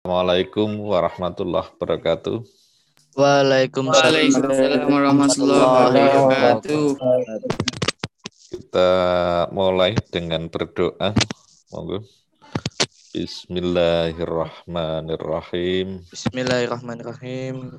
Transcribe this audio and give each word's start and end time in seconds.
Assalamualaikum 0.00 0.80
warahmatullahi 0.80 1.76
wabarakatuh. 1.76 2.40
Waalaikumsalam 3.20 4.32
warahmatullahi 4.88 5.60
wabarakatuh. 5.60 6.96
Kita 8.48 8.92
mulai 9.52 9.92
dengan 10.08 10.48
berdoa. 10.48 11.12
Monggo. 11.68 12.00
Bismillahirrahmanirrahim. 13.12 16.00
Bismillahirrahmanirrahim. 16.08 17.76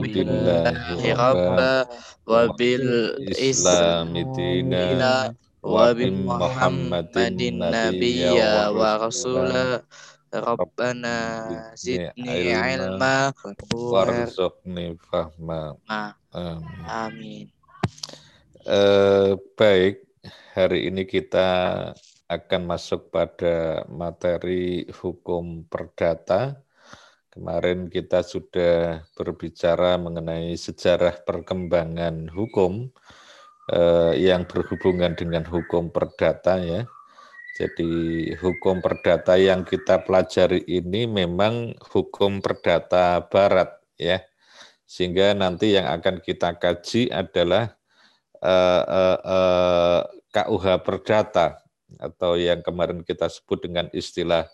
Billahi 0.00 1.12
rabba 1.12 1.92
wa 2.24 2.56
bil 2.56 3.20
Islami 3.36 4.24
dina 4.32 5.36
wa 5.60 5.92
bi 5.92 6.08
Muhammadin 6.08 7.60
nabiyya 7.60 8.72
wa 8.72 8.96
rasula 8.96 9.84
Rabbana 10.32 11.16
zidni 11.76 12.56
ilma 12.56 13.28
wa 13.36 13.52
warzuqni 14.00 14.96
fahma. 14.96 15.76
Amin. 16.32 16.84
Amin. 16.88 17.46
Eh, 18.64 19.36
baik, 19.60 20.08
hari 20.56 20.88
ini 20.88 21.04
kita 21.04 21.50
akan 22.32 22.62
masuk 22.64 23.12
pada 23.12 23.84
materi 23.92 24.88
hukum 24.88 25.68
perdata. 25.68 26.56
Kemarin 27.28 27.92
kita 27.92 28.24
sudah 28.24 29.04
berbicara 29.12 30.00
mengenai 30.00 30.56
sejarah 30.56 31.20
perkembangan 31.28 32.32
hukum 32.32 32.88
eh, 33.68 34.14
yang 34.16 34.48
berhubungan 34.48 35.12
dengan 35.12 35.44
hukum 35.44 35.92
perdata 35.92 36.56
ya. 36.56 36.88
Jadi 37.62 38.34
hukum 38.42 38.82
perdata 38.82 39.38
yang 39.38 39.62
kita 39.62 40.02
pelajari 40.02 40.66
ini 40.66 41.06
memang 41.06 41.78
hukum 41.94 42.42
perdata 42.42 43.22
barat 43.30 43.70
ya. 43.94 44.18
Sehingga 44.82 45.30
nanti 45.30 45.78
yang 45.78 45.86
akan 45.86 46.18
kita 46.18 46.58
kaji 46.58 47.14
adalah 47.14 47.70
eh, 48.42 48.82
eh, 48.82 49.18
eh, 49.22 50.00
KUH 50.34 50.66
perdata 50.82 51.62
atau 52.02 52.34
yang 52.34 52.66
kemarin 52.66 53.06
kita 53.06 53.30
sebut 53.30 53.62
dengan 53.62 53.86
istilah 53.94 54.50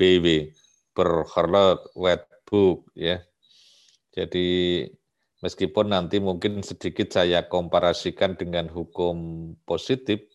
BW 0.00 0.48
Berhorlot 0.96 1.92
Wetbook 1.92 2.88
ya. 2.96 3.20
Jadi 4.16 4.88
meskipun 5.44 5.92
nanti 5.92 6.16
mungkin 6.16 6.64
sedikit 6.64 7.12
saya 7.12 7.44
komparasikan 7.44 8.40
dengan 8.40 8.72
hukum 8.72 9.52
positif 9.68 10.27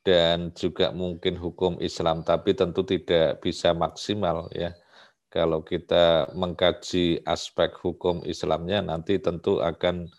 dan 0.00 0.52
juga 0.56 0.92
mungkin 0.92 1.36
hukum 1.36 1.76
Islam, 1.80 2.24
tapi 2.24 2.56
tentu 2.56 2.80
tidak 2.84 3.44
bisa 3.44 3.76
maksimal 3.76 4.48
ya. 4.56 4.72
Kalau 5.30 5.62
kita 5.62 6.26
mengkaji 6.34 7.22
aspek 7.22 7.70
hukum 7.78 8.26
Islamnya 8.26 8.82
nanti 8.82 9.20
tentu 9.22 9.62
akan 9.62 10.10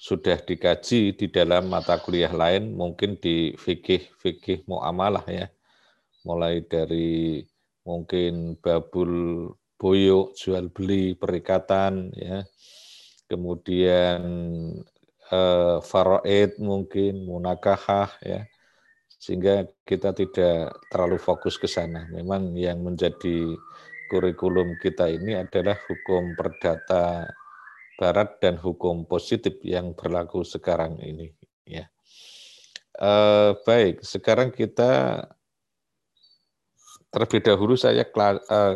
sudah 0.00 0.40
dikaji 0.40 1.12
di 1.16 1.26
dalam 1.28 1.68
mata 1.68 2.00
kuliah 2.00 2.32
lain, 2.32 2.72
mungkin 2.72 3.20
di 3.20 3.52
fikih 3.56 4.16
fikih 4.20 4.64
muamalah 4.68 5.24
ya, 5.28 5.46
mulai 6.24 6.64
dari 6.64 7.44
mungkin 7.84 8.56
babul 8.60 9.12
boyo 9.76 10.32
jual 10.36 10.72
beli 10.72 11.12
perikatan 11.16 12.12
ya, 12.16 12.44
kemudian 13.28 14.20
eh, 15.28 15.76
faraid 15.84 16.56
mungkin 16.60 17.28
munakahah 17.28 18.08
ya, 18.24 18.48
sehingga 19.24 19.64
kita 19.88 20.12
tidak 20.12 20.84
terlalu 20.92 21.16
fokus 21.16 21.56
ke 21.56 21.64
sana. 21.64 22.04
Memang 22.12 22.52
yang 22.60 22.84
menjadi 22.84 23.56
kurikulum 24.12 24.76
kita 24.84 25.08
ini 25.08 25.32
adalah 25.32 25.80
hukum 25.88 26.36
perdata 26.36 27.24
barat 27.96 28.36
dan 28.36 28.60
hukum 28.60 29.08
positif 29.08 29.64
yang 29.64 29.96
berlaku 29.96 30.44
sekarang 30.44 31.00
ini 31.00 31.32
ya. 31.64 31.88
Eh, 33.00 33.50
baik, 33.64 34.04
sekarang 34.04 34.52
kita 34.52 35.24
terlebih 37.08 37.40
dahulu 37.40 37.80
saya 37.80 38.04
eh, 38.04 38.74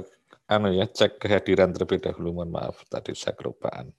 anu 0.49 0.73
ya 0.73 0.89
cek 0.89 1.21
kehadiran 1.21 1.77
terlebih 1.77 2.01
dahulu 2.01 2.41
mohon 2.41 2.57
maaf 2.57 2.89
tadi 2.89 3.13
saya 3.13 3.37
kelupaan. 3.37 3.93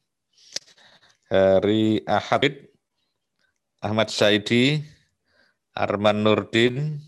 Hari 1.30 2.10
Ahad 2.10 2.74
Ahmad 3.86 4.10
Saidi, 4.10 4.82
Arman 5.76 6.26
Nurdin, 6.26 7.00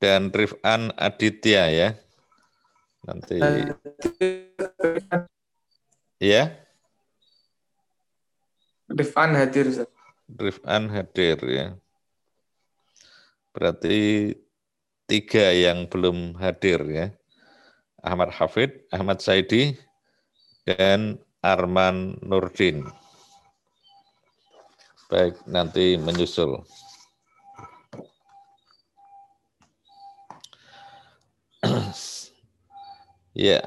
dan 0.00 0.28
Rifan 0.32 0.92
Aditya 0.96 1.72
ya. 1.72 1.88
Nanti 3.06 3.38
ya. 6.20 6.52
Rifan 8.86 9.34
hadir. 9.34 9.86
Rifan 10.30 10.90
hadir 10.90 11.38
ya. 11.46 11.66
Berarti 13.50 14.30
tiga 15.08 15.54
yang 15.54 15.88
belum 15.88 16.36
hadir 16.36 16.82
ya. 16.86 17.06
Ahmad 18.06 18.30
Hafid, 18.30 18.86
Ahmad 18.94 19.18
Saidi, 19.18 19.74
dan 20.62 21.18
Arman 21.42 22.20
Nurdin. 22.22 22.86
Baik, 25.10 25.38
nanti 25.46 25.98
menyusul. 25.98 26.62
Ya, 33.36 33.60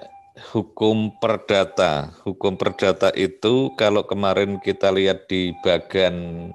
hukum 0.49 1.13
perdata. 1.21 2.15
Hukum 2.25 2.57
perdata 2.57 3.13
itu 3.13 3.69
kalau 3.77 4.07
kemarin 4.07 4.57
kita 4.63 4.89
lihat 4.89 5.29
di 5.29 5.53
bagian 5.61 6.49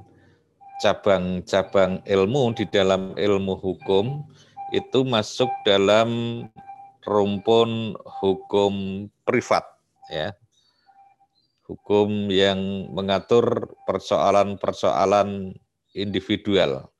cabang-cabang 0.83 2.03
ilmu 2.03 2.57
di 2.59 2.67
dalam 2.67 3.15
ilmu 3.15 3.55
hukum 3.55 4.27
itu 4.75 5.07
masuk 5.07 5.49
dalam 5.63 6.43
rumpun 7.07 7.95
hukum 8.03 9.07
privat 9.23 9.65
ya. 10.11 10.35
Hukum 11.65 12.29
yang 12.29 12.93
mengatur 12.93 13.73
persoalan-persoalan 13.89 15.57
individual, 15.97 16.93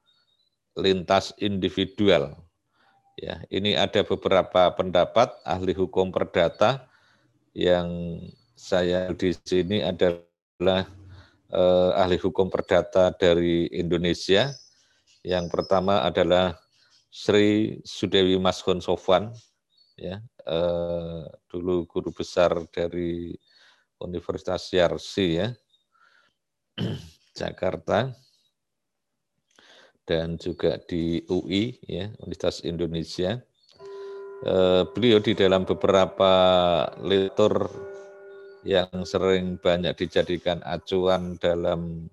lintas 0.73 1.37
individual 1.37 2.44
Ya, 3.15 3.39
ini 3.47 3.79
ada 3.79 4.03
beberapa 4.03 4.75
pendapat 4.75 5.31
ahli 5.47 5.71
hukum 5.71 6.11
perdata 6.11 6.91
yang 7.55 8.19
saya 8.59 9.07
di 9.15 9.31
sini 9.31 9.87
adalah 9.87 10.83
eh, 11.55 11.91
ahli 11.95 12.19
hukum 12.19 12.51
perdata 12.51 13.15
dari 13.15 13.71
Indonesia. 13.71 14.51
Yang 15.23 15.47
pertama 15.47 16.03
adalah 16.03 16.59
Sri 17.15 17.79
Sudewi 17.87 18.35
Mashun 18.43 18.83
Sofwan, 18.83 19.31
ya, 19.95 20.19
eh, 20.43 21.23
dulu 21.47 21.87
guru 21.87 22.11
besar 22.11 22.51
dari 22.75 23.31
Universitas 24.03 24.75
Yarsi 24.75 25.39
ya, 25.39 25.55
Jakarta 27.39 28.11
dan 30.05 30.37
juga 30.37 30.77
di 30.85 31.25
UI 31.29 31.81
ya 31.89 32.13
Universitas 32.21 32.61
Indonesia. 32.65 33.41
Eh, 34.45 34.83
beliau 34.93 35.25
di 35.25 35.33
dalam 35.33 35.65
beberapa 35.65 36.33
litur 37.01 37.73
yang 38.65 38.93
sering 39.09 39.57
banyak 39.57 39.97
dijadikan 39.97 40.61
acuan 40.65 41.41
dalam 41.41 42.09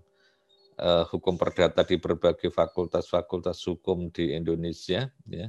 eh, 0.80 1.04
hukum 1.12 1.36
perdata 1.36 1.84
di 1.84 2.00
berbagai 2.00 2.48
fakultas-fakultas 2.52 3.60
hukum 3.68 4.08
di 4.12 4.32
Indonesia 4.32 5.12
ya. 5.28 5.48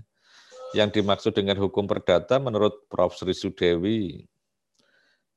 Yang 0.73 1.03
dimaksud 1.03 1.37
dengan 1.37 1.61
hukum 1.61 1.85
perdata 1.85 2.41
menurut 2.41 2.89
Prof. 2.89 3.13
Sri 3.13 3.37
Sudewi 3.37 4.25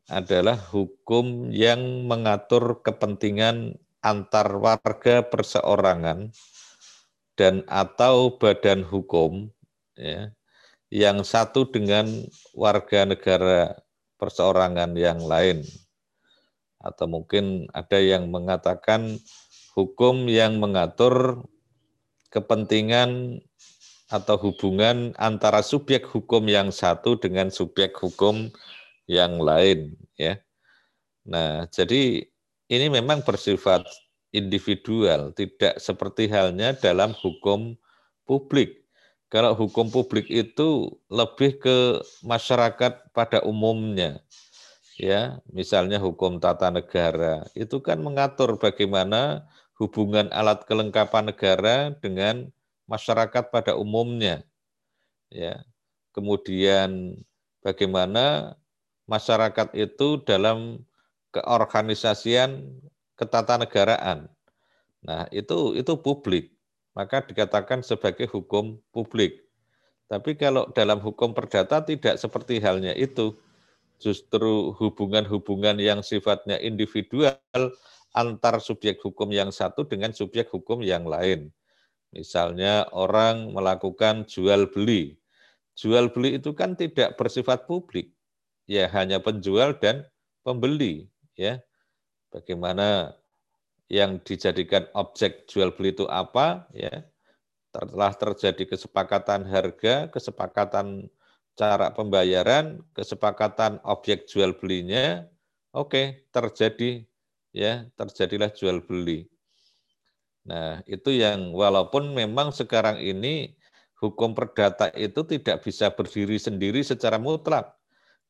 adalah 0.08 0.56
hukum 0.56 1.50
yang 1.52 2.08
mengatur 2.08 2.80
kepentingan 2.86 3.76
antar 4.06 4.54
warga 4.62 5.26
perseorangan 5.26 6.30
dan 7.36 7.64
atau 7.68 8.36
badan 8.40 8.84
hukum 8.84 9.52
ya, 10.00 10.32
yang 10.92 11.24
satu 11.24 11.68
dengan 11.68 12.08
warga 12.56 13.04
negara 13.04 13.76
perseorangan 14.16 14.96
yang 14.96 15.20
lain. 15.24 15.64
Atau 16.80 17.12
mungkin 17.12 17.68
ada 17.76 17.98
yang 18.00 18.32
mengatakan 18.32 19.20
hukum 19.76 20.32
yang 20.32 20.62
mengatur 20.62 21.44
kepentingan 22.32 23.42
atau 24.08 24.38
hubungan 24.38 25.18
antara 25.18 25.66
subjek 25.66 26.06
hukum 26.06 26.46
yang 26.46 26.70
satu 26.70 27.18
dengan 27.18 27.50
subjek 27.50 27.92
hukum 27.98 28.54
yang 29.10 29.42
lain 29.42 29.98
ya. 30.16 30.38
Nah, 31.26 31.66
jadi 31.74 32.22
ini 32.70 32.88
memang 32.90 33.26
bersifat 33.26 33.86
individual, 34.36 35.32
tidak 35.32 35.80
seperti 35.80 36.28
halnya 36.28 36.76
dalam 36.76 37.16
hukum 37.16 37.80
publik. 38.28 38.84
Kalau 39.32 39.56
hukum 39.56 39.88
publik 39.90 40.28
itu 40.30 40.92
lebih 41.08 41.58
ke 41.58 42.04
masyarakat 42.22 43.16
pada 43.16 43.40
umumnya. 43.48 44.20
Ya, 44.96 45.44
misalnya 45.52 46.00
hukum 46.00 46.40
tata 46.40 46.72
negara 46.72 47.44
itu 47.52 47.84
kan 47.84 48.00
mengatur 48.00 48.56
bagaimana 48.56 49.44
hubungan 49.76 50.32
alat 50.32 50.64
kelengkapan 50.64 51.36
negara 51.36 51.92
dengan 52.00 52.48
masyarakat 52.88 53.52
pada 53.52 53.76
umumnya. 53.76 54.48
Ya. 55.28 55.68
Kemudian 56.16 57.20
bagaimana 57.60 58.56
masyarakat 59.04 59.76
itu 59.76 60.24
dalam 60.24 60.88
keorganisasian 61.36 62.64
ketatanegaraan. 63.20 64.28
Nah, 65.04 65.28
itu 65.32 65.76
itu 65.76 65.94
publik. 66.00 66.56
Maka 66.96 67.24
dikatakan 67.28 67.84
sebagai 67.84 68.28
hukum 68.32 68.80
publik. 68.96 69.44
Tapi 70.08 70.38
kalau 70.38 70.70
dalam 70.72 71.02
hukum 71.02 71.34
perdata 71.36 71.82
tidak 71.84 72.16
seperti 72.22 72.62
halnya 72.62 72.96
itu. 72.96 73.36
Justru 73.96 74.76
hubungan-hubungan 74.76 75.80
yang 75.80 76.04
sifatnya 76.04 76.60
individual 76.60 77.40
antar 78.16 78.60
subjek 78.60 79.00
hukum 79.04 79.32
yang 79.32 79.52
satu 79.52 79.88
dengan 79.88 80.12
subjek 80.16 80.52
hukum 80.52 80.84
yang 80.84 81.08
lain. 81.08 81.52
Misalnya 82.16 82.88
orang 82.96 83.52
melakukan 83.52 84.24
jual 84.28 84.72
beli. 84.72 85.20
Jual 85.76 86.08
beli 86.12 86.40
itu 86.40 86.56
kan 86.56 86.80
tidak 86.80 87.20
bersifat 87.20 87.68
publik. 87.68 88.16
Ya 88.66 88.88
hanya 88.96 89.20
penjual 89.20 89.76
dan 89.78 90.08
pembeli, 90.48 91.12
ya. 91.36 91.60
Bagaimana 92.36 93.16
yang 93.88 94.20
dijadikan 94.20 94.92
objek 94.92 95.48
jual 95.48 95.72
beli 95.72 95.96
itu 95.96 96.04
apa, 96.12 96.68
ya. 96.76 97.08
Telah 97.72 98.12
terjadi 98.12 98.76
kesepakatan 98.76 99.48
harga, 99.48 100.12
kesepakatan 100.12 101.08
cara 101.56 101.92
pembayaran, 101.96 102.84
kesepakatan 102.92 103.80
objek 103.88 104.28
jual 104.28 104.56
belinya, 104.56 105.24
oke, 105.72 106.28
terjadi 106.32 107.08
ya 107.56 107.88
terjadilah 107.96 108.52
jual 108.52 108.84
beli. 108.84 109.32
Nah, 110.44 110.84
itu 110.86 111.16
yang 111.16 111.56
walaupun 111.56 112.12
memang 112.12 112.52
sekarang 112.52 113.00
ini 113.00 113.56
hukum 113.98 114.36
perdata 114.36 114.92
itu 114.94 115.24
tidak 115.24 115.64
bisa 115.64 115.90
berdiri 115.90 116.36
sendiri 116.36 116.84
secara 116.84 117.16
mutlak. 117.16 117.72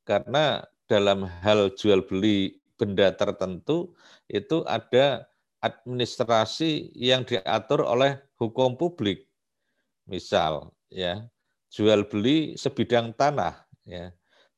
Karena 0.05 0.61
dalam 0.85 1.25
hal 1.41 1.73
jual 1.73 2.05
beli 2.05 2.61
benda 2.75 3.11
tertentu 3.15 3.95
itu 4.27 4.63
ada 4.67 5.27
administrasi 5.63 6.93
yang 6.93 7.25
diatur 7.25 7.81
oleh 7.81 8.21
hukum 8.37 8.77
publik. 8.77 9.25
Misal 10.05 10.69
ya, 10.93 11.25
jual 11.73 12.05
beli 12.05 12.53
sebidang 12.59 13.15
tanah 13.17 13.65
ya 13.87 14.13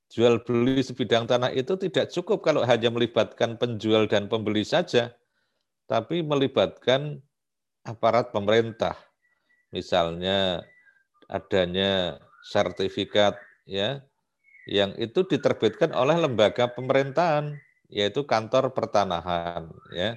jual 0.07 0.39
beli 0.43 0.79
sebidang 0.79 1.27
tanah 1.27 1.51
itu 1.51 1.75
tidak 1.75 2.11
cukup 2.11 2.43
kalau 2.43 2.63
hanya 2.63 2.87
melibatkan 2.87 3.59
penjual 3.59 4.07
dan 4.07 4.31
pembeli 4.31 4.63
saja, 4.63 5.11
tapi 5.87 6.23
melibatkan 6.23 7.19
aparat 7.83 8.31
pemerintah. 8.31 8.95
Misalnya 9.71 10.63
adanya 11.27 12.23
sertifikat 12.47 13.35
ya 13.67 13.99
yang 14.67 14.95
itu 14.95 15.27
diterbitkan 15.27 15.91
oleh 15.91 16.15
lembaga 16.15 16.71
pemerintahan 16.71 17.59
yaitu 17.87 18.23
kantor 18.27 18.71
pertanahan 18.75 19.71
ya. 19.91 20.15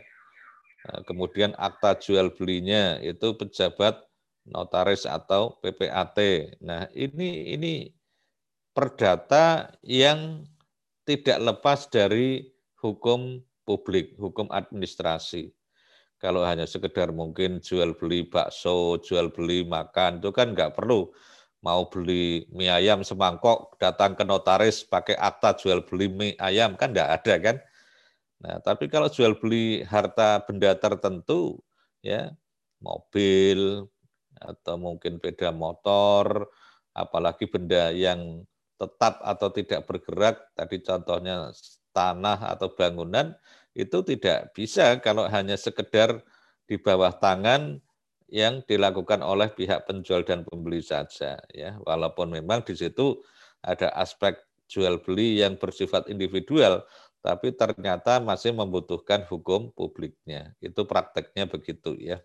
Nah, 0.80 1.00
kemudian 1.04 1.52
akta 1.60 1.98
jual 2.00 2.32
belinya 2.32 2.96
itu 3.04 3.36
pejabat 3.36 4.00
notaris 4.48 5.04
atau 5.04 5.60
PPAT. 5.60 6.18
Nah, 6.64 6.88
ini 6.96 7.52
ini 7.52 7.72
perdata 8.72 9.76
yang 9.84 10.42
tidak 11.04 11.38
lepas 11.42 11.90
dari 11.90 12.48
hukum 12.80 13.44
publik, 13.68 14.16
hukum 14.16 14.48
administrasi. 14.48 15.52
Kalau 16.20 16.44
hanya 16.44 16.68
sekedar 16.68 17.12
mungkin 17.12 17.64
jual 17.64 17.96
beli 17.96 18.28
bakso, 18.28 19.00
jual 19.00 19.32
beli 19.32 19.64
makan, 19.64 20.20
itu 20.20 20.28
kan 20.32 20.52
nggak 20.52 20.76
perlu 20.76 21.08
mau 21.60 21.88
beli 21.92 22.48
mie 22.52 22.72
ayam 22.72 23.04
semangkok, 23.04 23.76
datang 23.76 24.16
ke 24.16 24.24
notaris 24.24 24.84
pakai 24.84 25.16
akta 25.16 25.56
jual 25.60 25.84
beli 25.84 26.08
mie 26.08 26.36
ayam, 26.40 26.76
kan 26.76 26.92
nggak 26.92 27.10
ada 27.20 27.34
kan. 27.40 27.56
Nah, 28.40 28.56
tapi 28.64 28.88
kalau 28.88 29.12
jual 29.12 29.36
beli 29.36 29.84
harta 29.84 30.40
benda 30.48 30.72
tertentu, 30.76 31.60
ya 32.00 32.32
mobil 32.80 33.84
atau 34.40 34.74
mungkin 34.80 35.20
beda 35.20 35.52
motor, 35.52 36.48
apalagi 36.96 37.44
benda 37.44 37.92
yang 37.92 38.44
tetap 38.80 39.20
atau 39.20 39.52
tidak 39.52 39.84
bergerak, 39.84 40.40
tadi 40.56 40.80
contohnya 40.80 41.52
tanah 41.92 42.56
atau 42.56 42.72
bangunan, 42.72 43.36
itu 43.76 44.00
tidak 44.00 44.56
bisa 44.56 44.96
kalau 45.04 45.28
hanya 45.28 45.60
sekedar 45.60 46.24
di 46.64 46.80
bawah 46.80 47.12
tangan 47.12 47.84
yang 48.30 48.62
dilakukan 48.64 49.20
oleh 49.20 49.50
pihak 49.50 49.84
penjual 49.84 50.22
dan 50.22 50.46
pembeli 50.46 50.80
saja 50.80 51.38
ya 51.50 51.76
walaupun 51.82 52.30
memang 52.30 52.62
di 52.62 52.78
situ 52.78 53.18
ada 53.60 53.90
aspek 53.98 54.38
jual 54.70 55.02
beli 55.02 55.42
yang 55.42 55.58
bersifat 55.58 56.06
individual 56.06 56.86
tapi 57.20 57.52
ternyata 57.52 58.22
masih 58.22 58.56
membutuhkan 58.56 59.26
hukum 59.28 59.74
publiknya 59.74 60.54
itu 60.62 60.86
prakteknya 60.86 61.50
begitu 61.50 61.98
ya 61.98 62.22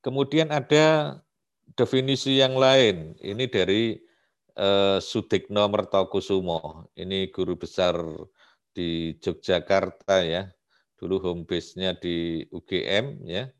kemudian 0.00 0.48
ada 0.54 1.18
definisi 1.74 2.38
yang 2.38 2.54
lain 2.54 3.18
ini 3.18 3.50
dari 3.50 3.98
eh, 4.56 4.98
Sudikno 4.98 5.68
Mertokusumo. 5.68 6.90
Ini 6.96 7.28
guru 7.30 7.58
besar 7.60 8.00
di 8.72 9.14
Yogyakarta 9.20 10.24
ya. 10.24 10.48
Dulu 10.96 11.20
home 11.20 11.44
base-nya 11.44 11.92
di 11.96 12.46
UGM 12.48 13.28
ya. 13.28 13.52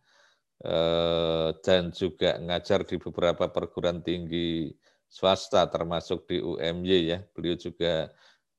Eh, 0.65 1.49
dan 1.61 1.93
juga 1.93 2.41
ngajar 2.41 2.89
di 2.89 2.97
beberapa 2.97 3.45
perguruan 3.53 4.01
tinggi 4.01 4.73
swasta 5.05 5.69
termasuk 5.69 6.25
di 6.29 6.41
UMY 6.41 7.13
ya. 7.13 7.19
Beliau 7.37 7.57
juga 7.61 8.09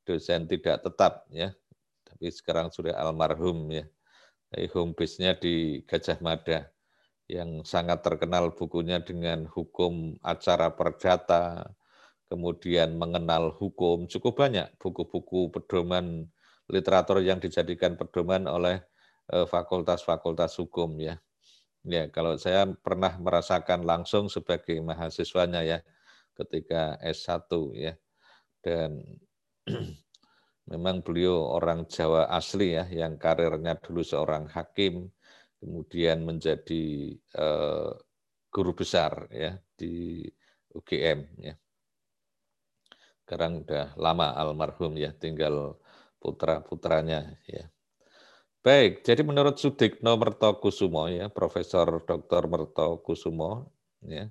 dosen 0.06 0.46
tidak 0.46 0.86
tetap 0.86 1.26
ya. 1.34 1.50
Tapi 2.06 2.30
sekarang 2.30 2.70
sudah 2.70 2.94
almarhum 2.98 3.70
ya. 3.74 3.86
Home 4.74 4.96
base-nya 4.96 5.36
di 5.36 5.84
Gajah 5.84 6.24
Mada 6.24 6.72
yang 7.28 7.68
sangat 7.68 8.00
terkenal 8.06 8.56
bukunya 8.56 9.04
dengan 9.04 9.44
hukum 9.52 10.16
acara 10.24 10.72
perdata, 10.72 11.76
kemudian 12.32 12.96
mengenal 12.96 13.52
hukum, 13.52 14.08
cukup 14.08 14.48
banyak 14.48 14.72
buku-buku 14.80 15.52
pedoman 15.52 16.32
literatur 16.72 17.20
yang 17.20 17.44
dijadikan 17.44 18.00
pedoman 18.00 18.48
oleh 18.48 18.80
eh, 19.34 19.44
fakultas-fakultas 19.44 20.56
hukum 20.63 20.96
ya. 21.04 21.20
Ya, 21.88 22.12
kalau 22.12 22.36
saya 22.36 22.67
pernah 22.86 23.15
merasakan 23.15 23.88
langsung 23.88 24.27
sebagai 24.27 24.75
mahasiswanya 24.84 25.63
ya 25.63 25.79
ketika 26.36 27.00
S1 27.00 27.48
ya. 27.74 27.94
Dan 28.60 29.01
memang 30.72 31.00
beliau 31.06 31.48
orang 31.56 31.88
Jawa 31.88 32.27
asli 32.27 32.75
ya 32.75 32.86
yang 32.91 33.15
karirnya 33.15 33.79
dulu 33.79 34.03
seorang 34.03 34.51
hakim 34.51 35.08
kemudian 35.63 36.27
menjadi 36.27 37.15
eh, 37.15 37.91
guru 38.51 38.72
besar 38.75 39.32
ya 39.32 39.56
di 39.79 40.27
UGM 40.75 41.20
ya 41.39 41.56
sekarang 43.27 43.67
udah 43.67 43.91
lama 44.00 44.32
almarhum 44.39 44.96
ya, 44.96 45.12
tinggal 45.12 45.75
putra-putranya 46.24 47.36
ya. 47.44 47.67
Baik, 48.67 49.00
jadi 49.00 49.24
menurut 49.24 49.55
Sudikno 49.55 50.19
Mertokusumo 50.19 51.07
ya, 51.07 51.31
Profesor 51.31 52.03
Dr. 52.03 52.51
Mertokusumo 52.51 53.71
ya, 54.03 54.27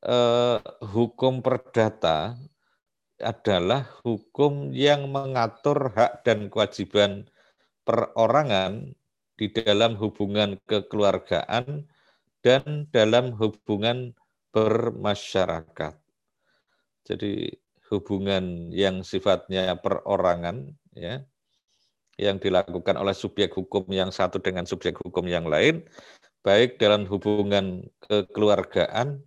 eh, 0.00 0.58
hukum 0.80 1.44
perdata 1.44 2.40
adalah 3.20 3.84
hukum 4.08 4.72
yang 4.72 5.04
mengatur 5.12 5.92
hak 5.92 6.24
dan 6.24 6.48
kewajiban 6.48 7.28
perorangan 7.84 8.96
di 9.36 9.52
dalam 9.52 10.00
hubungan 10.00 10.56
kekeluargaan 10.64 11.92
dan 12.40 12.88
dalam 12.88 13.36
hubungan 13.36 14.16
bermasyarakat. 14.56 16.00
Jadi 17.04 17.52
hubungan 17.92 18.72
yang 18.72 19.04
sifatnya 19.04 19.76
perorangan 19.76 20.72
ya 20.96 21.20
yang 22.20 22.36
dilakukan 22.36 22.96
oleh 22.96 23.16
subjek 23.16 23.52
hukum 23.56 23.88
yang 23.88 24.12
satu 24.12 24.36
dengan 24.40 24.68
subjek 24.68 24.98
hukum 25.00 25.24
yang 25.24 25.48
lain 25.48 25.84
baik 26.42 26.76
dalam 26.76 27.06
hubungan 27.06 27.86
kekeluargaan 28.02 29.22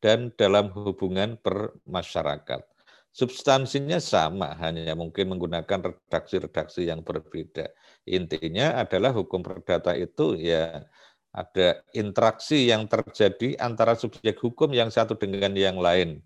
dan 0.00 0.32
dalam 0.36 0.72
hubungan 0.72 1.36
bermasyarakat. 1.40 2.64
Substansinya 3.10 3.98
sama, 3.98 4.54
hanya 4.62 4.94
mungkin 4.94 5.34
menggunakan 5.34 5.92
redaksi-redaksi 5.92 6.86
yang 6.86 7.02
berbeda. 7.02 7.66
Intinya 8.06 8.78
adalah 8.78 9.10
hukum 9.10 9.42
perdata 9.42 9.98
itu 9.98 10.38
ya 10.38 10.86
ada 11.34 11.82
interaksi 11.90 12.70
yang 12.70 12.86
terjadi 12.86 13.58
antara 13.58 13.98
subjek 13.98 14.38
hukum 14.38 14.70
yang 14.70 14.94
satu 14.94 15.18
dengan 15.18 15.54
yang 15.58 15.78
lain 15.82 16.22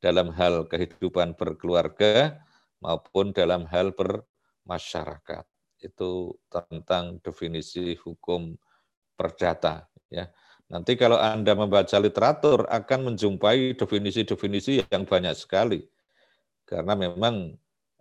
dalam 0.00 0.28
hal 0.32 0.68
kehidupan 0.68 1.36
berkeluarga 1.36 2.36
maupun 2.84 3.32
dalam 3.32 3.64
hal 3.68 3.96
bermasyarakat. 4.66 5.46
Itu 5.78 6.34
tentang 6.50 7.22
definisi 7.22 7.94
hukum 8.02 8.58
perdata. 9.14 9.86
Ya. 10.10 10.34
Nanti 10.66 10.98
kalau 10.98 11.14
Anda 11.22 11.54
membaca 11.54 11.94
literatur 12.02 12.66
akan 12.66 13.14
menjumpai 13.14 13.78
definisi-definisi 13.78 14.90
yang 14.90 15.06
banyak 15.06 15.38
sekali. 15.38 15.86
Karena 16.66 16.98
memang 16.98 17.54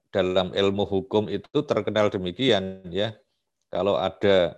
dalam 0.10 0.50
ilmu 0.50 0.90
hukum 0.90 1.30
itu 1.30 1.62
terkenal 1.62 2.10
demikian 2.10 2.82
ya. 2.90 3.14
Kalau 3.70 4.02
ada 4.02 4.58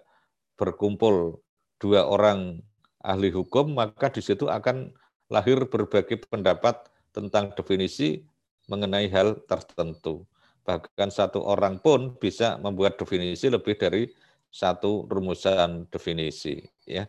berkumpul 0.55 1.43
dua 1.83 2.07
orang 2.07 2.63
ahli 3.03 3.27
hukum, 3.35 3.75
maka 3.75 4.07
di 4.07 4.23
situ 4.23 4.47
akan 4.47 4.95
lahir 5.27 5.67
berbagai 5.67 6.23
pendapat 6.31 6.87
tentang 7.11 7.51
definisi 7.51 8.23
mengenai 8.71 9.11
hal 9.11 9.43
tertentu. 9.51 10.23
Bahkan 10.67 11.09
satu 11.09 11.47
orang 11.47 11.79
pun 11.79 12.19
bisa 12.19 12.59
membuat 12.59 12.99
definisi 12.99 13.47
lebih 13.47 13.79
dari 13.79 14.11
satu 14.51 15.07
rumusan 15.07 15.87
definisi. 15.87 16.59
Ya, 16.83 17.07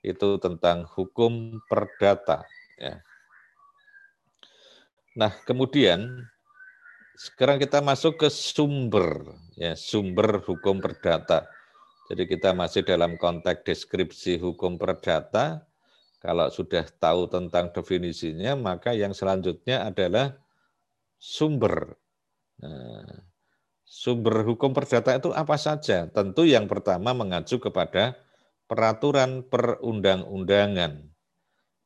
itu 0.00 0.40
tentang 0.40 0.88
hukum 0.88 1.60
perdata. 1.68 2.48
Ya. 2.80 3.04
Nah, 5.14 5.36
kemudian 5.44 6.24
sekarang 7.14 7.60
kita 7.60 7.84
masuk 7.84 8.24
ke 8.24 8.28
sumber, 8.32 9.36
ya 9.54 9.76
sumber 9.76 10.40
hukum 10.42 10.80
perdata. 10.80 11.46
Jadi 12.08 12.24
kita 12.28 12.52
masih 12.56 12.82
dalam 12.84 13.16
konteks 13.20 13.64
deskripsi 13.64 14.40
hukum 14.40 14.80
perdata. 14.80 15.64
Kalau 16.24 16.48
sudah 16.48 16.88
tahu 16.88 17.28
tentang 17.28 17.68
definisinya, 17.68 18.56
maka 18.56 18.96
yang 18.96 19.12
selanjutnya 19.12 19.84
adalah 19.84 20.32
sumber. 21.20 22.00
Nah, 22.62 23.24
sumber 23.82 24.46
hukum 24.46 24.70
perdata 24.70 25.16
itu 25.16 25.30
apa 25.34 25.56
saja? 25.58 26.06
Tentu 26.10 26.46
yang 26.46 26.70
pertama 26.70 27.10
mengacu 27.16 27.58
kepada 27.58 28.14
peraturan 28.70 29.46
perundang-undangan. 29.46 30.92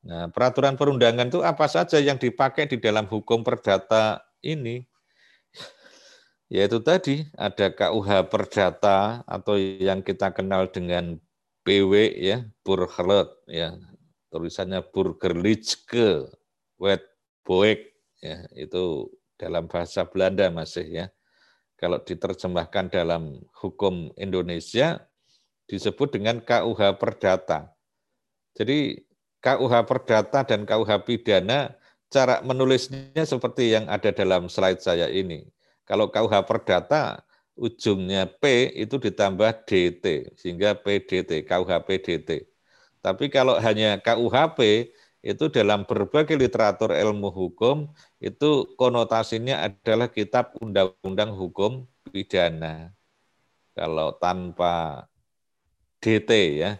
Nah, 0.09 0.25
peraturan 0.31 0.79
perundangan 0.79 1.29
itu 1.29 1.41
apa 1.43 1.67
saja 1.67 1.99
yang 1.99 2.17
dipakai 2.17 2.71
di 2.71 2.79
dalam 2.79 3.09
hukum 3.09 3.45
perdata 3.45 4.25
ini? 4.45 4.85
yaitu 6.49 6.81
tadi 6.81 7.29
ada 7.37 7.69
KUH 7.69 8.33
Perdata 8.33 9.21
atau 9.29 9.61
yang 9.61 10.01
kita 10.01 10.33
kenal 10.33 10.73
dengan 10.73 11.21
BW 11.63 11.93
ya, 12.17 12.49
Burgerlijk 12.65 13.29
ya. 13.45 13.77
Tulisannya 14.29 14.85
Burgerlijke 14.93 16.29
Wetboek 16.81 17.81
ya, 18.21 18.45
itu 18.57 19.13
dalam 19.39 19.71
bahasa 19.71 20.05
Belanda 20.05 20.51
masih 20.51 20.87
ya. 20.87 21.07
Kalau 21.79 22.03
diterjemahkan 22.03 22.91
dalam 22.91 23.39
hukum 23.55 24.11
Indonesia 24.19 24.99
disebut 25.71 26.19
dengan 26.19 26.43
KUH 26.43 26.99
Perdata. 26.99 27.71
Jadi 28.59 28.99
KUH 29.39 29.75
Perdata 29.87 30.43
dan 30.43 30.67
KUH 30.67 30.91
Pidana 31.07 31.71
cara 32.11 32.43
menulisnya 32.43 33.23
seperti 33.23 33.79
yang 33.79 33.87
ada 33.87 34.11
dalam 34.11 34.51
slide 34.51 34.83
saya 34.83 35.07
ini 35.07 35.47
kalau 35.89 36.13
KUH 36.13 36.45
Perdata 36.45 37.25
ujungnya 37.57 38.29
P 38.29 38.71
itu 38.77 39.01
ditambah 39.01 39.65
DT 39.65 40.37
sehingga 40.37 40.77
PDT, 40.77 41.49
KUH 41.49 41.73
PDT. 41.89 42.45
Tapi 43.01 43.33
kalau 43.33 43.57
hanya 43.57 43.97
KUHP 43.97 44.93
itu 45.19 45.51
dalam 45.51 45.83
berbagai 45.83 46.39
literatur 46.39 46.95
ilmu 46.95 47.29
hukum 47.35 47.91
itu 48.23 48.71
konotasinya 48.79 49.67
adalah 49.67 50.07
kitab 50.07 50.55
undang-undang 50.63 51.35
hukum 51.35 51.87
pidana. 52.11 52.95
Kalau 53.75 54.15
tanpa 54.19 55.07
DT 55.99 56.31
ya. 56.63 56.79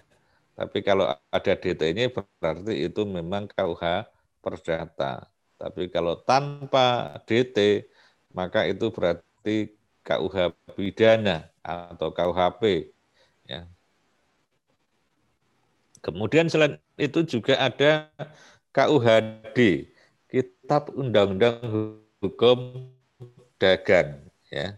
Tapi 0.59 0.83
kalau 0.83 1.07
ada 1.31 1.55
DT-nya 1.55 2.11
berarti 2.11 2.91
itu 2.91 3.07
memang 3.07 3.47
KUH 3.47 4.11
Perdata. 4.43 5.31
Tapi 5.55 5.87
kalau 5.87 6.19
tanpa 6.19 7.15
DT 7.23 7.87
maka 8.35 8.67
itu 8.67 8.91
berarti 8.91 9.71
KUH 10.03 10.51
pidana 10.75 11.47
atau 11.63 12.11
KUHP. 12.11 12.91
Ya. 13.47 13.71
Kemudian 16.03 16.51
selain 16.51 16.83
itu 16.99 17.23
juga 17.23 17.55
ada 17.57 18.11
KUHD, 18.75 19.89
Kitab 20.29 20.91
Undang-Undang 20.93 21.63
Hukum 22.21 22.91
Dagang. 23.57 24.27
Ya. 24.51 24.77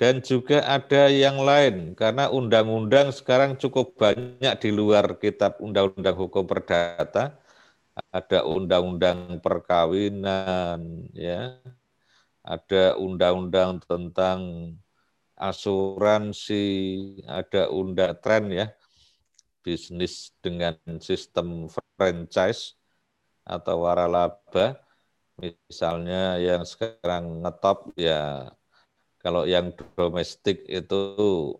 Dan 0.00 0.24
juga 0.24 0.64
ada 0.64 1.12
yang 1.12 1.44
lain, 1.44 1.92
karena 1.92 2.32
undang-undang 2.32 3.12
sekarang 3.12 3.60
cukup 3.60 4.00
banyak 4.00 4.54
di 4.56 4.70
luar 4.72 5.20
Kitab 5.20 5.60
Undang-Undang 5.60 6.16
Hukum 6.16 6.48
Perdata. 6.48 7.36
Ada 8.08 8.48
undang-undang 8.48 9.44
perkawinan, 9.44 11.04
ya, 11.12 11.60
ada 12.40 12.96
undang-undang 12.96 13.76
tentang 13.84 14.72
asuransi, 15.36 16.64
ada 17.28 17.68
undang 17.68 18.16
tren 18.24 18.48
ya, 18.48 18.72
bisnis 19.60 20.32
dengan 20.40 20.76
sistem 21.00 21.68
franchise 21.96 22.76
atau 23.44 23.84
waralaba, 23.84 24.80
misalnya 25.40 26.36
yang 26.40 26.64
sekarang 26.64 27.44
ngetop 27.44 27.92
ya, 27.96 28.52
kalau 29.20 29.44
yang 29.44 29.72
domestik 29.96 30.64
itu 30.68 31.56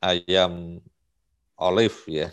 ayam 0.00 0.80
olive 1.60 2.00
ya, 2.08 2.28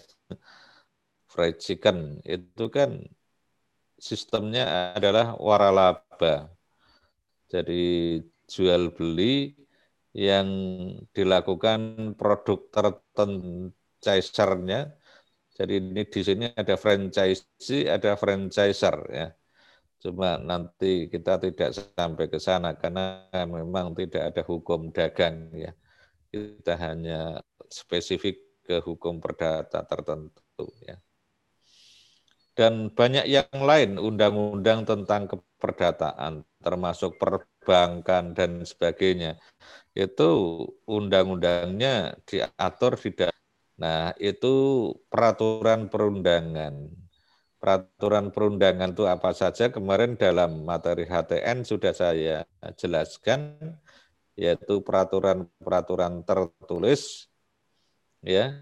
fried 1.27 1.59
chicken, 1.59 2.23
itu 2.23 2.65
kan 2.71 3.03
sistemnya 3.99 4.95
adalah 4.95 5.35
waralaba. 5.35 6.47
Jadi 7.49 8.21
jual 8.47 8.93
beli 8.93 9.57
yang 10.13 10.47
dilakukan 11.13 12.13
produk 12.17 12.59
tertentu 12.71 13.73
nya 14.63 14.95
Jadi 15.59 15.73
ini 15.75 16.07
di 16.07 16.21
sini 16.23 16.45
ada 16.55 16.79
franchise, 16.79 17.43
ada 17.83 18.15
franchiser 18.15 18.95
ya. 19.11 19.27
Cuma 19.99 20.39
nanti 20.39 21.11
kita 21.11 21.35
tidak 21.35 21.75
sampai 21.75 22.31
ke 22.31 22.39
sana 22.39 22.79
karena 22.79 23.27
memang 23.43 23.91
tidak 23.91 24.31
ada 24.31 24.41
hukum 24.47 24.95
dagang 24.95 25.51
ya. 25.51 25.75
Kita 26.31 26.79
hanya 26.79 27.43
spesifik 27.67 28.63
ke 28.63 28.79
hukum 28.79 29.19
perdata 29.19 29.83
tertentu 29.83 30.71
ya. 30.79 30.95
Dan 32.55 32.91
banyak 32.95 33.27
yang 33.27 33.51
lain 33.51 33.99
undang-undang 33.99 34.87
tentang 34.87 35.27
keperdataan 35.27 36.43
termasuk 36.59 37.15
perbankan 37.15 38.35
dan 38.35 38.67
sebagainya, 38.67 39.39
itu 39.95 40.31
undang-undangnya 40.87 42.19
diatur 42.27 42.99
di. 42.99 43.31
Nah, 43.79 44.11
itu 44.19 44.91
peraturan 45.07 45.87
perundangan. 45.87 46.91
Peraturan 47.59 48.31
perundangan 48.31 48.91
itu 48.91 49.07
apa 49.07 49.31
saja? 49.31 49.71
Kemarin 49.71 50.19
dalam 50.19 50.67
materi 50.67 51.07
HTN 51.07 51.63
sudah 51.63 51.95
saya 51.95 52.43
jelaskan, 52.75 53.55
yaitu 54.35 54.83
peraturan-peraturan 54.83 56.27
tertulis, 56.27 57.31
ya, 58.19 58.59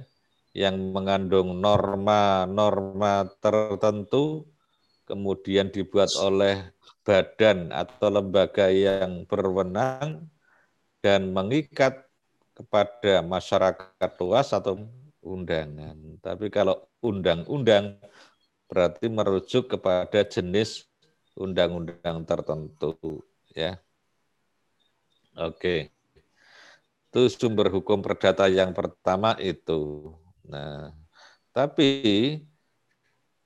yang 0.53 0.77
mengandung 0.93 1.61
norma-norma 1.61 3.25
tertentu, 3.41 4.45
kemudian 5.09 5.73
dibuat 5.73 6.13
oleh 6.17 6.73
badan 7.01 7.73
atau 7.73 8.09
lembaga 8.09 8.69
yang 8.69 9.25
berwenang 9.25 10.29
dan 11.01 11.33
mengikat 11.33 12.05
kepada 12.57 13.21
masyarakat 13.21 14.11
luas 14.17 14.49
atau 14.49 14.89
undangan. 15.27 15.97
Tapi 16.23 16.47
kalau 16.47 16.87
undang-undang 17.03 17.99
berarti 18.71 19.11
merujuk 19.11 19.67
kepada 19.67 20.23
jenis 20.23 20.87
undang-undang 21.35 22.23
tertentu 22.23 22.95
ya. 23.51 23.79
Oke. 25.37 25.93
Itu 27.07 27.29
sumber 27.31 27.71
hukum 27.71 28.03
perdata 28.03 28.49
yang 28.51 28.75
pertama 28.75 29.37
itu. 29.39 30.11
Nah, 30.47 30.91
tapi 31.55 31.89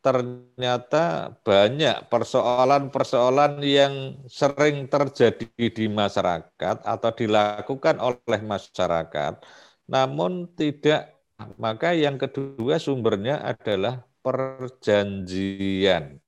ternyata 0.01 1.29
banyak 1.45 2.09
persoalan-persoalan 2.09 3.61
yang 3.61 4.17
sering 4.25 4.89
terjadi 4.89 5.45
di 5.69 5.85
masyarakat 5.85 6.81
atau 6.81 7.11
dilakukan 7.13 8.01
oleh 8.01 8.41
masyarakat, 8.41 9.37
namun 9.85 10.49
tidak 10.57 11.20
maka 11.57 11.95
yang 11.95 12.19
kedua 12.19 12.77
sumbernya 12.81 13.41
adalah 13.41 14.03
perjanjian. 14.21 16.19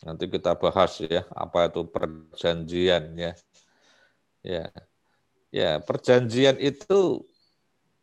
Nanti 0.00 0.24
kita 0.32 0.56
bahas 0.56 0.96
ya, 1.04 1.28
apa 1.36 1.68
itu 1.68 1.84
perjanjian 1.84 3.14
ya. 3.14 3.32
Ya. 4.40 4.64
Ya, 5.50 5.82
perjanjian 5.82 6.56
itu 6.62 7.26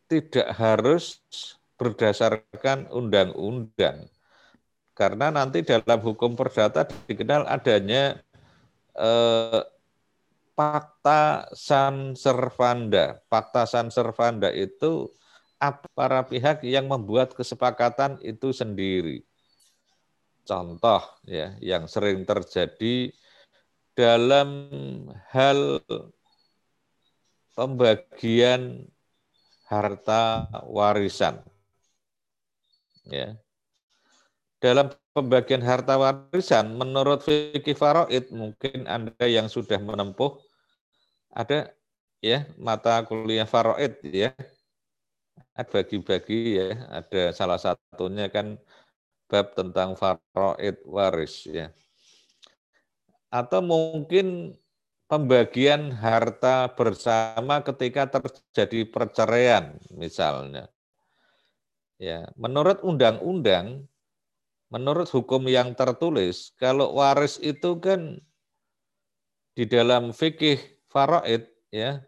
tidak 0.06 0.48
harus 0.54 1.18
berdasarkan 1.80 2.92
undang-undang. 2.92 4.06
Karena 4.92 5.30
nanti 5.30 5.62
dalam 5.62 6.02
hukum 6.02 6.34
perdata 6.34 6.84
dikenal 7.06 7.46
adanya 7.46 8.18
eh, 8.98 9.62
fakta 10.58 11.46
san 11.54 12.18
servanda. 12.18 13.22
Fakta 13.30 13.62
san 13.64 13.94
servanda 13.94 14.50
itu 14.50 15.06
para 15.94 16.22
pihak 16.22 16.62
yang 16.62 16.86
membuat 16.86 17.34
kesepakatan 17.34 18.22
itu 18.22 18.54
sendiri. 18.54 19.26
Contoh 20.46 21.02
ya 21.28 21.52
yang 21.60 21.84
sering 21.90 22.24
terjadi 22.24 23.12
dalam 23.92 24.48
hal 25.34 25.82
pembagian 27.58 28.86
harta 29.66 30.46
warisan. 30.70 31.42
Ya. 33.10 33.34
Dalam 34.62 34.94
pembagian 35.10 35.62
harta 35.62 35.98
warisan 35.98 36.78
menurut 36.78 37.26
fikih 37.26 37.74
faraid 37.74 38.30
mungkin 38.30 38.86
Anda 38.86 39.26
yang 39.26 39.50
sudah 39.50 39.78
menempuh 39.78 40.38
ada 41.34 41.74
ya 42.22 42.46
mata 42.54 43.02
kuliah 43.04 43.46
faraid 43.46 43.98
ya. 44.06 44.30
Ada 45.58 45.66
bagi-bagi 45.74 46.54
ya, 46.54 46.86
ada 46.86 47.34
salah 47.34 47.58
satunya 47.58 48.30
kan 48.30 48.62
bab 49.26 49.58
tentang 49.58 49.98
faraid 49.98 50.78
waris 50.86 51.50
ya. 51.50 51.74
Atau 53.26 53.66
mungkin 53.66 54.54
pembagian 55.10 55.90
harta 55.90 56.70
bersama 56.78 57.58
ketika 57.66 58.06
terjadi 58.06 58.86
perceraian 58.86 59.74
misalnya. 59.90 60.70
Ya, 61.98 62.30
menurut 62.38 62.78
undang-undang, 62.86 63.82
menurut 64.70 65.10
hukum 65.10 65.42
yang 65.50 65.74
tertulis, 65.74 66.54
kalau 66.54 66.94
waris 66.94 67.42
itu 67.42 67.82
kan 67.82 68.22
di 69.58 69.66
dalam 69.66 70.14
fikih 70.14 70.62
faraid 70.86 71.50
ya, 71.74 71.98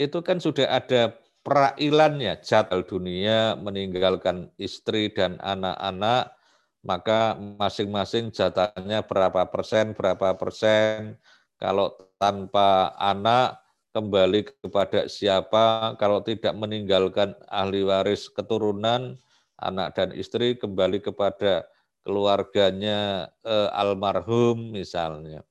itu 0.00 0.24
kan 0.24 0.40
sudah 0.40 0.64
ada 0.72 1.19
perailannya, 1.40 2.40
jadwal 2.44 2.84
dunia 2.84 3.56
meninggalkan 3.56 4.52
istri 4.60 5.12
dan 5.12 5.40
anak-anak, 5.40 6.36
maka 6.80 7.36
masing-masing 7.36 8.32
jatahnya 8.32 9.04
berapa 9.04 9.48
persen, 9.48 9.92
berapa 9.92 10.36
persen, 10.36 11.20
kalau 11.60 11.92
tanpa 12.16 12.96
anak 12.96 13.60
kembali 13.92 14.48
kepada 14.64 15.10
siapa, 15.10 15.96
kalau 16.00 16.24
tidak 16.24 16.56
meninggalkan 16.56 17.36
ahli 17.52 17.84
waris 17.84 18.32
keturunan, 18.32 19.20
anak 19.60 19.92
dan 19.92 20.08
istri 20.16 20.56
kembali 20.56 21.04
kepada 21.04 21.68
keluarganya 22.00 23.28
eh, 23.44 23.68
almarhum 23.76 24.72
misalnya. 24.72 25.44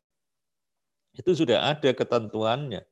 Itu 1.14 1.38
sudah 1.38 1.78
ada 1.78 1.94
ketentuannya. 1.94 2.89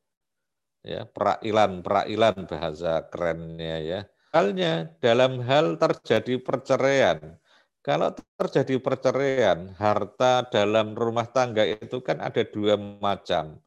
Ya, 0.87 1.03
perailan, 1.03 1.83
perailan 1.83 2.47
bahasa 2.47 3.03
kerennya 3.11 3.75
ya. 3.83 3.99
Halnya 4.31 4.87
dalam 5.03 5.43
hal 5.43 5.75
terjadi 5.75 6.39
perceraian, 6.39 7.35
kalau 7.83 8.15
terjadi 8.39 8.79
perceraian, 8.79 9.75
harta 9.75 10.47
dalam 10.47 10.95
rumah 10.95 11.27
tangga 11.27 11.67
itu 11.67 11.99
kan 11.99 12.23
ada 12.23 12.39
dua 12.47 12.79
macam. 12.79 13.59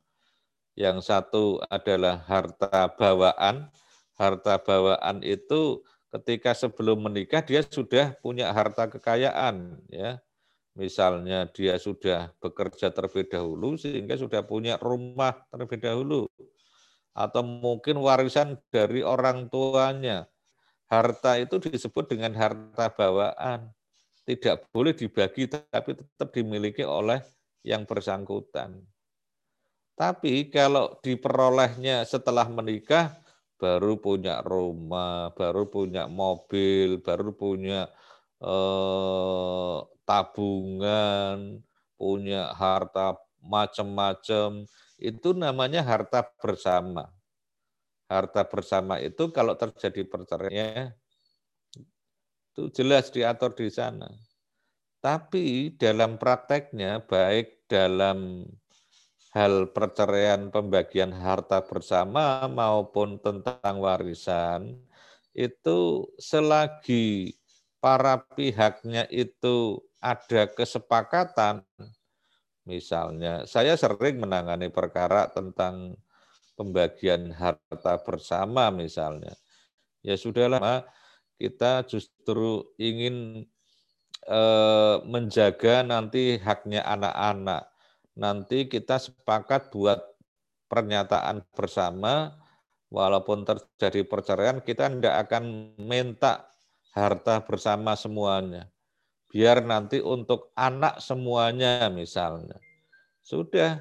Yang 0.73 1.13
satu 1.13 1.61
adalah 1.69 2.25
harta 2.25 2.89
bawaan. 2.97 3.69
Harta 4.17 4.57
bawaan 4.57 5.21
itu 5.21 5.85
ketika 6.13 6.57
sebelum 6.57 7.05
menikah 7.05 7.45
dia 7.45 7.61
sudah 7.61 8.17
punya 8.25 8.49
harta 8.49 8.89
kekayaan, 8.89 9.77
ya. 9.93 10.25
Misalnya 10.73 11.45
dia 11.53 11.77
sudah 11.77 12.33
bekerja 12.41 12.89
terlebih 12.89 13.29
dahulu 13.29 13.77
sehingga 13.77 14.17
sudah 14.17 14.41
punya 14.41 14.81
rumah 14.81 15.37
terlebih 15.53 15.85
dahulu. 15.85 16.25
Atau 17.13 17.43
mungkin 17.43 17.99
warisan 18.01 18.59
dari 18.71 19.03
orang 19.05 19.51
tuanya. 19.51 20.31
Harta 20.91 21.39
itu 21.39 21.63
disebut 21.63 22.11
dengan 22.11 22.35
harta 22.35 22.91
bawaan 22.91 23.71
tidak 24.27 24.71
boleh 24.71 24.95
dibagi 24.95 25.51
tapi 25.51 25.99
tetap 25.99 26.31
dimiliki 26.31 26.87
oleh 26.87 27.19
yang 27.67 27.83
bersangkutan. 27.83 28.79
Tapi 29.99 30.49
kalau 30.49 30.97
diperolehnya 31.05 32.09
setelah 32.09 32.49
menikah, 32.49 33.13
baru 33.61 34.01
punya 34.01 34.41
rumah, 34.41 35.29
baru 35.37 35.69
punya 35.69 36.09
mobil, 36.09 37.05
baru 37.05 37.37
punya 37.37 37.85
eh, 38.41 39.79
tabungan, 40.09 41.61
punya 42.01 42.49
harta 42.57 43.21
macam-macam, 43.45 44.65
itu 45.01 45.33
namanya 45.33 45.81
harta 45.81 46.23
bersama. 46.39 47.09
Harta 48.07 48.45
bersama 48.45 49.01
itu 49.01 49.33
kalau 49.33 49.57
terjadi 49.57 50.05
perceraian 50.05 50.93
itu 52.51 52.69
jelas 52.75 53.09
diatur 53.09 53.57
di 53.57 53.71
sana. 53.73 54.11
Tapi 55.01 55.73
dalam 55.81 56.21
prakteknya, 56.21 57.01
baik 57.01 57.65
dalam 57.71 58.45
hal 59.33 59.71
perceraian 59.73 60.53
pembagian 60.53 61.15
harta 61.15 61.65
bersama 61.65 62.45
maupun 62.51 63.17
tentang 63.23 63.81
warisan, 63.81 64.77
itu 65.33 66.11
selagi 66.21 67.33
para 67.81 68.21
pihaknya 68.37 69.09
itu 69.09 69.81
ada 70.03 70.51
kesepakatan, 70.51 71.65
misalnya 72.71 73.43
saya 73.51 73.75
sering 73.75 74.23
menangani 74.23 74.71
perkara 74.71 75.27
tentang 75.27 75.99
pembagian 76.55 77.35
harta 77.35 77.99
bersama 78.07 78.71
misalnya. 78.71 79.35
Ya 80.07 80.15
sudahlah, 80.15 80.87
kita 81.41 81.83
justru 81.91 82.71
ingin 82.79 83.49
eh, 84.31 84.97
menjaga 85.03 85.83
nanti 85.83 86.39
haknya 86.39 86.87
anak-anak. 86.87 87.67
Nanti 88.15 88.71
kita 88.71 89.03
sepakat 89.03 89.75
buat 89.75 89.99
pernyataan 90.71 91.43
bersama, 91.57 92.37
walaupun 92.93 93.47
terjadi 93.47 94.05
perceraian, 94.05 94.59
kita 94.61 94.91
tidak 94.91 95.17
akan 95.27 95.75
minta 95.79 96.47
harta 96.93 97.41
bersama 97.41 97.95
semuanya. 97.95 98.67
Biar 99.31 99.63
nanti 99.63 100.03
untuk 100.03 100.51
anak 100.59 100.99
semuanya 100.99 101.87
misalnya. 101.87 102.59
Sudah 103.23 103.79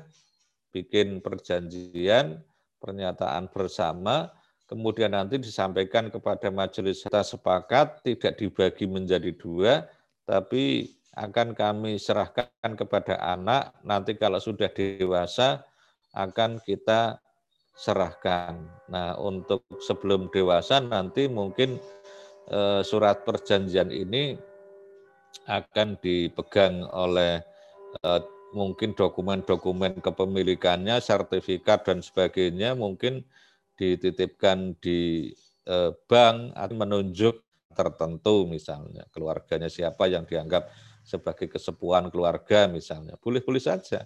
bikin 0.70 1.26
perjanjian, 1.26 2.38
pernyataan 2.78 3.50
bersama, 3.50 4.30
kemudian 4.70 5.18
nanti 5.18 5.42
disampaikan 5.42 6.14
kepada 6.14 6.54
majelis 6.54 7.02
kita 7.02 7.26
sepakat 7.26 8.06
tidak 8.06 8.38
dibagi 8.38 8.86
menjadi 8.86 9.34
dua, 9.34 9.90
tapi 10.30 10.94
akan 11.18 11.58
kami 11.58 11.98
serahkan 11.98 12.78
kepada 12.78 13.18
anak, 13.18 13.74
nanti 13.82 14.14
kalau 14.14 14.38
sudah 14.38 14.70
dewasa 14.70 15.66
akan 16.14 16.62
kita 16.62 17.18
serahkan. 17.74 18.62
Nah, 18.86 19.18
untuk 19.18 19.66
sebelum 19.82 20.30
dewasa 20.30 20.78
nanti 20.78 21.26
mungkin 21.26 21.82
eh, 22.54 22.82
surat 22.86 23.26
perjanjian 23.26 23.90
ini 23.90 24.38
akan 25.50 25.98
dipegang 26.02 26.86
oleh 26.90 27.42
eh, 28.06 28.22
mungkin 28.54 28.98
dokumen-dokumen 28.98 30.02
kepemilikannya, 30.02 30.98
sertifikat 31.02 31.86
dan 31.86 32.02
sebagainya 32.02 32.74
mungkin 32.74 33.26
dititipkan 33.78 34.78
di 34.82 35.32
eh, 35.66 35.92
bank 36.10 36.54
atau 36.54 36.76
menunjuk 36.76 37.36
tertentu 37.74 38.50
misalnya 38.50 39.08
keluarganya 39.14 39.72
siapa 39.72 40.10
yang 40.10 40.28
dianggap 40.28 40.68
sebagai 41.06 41.48
kesepuan 41.48 42.12
keluarga 42.12 42.68
misalnya. 42.68 43.16
Boleh-boleh 43.18 43.62
saja. 43.62 44.06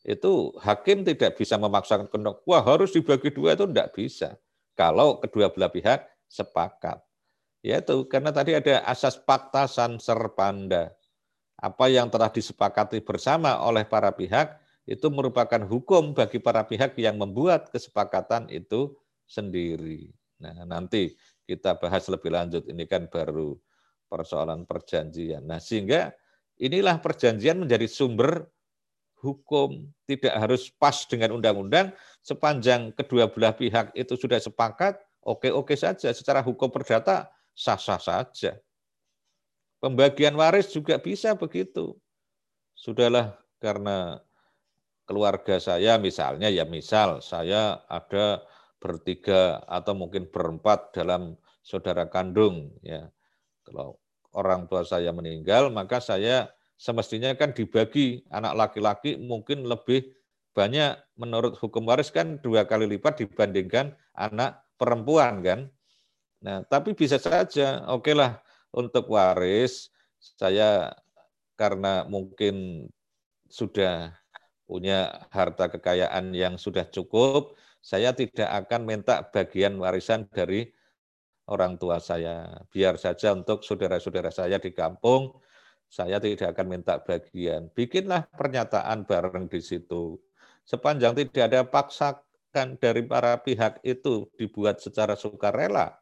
Itu 0.00 0.56
hakim 0.60 1.04
tidak 1.04 1.36
bisa 1.36 1.60
memaksakan 1.60 2.08
kendok 2.08 2.40
wah 2.48 2.64
harus 2.64 2.92
dibagi 2.92 3.32
dua 3.32 3.56
itu 3.56 3.68
tidak 3.68 3.90
bisa. 3.92 4.28
Kalau 4.76 5.20
kedua 5.20 5.52
belah 5.52 5.68
pihak 5.68 6.08
sepakat 6.30 7.02
yaitu 7.60 8.08
karena 8.08 8.32
tadi 8.32 8.56
ada 8.56 8.80
asas 8.88 9.20
pakta 9.20 9.68
sanser 9.68 10.18
panda 10.32 10.92
apa 11.60 11.92
yang 11.92 12.08
telah 12.08 12.32
disepakati 12.32 13.04
bersama 13.04 13.60
oleh 13.60 13.84
para 13.84 14.08
pihak 14.16 14.56
itu 14.88 15.06
merupakan 15.12 15.60
hukum 15.68 16.16
bagi 16.16 16.40
para 16.40 16.64
pihak 16.64 16.96
yang 16.96 17.20
membuat 17.20 17.68
kesepakatan 17.68 18.48
itu 18.48 18.96
sendiri. 19.28 20.10
Nah, 20.40 20.64
nanti 20.64 21.14
kita 21.44 21.76
bahas 21.76 22.08
lebih 22.08 22.32
lanjut. 22.32 22.64
Ini 22.66 22.88
kan 22.88 23.06
baru 23.06 23.54
persoalan 24.10 24.64
perjanjian. 24.66 25.46
Nah, 25.46 25.62
sehingga 25.62 26.10
inilah 26.58 26.98
perjanjian 26.98 27.62
menjadi 27.62 27.86
sumber 27.86 28.48
hukum, 29.20 29.84
tidak 30.08 30.32
harus 30.32 30.72
pas 30.72 30.96
dengan 31.04 31.36
undang-undang, 31.36 31.92
sepanjang 32.24 32.96
kedua 32.96 33.28
belah 33.28 33.52
pihak 33.52 33.92
itu 33.92 34.16
sudah 34.16 34.40
sepakat, 34.40 34.96
oke-oke 35.20 35.76
saja. 35.76 36.10
Secara 36.10 36.40
hukum 36.40 36.72
perdata, 36.72 37.28
sah-sah 37.60 38.00
saja. 38.00 38.56
Pembagian 39.84 40.32
waris 40.36 40.72
juga 40.72 40.96
bisa 40.96 41.36
begitu. 41.36 41.92
Sudahlah, 42.72 43.36
karena 43.60 44.24
keluarga 45.04 45.60
saya 45.60 46.00
misalnya, 46.00 46.48
ya 46.48 46.64
misal 46.64 47.20
saya 47.20 47.84
ada 47.84 48.40
bertiga 48.80 49.60
atau 49.68 49.92
mungkin 49.92 50.24
berempat 50.32 50.96
dalam 50.96 51.36
saudara 51.60 52.08
kandung. 52.08 52.72
ya 52.80 53.12
Kalau 53.68 54.00
orang 54.32 54.64
tua 54.64 54.84
saya 54.88 55.12
meninggal, 55.12 55.68
maka 55.68 56.00
saya 56.00 56.48
semestinya 56.80 57.36
kan 57.36 57.52
dibagi 57.52 58.24
anak 58.32 58.56
laki-laki 58.56 59.20
mungkin 59.20 59.68
lebih 59.68 60.08
banyak 60.56 60.96
menurut 61.20 61.60
hukum 61.60 61.84
waris 61.84 62.08
kan 62.08 62.40
dua 62.40 62.64
kali 62.64 62.88
lipat 62.88 63.20
dibandingkan 63.20 63.92
anak 64.16 64.64
perempuan 64.80 65.44
kan. 65.44 65.60
Nah, 66.40 66.64
tapi 66.64 66.96
bisa 66.96 67.20
saja, 67.20 67.84
oke 67.92 68.16
lah 68.16 68.40
untuk 68.72 69.12
waris 69.12 69.92
saya 70.16 70.88
karena 71.60 72.08
mungkin 72.08 72.88
sudah 73.52 74.16
punya 74.64 75.28
harta 75.28 75.68
kekayaan 75.68 76.32
yang 76.32 76.56
sudah 76.56 76.88
cukup, 76.88 77.52
saya 77.84 78.16
tidak 78.16 78.48
akan 78.48 78.88
minta 78.88 79.20
bagian 79.28 79.76
warisan 79.76 80.24
dari 80.32 80.72
orang 81.50 81.76
tua 81.76 82.00
saya. 82.00 82.64
Biar 82.72 82.96
saja 82.96 83.36
untuk 83.36 83.60
saudara-saudara 83.60 84.32
saya 84.32 84.56
di 84.56 84.72
kampung, 84.72 85.36
saya 85.90 86.16
tidak 86.22 86.56
akan 86.56 86.66
minta 86.80 86.96
bagian. 87.02 87.68
Bikinlah 87.76 88.32
pernyataan 88.32 89.04
bareng 89.04 89.50
di 89.50 89.60
situ. 89.60 90.16
Sepanjang 90.64 91.12
tidak 91.18 91.52
ada 91.52 91.60
paksakan 91.68 92.80
dari 92.80 93.04
para 93.04 93.36
pihak 93.42 93.84
itu 93.84 94.30
dibuat 94.40 94.80
secara 94.80 95.18
sukarela, 95.18 95.99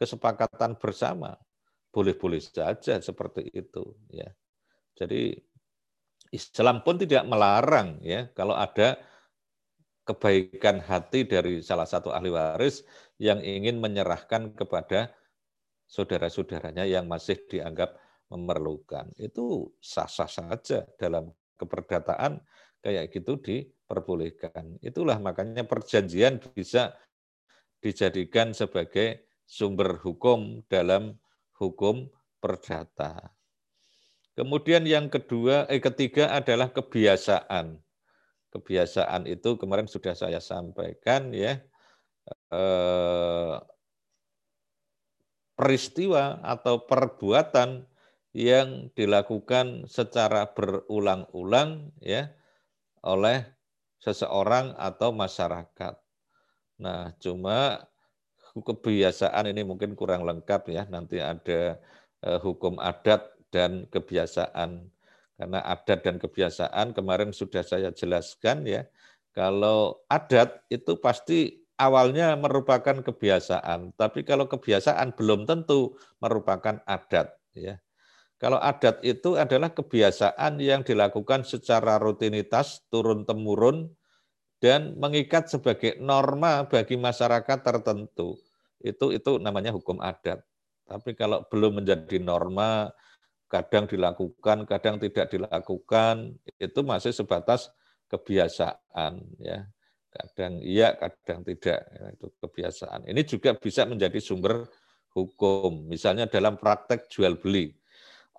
kesepakatan 0.00 0.80
bersama, 0.80 1.36
boleh-boleh 1.92 2.40
saja 2.40 2.96
seperti 3.04 3.52
itu. 3.52 3.92
Ya. 4.08 4.32
Jadi 4.96 5.36
Islam 6.32 6.80
pun 6.80 6.96
tidak 6.96 7.26
melarang 7.28 8.00
ya 8.00 8.30
kalau 8.32 8.56
ada 8.56 8.96
kebaikan 10.08 10.80
hati 10.80 11.28
dari 11.28 11.60
salah 11.60 11.84
satu 11.84 12.10
ahli 12.10 12.32
waris 12.32 12.82
yang 13.20 13.44
ingin 13.44 13.76
menyerahkan 13.76 14.56
kepada 14.56 15.12
saudara-saudaranya 15.90 16.86
yang 16.86 17.04
masih 17.10 17.36
dianggap 17.50 17.98
memerlukan. 18.30 19.10
Itu 19.18 19.74
sah-sah 19.82 20.30
saja 20.30 20.86
dalam 20.96 21.34
keperdataan 21.58 22.40
kayak 22.80 23.10
gitu 23.12 23.36
diperbolehkan. 23.42 24.78
Itulah 24.80 25.18
makanya 25.18 25.66
perjanjian 25.66 26.38
bisa 26.54 26.94
dijadikan 27.82 28.54
sebagai 28.54 29.29
sumber 29.50 29.98
hukum 29.98 30.62
dalam 30.70 31.18
hukum 31.58 32.06
perdata. 32.38 33.34
Kemudian 34.38 34.86
yang 34.86 35.10
kedua, 35.10 35.66
eh 35.66 35.82
ketiga 35.82 36.30
adalah 36.30 36.70
kebiasaan. 36.70 37.82
Kebiasaan 38.54 39.26
itu 39.26 39.58
kemarin 39.58 39.90
sudah 39.90 40.14
saya 40.14 40.38
sampaikan 40.38 41.34
ya. 41.34 41.58
Eh, 42.30 43.56
peristiwa 45.58 46.38
atau 46.46 46.86
perbuatan 46.86 47.84
yang 48.30 48.94
dilakukan 48.94 49.90
secara 49.90 50.54
berulang-ulang 50.54 51.90
ya 51.98 52.30
oleh 53.02 53.44
seseorang 53.98 54.78
atau 54.78 55.10
masyarakat. 55.10 55.98
Nah, 56.80 57.12
cuma 57.20 57.89
kebiasaan 58.62 59.50
ini 59.50 59.62
mungkin 59.66 59.92
kurang 59.98 60.24
lengkap 60.24 60.70
ya. 60.70 60.82
Nanti 60.88 61.18
ada 61.20 61.80
eh, 62.24 62.38
hukum 62.40 62.78
adat 62.80 63.36
dan 63.50 63.86
kebiasaan. 63.90 64.86
Karena 65.40 65.60
adat 65.64 66.04
dan 66.04 66.16
kebiasaan 66.20 66.92
kemarin 66.92 67.32
sudah 67.32 67.64
saya 67.64 67.88
jelaskan 67.90 68.68
ya. 68.68 68.84
Kalau 69.32 70.04
adat 70.10 70.66
itu 70.68 70.98
pasti 71.00 71.64
awalnya 71.80 72.36
merupakan 72.36 73.00
kebiasaan, 73.00 73.96
tapi 73.96 74.20
kalau 74.20 74.44
kebiasaan 74.44 75.16
belum 75.16 75.48
tentu 75.48 75.96
merupakan 76.20 76.84
adat 76.84 77.32
ya. 77.56 77.80
Kalau 78.40 78.56
adat 78.56 79.04
itu 79.04 79.36
adalah 79.36 79.72
kebiasaan 79.72 80.60
yang 80.60 80.80
dilakukan 80.80 81.44
secara 81.44 82.00
rutinitas, 82.00 82.84
turun-temurun, 82.88 83.92
dan 84.64 84.96
mengikat 84.96 85.48
sebagai 85.48 85.96
norma 86.00 86.64
bagi 86.68 86.96
masyarakat 86.96 87.58
tertentu. 87.60 88.40
Itu 88.80 89.12
itu 89.12 89.38
namanya 89.38 89.70
hukum 89.76 90.00
adat. 90.00 90.42
Tapi 90.88 91.14
kalau 91.14 91.46
belum 91.46 91.84
menjadi 91.84 92.18
norma, 92.18 92.90
kadang 93.46 93.86
dilakukan, 93.86 94.66
kadang 94.66 94.98
tidak 94.98 95.30
dilakukan, 95.30 96.34
itu 96.58 96.80
masih 96.82 97.14
sebatas 97.14 97.70
kebiasaan. 98.10 99.22
ya 99.38 99.70
Kadang 100.10 100.58
iya, 100.58 100.98
kadang 100.98 101.46
tidak. 101.46 101.86
Ya, 101.86 102.06
itu 102.10 102.26
kebiasaan. 102.42 103.06
Ini 103.06 103.22
juga 103.22 103.54
bisa 103.54 103.86
menjadi 103.86 104.18
sumber 104.18 104.66
hukum. 105.14 105.86
Misalnya 105.86 106.26
dalam 106.26 106.58
praktek 106.58 107.06
jual 107.06 107.38
beli 107.38 107.70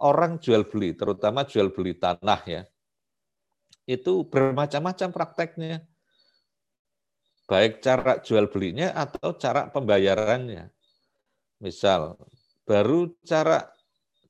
orang 0.02 0.42
jual 0.42 0.66
beli, 0.66 0.98
terutama 0.98 1.46
jual 1.46 1.70
beli 1.70 1.94
tanah 1.94 2.42
ya, 2.50 2.62
itu 3.86 4.26
bermacam-macam 4.26 5.10
prakteknya. 5.14 5.86
Baik 7.52 7.84
cara 7.84 8.24
jual 8.24 8.48
belinya 8.48 8.96
atau 8.96 9.36
cara 9.36 9.68
pembayarannya. 9.68 10.72
Misal, 11.60 12.16
baru 12.64 13.12
cara 13.28 13.68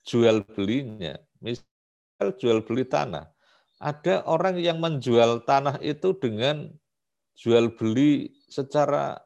jual 0.01 0.41
belinya, 0.41 1.21
misal 1.37 2.33
jual 2.41 2.65
beli 2.65 2.81
tanah. 2.81 3.29
Ada 3.77 4.25
orang 4.25 4.57
yang 4.57 4.81
menjual 4.81 5.45
tanah 5.45 5.77
itu 5.85 6.17
dengan 6.17 6.73
jual 7.37 7.77
beli 7.77 8.33
secara 8.49 9.21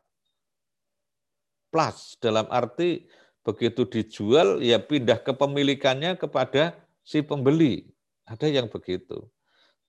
plus, 1.72 2.20
dalam 2.20 2.52
arti 2.52 3.08
begitu 3.48 3.88
dijual 3.88 4.60
ya 4.60 4.76
pindah 4.76 5.24
kepemilikannya 5.24 6.20
kepada 6.20 6.76
si 7.00 7.24
pembeli. 7.24 7.88
Ada 8.28 8.52
yang 8.52 8.68
begitu. 8.68 9.32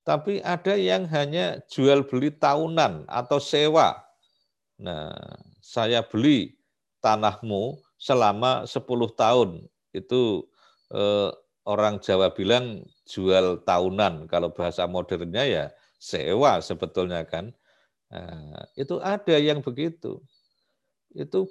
Tapi 0.06 0.38
ada 0.46 0.78
yang 0.78 1.10
hanya 1.10 1.58
jual 1.66 2.06
beli 2.06 2.30
tahunan 2.30 3.10
atau 3.10 3.42
sewa. 3.42 3.98
Nah, 4.78 5.10
saya 5.58 6.06
beli 6.06 6.54
tanahmu 7.02 7.74
selama 7.98 8.70
10 8.70 8.86
tahun. 9.18 9.66
Itu 9.90 10.46
eh, 10.94 11.34
orang 11.66 11.98
Jawa 11.98 12.30
bilang 12.30 12.86
jual 13.10 13.66
tahunan. 13.66 14.30
Kalau 14.30 14.54
bahasa 14.54 14.86
modernnya 14.86 15.42
ya 15.42 15.64
sewa 15.98 16.62
sebetulnya 16.62 17.26
kan. 17.26 17.50
Nah, 18.06 18.62
itu 18.78 19.02
ada 19.02 19.34
yang 19.42 19.58
begitu. 19.58 20.22
Itu 21.10 21.50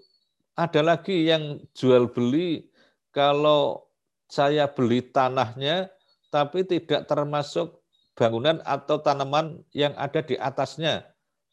ada 0.55 0.79
lagi 0.79 1.27
yang 1.27 1.59
jual 1.75 2.07
beli 2.07 2.71
kalau 3.11 3.83
saya 4.31 4.71
beli 4.71 5.03
tanahnya 5.03 5.91
tapi 6.31 6.63
tidak 6.63 7.03
termasuk 7.11 7.84
bangunan 8.15 8.63
atau 8.63 8.97
tanaman 8.99 9.61
yang 9.75 9.93
ada 9.99 10.23
di 10.23 10.39
atasnya. 10.39 11.05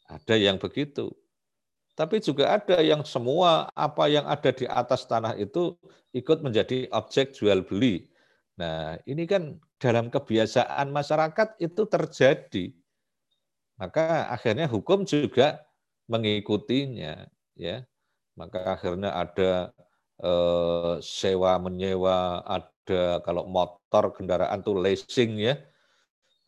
Ada 0.06 0.38
yang 0.38 0.56
begitu. 0.56 1.10
Tapi 1.92 2.24
juga 2.24 2.56
ada 2.56 2.80
yang 2.80 3.04
semua 3.04 3.68
apa 3.76 4.08
yang 4.08 4.24
ada 4.24 4.48
di 4.48 4.64
atas 4.64 5.04
tanah 5.04 5.36
itu 5.36 5.76
ikut 6.16 6.40
menjadi 6.40 6.88
objek 6.88 7.36
jual 7.36 7.60
beli. 7.66 8.08
Nah, 8.56 8.96
ini 9.04 9.28
kan 9.28 9.60
dalam 9.76 10.08
kebiasaan 10.08 10.88
masyarakat 10.88 11.60
itu 11.60 11.82
terjadi. 11.84 12.64
Maka 13.76 14.30
akhirnya 14.32 14.70
hukum 14.70 15.04
juga 15.04 15.60
mengikutinya, 16.08 17.26
ya 17.58 17.84
maka 18.36 18.76
akhirnya 18.76 19.12
ada 19.12 19.72
eh, 20.20 20.94
sewa 21.04 21.60
menyewa, 21.60 22.40
ada 22.46 23.20
kalau 23.24 23.44
motor 23.48 24.12
kendaraan 24.16 24.60
tuh 24.64 24.80
leasing 24.80 25.40
ya. 25.40 25.54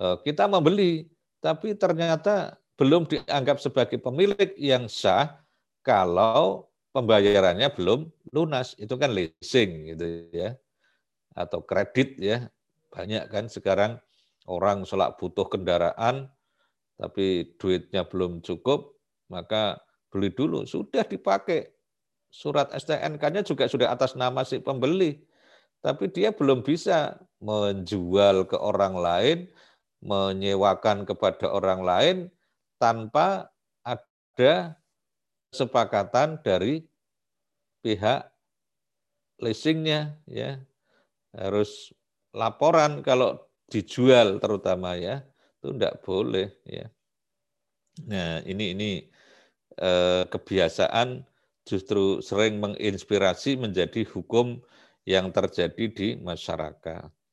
Eh, 0.03 0.17
kita 0.27 0.51
membeli, 0.51 1.07
tapi 1.39 1.79
ternyata 1.79 2.59
belum 2.75 3.07
dianggap 3.07 3.63
sebagai 3.63 4.03
pemilik 4.03 4.51
yang 4.59 4.91
sah 4.91 5.39
kalau 5.87 6.67
pembayarannya 6.91 7.71
belum 7.71 8.11
lunas. 8.35 8.75
Itu 8.81 8.99
kan 8.99 9.15
leasing 9.15 9.95
gitu 9.95 10.07
ya. 10.35 10.59
Atau 11.39 11.63
kredit 11.63 12.19
ya. 12.19 12.51
Banyak 12.91 13.31
kan 13.31 13.47
sekarang 13.47 14.03
orang 14.51 14.83
selak 14.87 15.19
butuh 15.19 15.47
kendaraan 15.47 16.31
tapi 16.95 17.55
duitnya 17.59 18.07
belum 18.07 18.39
cukup, 18.39 18.95
maka 19.27 19.83
beli 20.15 20.31
dulu 20.31 20.63
sudah 20.63 21.03
dipakai 21.03 21.75
surat 22.31 22.71
STNK-nya 22.71 23.43
juga 23.43 23.67
sudah 23.67 23.91
atas 23.91 24.15
nama 24.15 24.47
si 24.47 24.63
pembeli, 24.63 25.23
tapi 25.83 26.11
dia 26.11 26.31
belum 26.31 26.63
bisa 26.63 27.19
menjual 27.43 28.47
ke 28.47 28.55
orang 28.59 28.95
lain, 28.95 29.39
menyewakan 30.05 31.09
kepada 31.09 31.49
orang 31.49 31.81
lain 31.81 32.17
tanpa 32.77 33.49
ada 33.81 34.77
kesepakatan 35.49 36.37
dari 36.45 36.85
pihak 37.81 38.29
leasingnya 39.40 40.21
ya. 40.29 40.61
Harus 41.35 41.90
laporan 42.37 43.01
kalau 43.01 43.40
dijual 43.73 44.38
terutama 44.38 44.95
ya. 45.01 45.25
Itu 45.59 45.73
tidak 45.73 46.05
boleh 46.05 46.53
ya. 46.69 46.87
Nah 48.05 48.45
ini 48.45 48.77
ini 48.77 48.90
eh, 49.81 50.23
kebiasaan 50.29 51.25
justru 51.64 52.21
sering 52.21 52.61
menginspirasi 52.61 53.57
menjadi 53.57 54.05
hukum 54.05 54.61
yang 55.09 55.33
terjadi 55.33 55.85
di 55.88 56.09
masyarakat. 56.21 57.24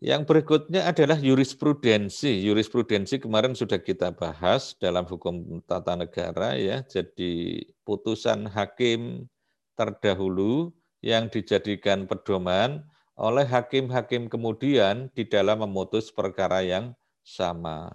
Yang 0.00 0.32
berikutnya 0.32 0.88
adalah 0.88 1.20
jurisprudensi. 1.20 2.40
Jurisprudensi 2.48 3.20
kemarin 3.20 3.52
sudah 3.52 3.76
kita 3.76 4.16
bahas 4.16 4.72
dalam 4.80 5.04
hukum 5.04 5.60
tata 5.68 5.92
negara 5.92 6.56
ya. 6.56 6.80
Jadi 6.88 7.60
putusan 7.84 8.48
hakim 8.48 9.28
terdahulu 9.76 10.72
yang 11.04 11.28
dijadikan 11.28 12.08
pedoman 12.08 12.80
oleh 13.20 13.44
hakim-hakim 13.44 14.32
kemudian 14.32 15.12
di 15.12 15.28
dalam 15.28 15.60
memutus 15.60 16.08
perkara 16.08 16.64
yang 16.64 16.96
sama. 17.20 17.92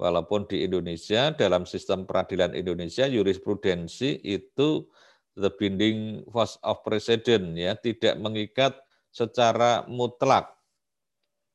Walaupun 0.00 0.48
di 0.48 0.64
Indonesia, 0.64 1.28
dalam 1.36 1.68
sistem 1.68 2.08
peradilan 2.08 2.56
Indonesia, 2.56 3.04
jurisprudensi 3.04 4.16
itu 4.24 4.88
the 5.36 5.52
binding 5.60 6.24
force 6.32 6.56
of 6.64 6.80
precedent, 6.86 7.52
ya, 7.52 7.76
tidak 7.76 8.16
mengikat 8.16 8.78
secara 9.12 9.84
mutlak, 9.90 10.57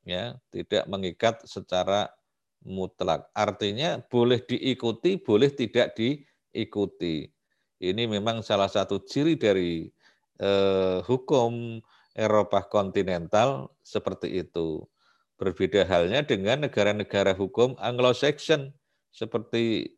ya, 0.04 0.36
tidak 0.52 0.84
mengikat 0.86 1.42
secara 1.48 2.12
mutlak. 2.64 3.28
Artinya 3.36 4.00
boleh 4.08 4.40
diikuti, 4.40 5.20
boleh 5.20 5.52
tidak 5.52 5.96
diikuti. 5.96 7.28
Ini 7.80 8.08
memang 8.08 8.40
salah 8.40 8.68
satu 8.70 9.04
ciri 9.04 9.36
dari 9.36 9.88
eh, 10.40 10.98
hukum 11.04 11.80
Eropa 12.14 12.64
kontinental 12.64 13.74
seperti 13.84 14.40
itu. 14.40 14.86
Berbeda 15.34 15.82
halnya 15.84 16.22
dengan 16.22 16.64
negara-negara 16.64 17.34
hukum 17.34 17.74
Anglo-Saxon 17.76 18.72
seperti 19.10 19.92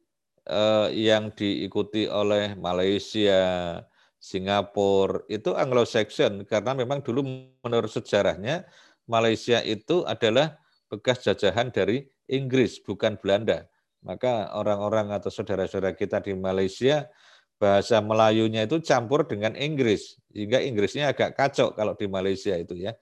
eh, 0.48 0.88
yang 0.96 1.30
diikuti 1.30 2.08
oleh 2.10 2.56
Malaysia, 2.56 3.78
Singapura, 4.16 5.22
itu 5.30 5.54
Anglo-Saxon 5.54 6.48
karena 6.48 6.72
memang 6.74 7.04
dulu 7.04 7.22
menurut 7.62 7.92
sejarahnya 7.92 8.66
Malaysia 9.06 9.62
itu 9.62 10.02
adalah 10.06 10.58
bekas 10.90 11.22
jajahan 11.26 11.70
dari 11.70 12.06
Inggris, 12.26 12.82
bukan 12.82 13.18
Belanda. 13.18 13.66
Maka 14.02 14.54
orang-orang 14.54 15.14
atau 15.14 15.30
saudara-saudara 15.30 15.94
kita 15.98 16.22
di 16.22 16.34
Malaysia 16.34 17.10
bahasa 17.56 17.98
Melayunya 18.04 18.68
itu 18.68 18.78
campur 18.84 19.24
dengan 19.26 19.56
Inggris, 19.56 20.20
sehingga 20.30 20.60
Inggrisnya 20.60 21.10
agak 21.10 21.34
kacau 21.34 21.72
kalau 21.72 21.96
di 21.96 22.06
Malaysia 22.06 22.52
itu 22.54 22.76
ya 22.76 22.92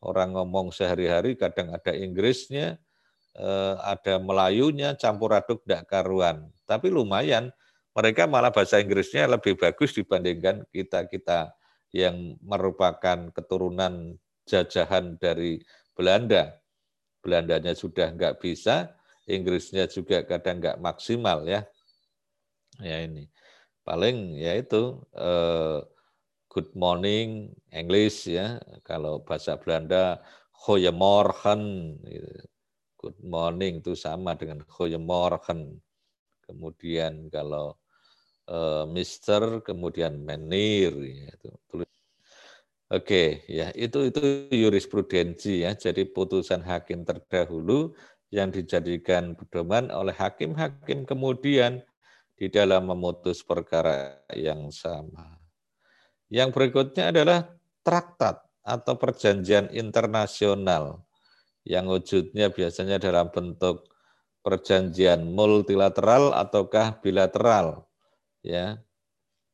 orang 0.00 0.34
ngomong 0.34 0.70
sehari-hari 0.72 1.36
kadang 1.36 1.74
ada 1.74 1.92
Inggrisnya, 1.92 2.78
eh, 3.36 3.74
ada 3.82 4.18
Melayunya, 4.18 4.96
campur 4.96 5.36
aduk 5.36 5.62
tidak 5.66 5.90
karuan. 5.90 6.48
Tapi 6.64 6.88
lumayan, 6.88 7.52
mereka 7.92 8.30
malah 8.30 8.54
bahasa 8.54 8.80
Inggrisnya 8.80 9.28
lebih 9.28 9.58
bagus 9.58 9.94
dibandingkan 9.94 10.64
kita-kita 10.70 11.52
yang 11.92 12.36
merupakan 12.44 13.32
keturunan 13.32 14.16
jajahan 14.48 15.20
dari 15.20 15.60
Belanda. 15.92 16.56
Belandanya 17.20 17.76
sudah 17.76 18.08
nggak 18.16 18.40
bisa, 18.40 18.96
Inggrisnya 19.28 19.84
juga 19.84 20.24
kadang 20.24 20.56
nggak 20.64 20.80
maksimal 20.80 21.44
ya. 21.44 21.68
Ya 22.80 23.04
ini 23.04 23.28
paling 23.84 24.40
ya 24.40 24.56
itu 24.56 25.04
eh, 25.12 25.84
good 26.48 26.72
morning 26.72 27.52
English 27.68 28.24
ya. 28.32 28.56
Kalau 28.80 29.20
bahasa 29.20 29.60
Belanda 29.60 30.24
goeiemorgen. 30.64 31.62
Gitu. 32.02 32.48
Good 32.98 33.18
morning 33.22 33.78
itu 33.78 33.94
sama 33.94 34.34
dengan 34.34 34.64
goeiemorgen. 34.66 35.78
Kemudian 36.42 37.28
kalau 37.28 37.76
uh, 38.48 38.88
Mister 38.88 39.60
kemudian 39.60 40.18
menir 40.18 40.90
ya 40.96 41.28
itu 41.30 41.48
Oke, 42.88 43.44
ya 43.44 43.68
itu 43.76 44.08
itu 44.08 44.48
jurisprudensi 44.48 45.60
ya. 45.68 45.76
Jadi 45.76 46.08
putusan 46.08 46.64
hakim 46.64 47.04
terdahulu 47.04 47.92
yang 48.32 48.48
dijadikan 48.48 49.36
pedoman 49.36 49.92
oleh 49.92 50.16
hakim-hakim 50.16 51.04
kemudian 51.04 51.84
di 52.32 52.48
dalam 52.48 52.88
memutus 52.88 53.44
perkara 53.44 54.24
yang 54.32 54.72
sama. 54.72 55.36
Yang 56.32 56.48
berikutnya 56.56 57.12
adalah 57.12 57.38
traktat 57.84 58.40
atau 58.64 58.94
perjanjian 58.96 59.68
internasional 59.72 61.04
yang 61.68 61.88
wujudnya 61.92 62.48
biasanya 62.48 62.96
dalam 62.96 63.28
bentuk 63.28 63.84
perjanjian 64.40 65.28
multilateral 65.28 66.32
ataukah 66.32 67.04
bilateral 67.04 67.84
ya 68.40 68.80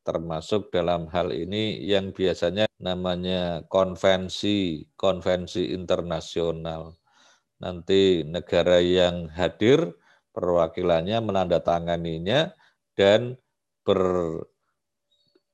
termasuk 0.04 0.68
dalam 0.68 1.08
hal 1.08 1.32
ini 1.32 1.80
yang 1.80 2.12
biasanya 2.12 2.68
namanya 2.76 3.64
konvensi 3.72 4.84
konvensi 5.00 5.72
internasional 5.72 6.92
nanti 7.56 8.20
negara 8.28 8.84
yang 8.84 9.32
hadir 9.32 9.96
perwakilannya 10.36 11.18
menandatanganinya 11.24 12.52
dan 12.92 13.40
ber 13.80 14.44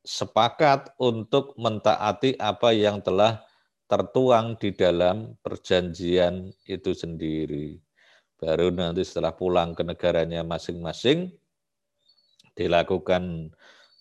sepakat 0.01 0.97
untuk 0.99 1.55
mentaati 1.61 2.35
apa 2.41 2.73
yang 2.73 3.05
telah 3.05 3.45
tertuang 3.91 4.57
di 4.57 4.73
dalam 4.73 5.35
perjanjian 5.45 6.49
itu 6.65 6.95
sendiri. 6.95 7.77
Baru 8.41 8.73
nanti 8.73 9.05
setelah 9.05 9.37
pulang 9.37 9.77
ke 9.77 9.85
negaranya 9.85 10.41
masing-masing, 10.41 11.29
dilakukan 12.57 13.53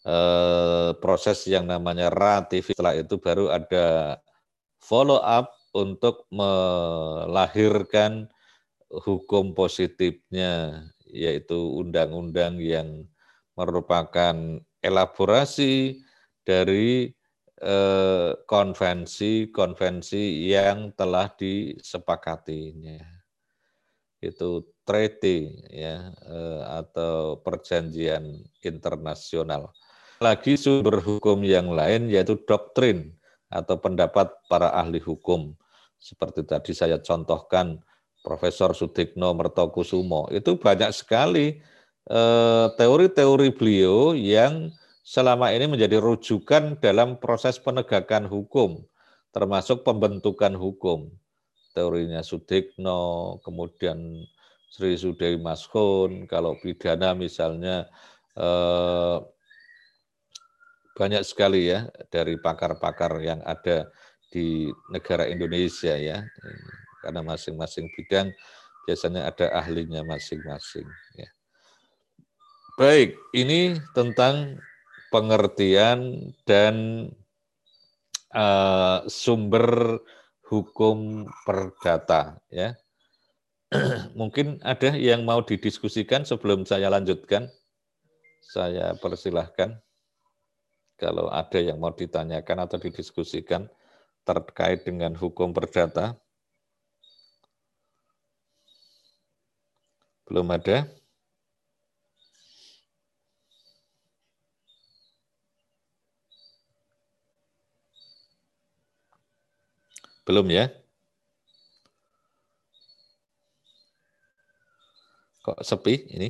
eh, 0.10 0.89
proses 0.98 1.45
yang 1.45 1.69
namanya 1.69 2.10
ratifikasi. 2.10 2.74
Setelah 2.74 2.98
itu 2.98 3.22
baru 3.22 3.54
ada 3.54 4.17
follow 4.82 5.22
up 5.22 5.54
untuk 5.78 6.26
melahirkan 6.34 8.26
hukum 8.89 9.54
positifnya, 9.54 10.82
yaitu 11.06 11.78
undang-undang 11.78 12.58
yang 12.58 13.06
merupakan 13.54 14.34
elaborasi 14.82 16.02
dari 16.41 17.13
konvensi-konvensi 18.48 20.24
eh, 20.24 20.56
yang 20.56 20.95
telah 20.95 21.28
disepakatinya. 21.36 23.04
Itu 24.19 24.76
treaty 24.88 25.67
ya 25.67 26.12
eh, 26.12 26.63
atau 26.80 27.43
perjanjian 27.43 28.48
internasional. 28.63 29.76
Lagi 30.19 30.60
sumber 30.60 30.99
hukum 30.99 31.41
yang 31.47 31.71
lain 31.71 32.12
yaitu 32.12 32.36
doktrin 32.43 33.15
atau 33.47 33.79
pendapat 33.79 34.29
para 34.51 34.75
ahli 34.75 34.99
hukum. 34.99 35.55
Seperti 35.95 36.43
tadi 36.43 36.75
saya 36.75 36.99
contohkan 36.99 37.79
Profesor 38.19 38.75
Sudikno 38.75 39.32
Mertokusumo, 39.32 40.27
itu 40.32 40.60
banyak 40.60 40.91
sekali 40.91 41.63
Eh, 42.10 42.67
teori-teori 42.73 43.53
beliau 43.53 44.17
yang 44.17 44.73
selama 45.05 45.53
ini 45.53 45.69
menjadi 45.69 46.01
rujukan 46.01 46.82
dalam 46.82 47.21
proses 47.21 47.62
penegakan 47.62 48.25
hukum, 48.25 48.82
termasuk 49.29 49.86
pembentukan 49.86 50.58
hukum. 50.58 51.13
Teorinya 51.77 52.25
Sudikno, 52.25 53.38
kemudian 53.45 54.25
Sri 54.73 54.97
Sudai 54.97 55.38
Mashun, 55.38 56.25
kalau 56.25 56.58
pidana 56.58 57.13
misalnya 57.13 57.86
eh, 58.34 59.17
banyak 60.99 61.23
sekali 61.23 61.71
ya 61.71 61.88
dari 62.12 62.35
pakar-pakar 62.35 63.23
yang 63.23 63.39
ada 63.47 63.88
di 64.27 64.67
negara 64.91 65.31
Indonesia 65.31 65.95
ya, 65.95 66.27
karena 66.99 67.23
masing-masing 67.23 67.88
bidang 67.95 68.35
biasanya 68.83 69.31
ada 69.31 69.47
ahlinya 69.55 70.03
masing-masing. 70.03 70.83
Ya. 71.15 71.31
Baik, 72.75 73.15
ini 73.31 73.79
tentang 73.95 74.59
pengertian 75.07 76.31
dan 76.43 77.07
uh, 78.35 79.07
sumber 79.07 79.99
hukum 80.49 81.29
perdata 81.45 82.41
ya. 82.49 82.73
Mungkin 84.19 84.57
ada 84.65 84.97
yang 84.97 85.23
mau 85.23 85.45
didiskusikan 85.45 86.25
sebelum 86.25 86.65
saya 86.65 86.89
lanjutkan. 86.89 87.47
Saya 88.41 88.97
persilahkan. 88.97 89.77
Kalau 90.99 91.31
ada 91.31 91.59
yang 91.63 91.79
mau 91.79 91.95
ditanyakan 91.95 92.67
atau 92.67 92.77
didiskusikan 92.77 93.71
terkait 94.27 94.83
dengan 94.83 95.15
hukum 95.15 95.55
perdata. 95.55 96.19
Belum 100.27 100.47
ada? 100.53 100.85
Belum 110.27 110.45
ya? 110.53 110.69
Kok 115.41 115.65
sepi 115.65 116.05
ini? 116.13 116.29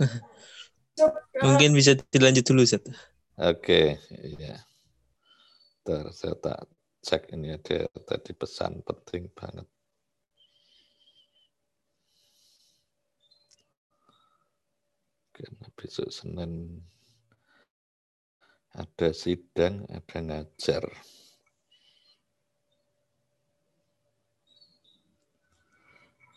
Mungkin 1.44 1.70
bisa 1.78 1.94
dilanjut 2.10 2.44
dulu, 2.50 2.66
Zat. 2.66 2.82
Oke, 3.40 3.96
ya. 4.36 4.52
Ntar 5.80 6.12
saya 6.12 6.36
tak 6.36 6.68
cek 7.00 7.32
ini 7.32 7.56
ada 7.56 7.88
tadi 8.04 8.36
pesan 8.36 8.84
penting 8.84 9.32
banget. 9.32 9.64
Besok 15.72 16.12
Senin 16.12 16.84
ada 18.76 19.08
sidang, 19.16 19.88
ada 19.88 20.18
ngajar. 20.20 20.84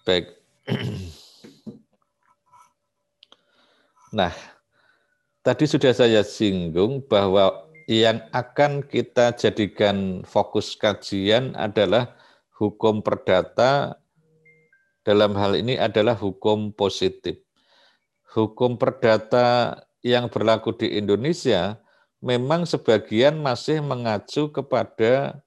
Baik. 0.08 0.32
Nah, 4.14 4.30
tadi 5.44 5.68
sudah 5.68 5.92
saya 5.92 6.24
singgung 6.24 7.04
bahwa 7.06 7.68
yang 7.86 8.24
akan 8.32 8.82
kita 8.88 9.36
jadikan 9.36 10.24
fokus 10.24 10.74
kajian 10.80 11.52
adalah 11.60 12.16
hukum 12.56 13.04
perdata 13.04 14.00
dalam 15.04 15.36
hal 15.36 15.60
ini 15.60 15.76
adalah 15.76 16.16
hukum 16.16 16.72
positif. 16.72 17.44
Hukum 18.32 18.80
perdata 18.80 19.78
yang 20.00 20.32
berlaku 20.32 20.74
di 20.74 20.96
Indonesia 20.96 21.78
memang 22.24 22.64
sebagian 22.64 23.36
masih 23.38 23.84
mengacu 23.84 24.48
kepada 24.50 25.44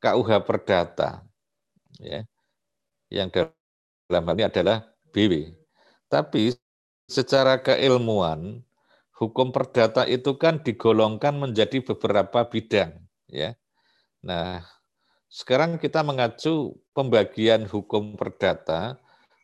KUH 0.00 0.30
Perdata. 0.48 1.22
Ya 2.00 2.24
yang 3.12 3.32
dalam 4.08 4.24
hal 4.28 4.34
ini 4.36 4.46
adalah 4.48 4.84
BW. 5.12 5.52
Tapi 6.08 6.56
secara 7.08 7.60
keilmuan, 7.60 8.64
hukum 9.18 9.50
perdata 9.50 10.06
itu 10.06 10.38
kan 10.38 10.62
digolongkan 10.62 11.34
menjadi 11.36 11.82
beberapa 11.82 12.46
bidang. 12.46 13.02
ya. 13.26 13.58
Nah, 14.22 14.62
sekarang 15.28 15.76
kita 15.82 16.00
mengacu 16.06 16.78
pembagian 16.94 17.66
hukum 17.66 18.14
perdata 18.14 18.96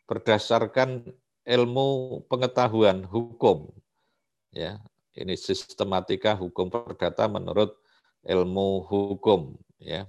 berdasarkan 0.07 1.05
ilmu 1.45 2.23
pengetahuan 2.31 3.05
hukum. 3.05 3.75
Ya, 4.55 4.79
ini 5.19 5.35
sistematika 5.35 6.39
hukum 6.39 6.71
perdata 6.71 7.27
menurut 7.27 7.75
ilmu 8.23 8.87
hukum. 8.87 9.59
Ya, 9.83 10.07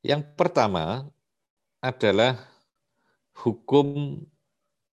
Yang 0.00 0.32
pertama 0.32 1.12
adalah 1.80 2.36
hukum 3.40 4.20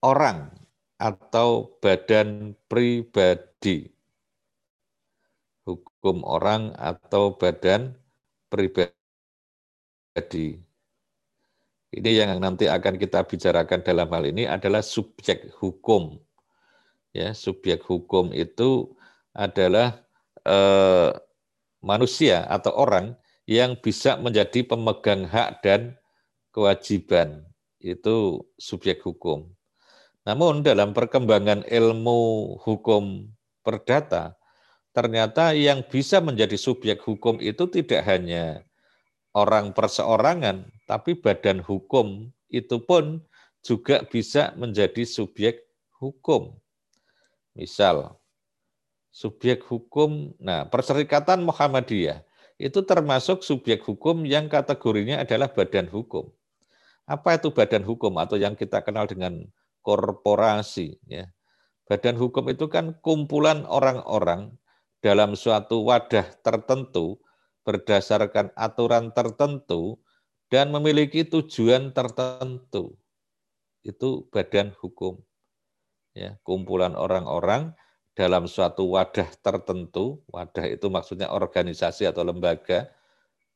orang 0.02 0.50
atau 0.98 1.78
badan 1.78 2.58
pribadi. 2.66 3.90
Hukum 5.62 6.26
orang 6.26 6.74
atau 6.74 7.38
badan 7.38 7.94
pribadi. 8.50 8.94
Ini 11.92 12.10
yang 12.24 12.40
nanti 12.42 12.66
akan 12.66 12.98
kita 12.98 13.22
bicarakan 13.28 13.84
dalam 13.86 14.08
hal 14.10 14.24
ini 14.26 14.50
adalah 14.50 14.82
subjek 14.82 15.54
hukum. 15.62 16.18
Ya, 17.14 17.30
subjek 17.36 17.84
hukum 17.86 18.32
itu 18.34 18.90
adalah 19.36 20.02
eh, 20.42 21.12
manusia 21.84 22.48
atau 22.48 22.72
orang 22.74 23.14
yang 23.44 23.76
bisa 23.76 24.16
menjadi 24.16 24.64
pemegang 24.64 25.28
hak 25.28 25.60
dan 25.60 26.00
kewajiban. 26.52 27.42
Itu 27.82 28.46
subjek 28.60 29.02
hukum. 29.02 29.50
Namun 30.22 30.62
dalam 30.62 30.94
perkembangan 30.94 31.66
ilmu 31.66 32.54
hukum 32.62 33.26
perdata, 33.66 34.38
ternyata 34.94 35.50
yang 35.50 35.82
bisa 35.82 36.22
menjadi 36.22 36.54
subjek 36.54 37.02
hukum 37.02 37.42
itu 37.42 37.66
tidak 37.66 38.06
hanya 38.06 38.62
orang 39.34 39.74
perseorangan, 39.74 40.70
tapi 40.86 41.18
badan 41.18 41.58
hukum 41.58 42.30
itu 42.52 42.78
pun 42.78 43.24
juga 43.66 44.06
bisa 44.06 44.54
menjadi 44.54 45.02
subjek 45.02 45.66
hukum. 45.98 46.54
Misal, 47.58 48.14
subjek 49.10 49.66
hukum, 49.66 50.38
nah 50.38 50.70
Perserikatan 50.70 51.42
Muhammadiyah 51.42 52.22
itu 52.62 52.78
termasuk 52.86 53.42
subjek 53.42 53.82
hukum 53.82 54.22
yang 54.22 54.46
kategorinya 54.46 55.18
adalah 55.18 55.50
badan 55.50 55.90
hukum. 55.90 56.30
Apa 57.06 57.36
itu 57.36 57.50
badan 57.50 57.82
hukum 57.82 58.14
atau 58.18 58.38
yang 58.38 58.54
kita 58.54 58.82
kenal 58.82 59.10
dengan 59.10 59.42
korporasi? 59.82 61.02
Ya. 61.10 61.30
Badan 61.90 62.14
hukum 62.16 62.46
itu 62.48 62.70
kan 62.70 62.94
kumpulan 63.02 63.66
orang-orang 63.66 64.54
dalam 65.02 65.34
suatu 65.34 65.82
wadah 65.82 66.24
tertentu 66.46 67.18
berdasarkan 67.66 68.54
aturan 68.54 69.10
tertentu 69.14 69.98
dan 70.50 70.70
memiliki 70.70 71.26
tujuan 71.26 71.90
tertentu. 71.90 72.98
Itu 73.82 74.30
badan 74.30 74.74
hukum. 74.78 75.18
Ya, 76.12 76.36
kumpulan 76.44 76.92
orang-orang 76.92 77.72
dalam 78.12 78.44
suatu 78.44 78.84
wadah 78.92 79.26
tertentu, 79.40 80.20
wadah 80.28 80.68
itu 80.68 80.92
maksudnya 80.92 81.32
organisasi 81.32 82.04
atau 82.04 82.20
lembaga, 82.20 82.92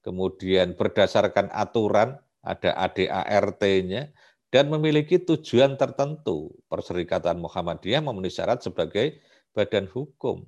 kemudian 0.01 0.73
berdasarkan 0.73 1.53
aturan, 1.53 2.17
ada 2.47 2.71
ADART-nya, 2.79 4.15
dan 4.55 4.71
memiliki 4.71 5.19
tujuan 5.19 5.75
tertentu. 5.75 6.55
Perserikatan 6.71 7.43
Muhammadiyah 7.43 7.99
memenuhi 7.99 8.31
syarat 8.31 8.63
sebagai 8.63 9.19
badan 9.51 9.91
hukum. 9.91 10.47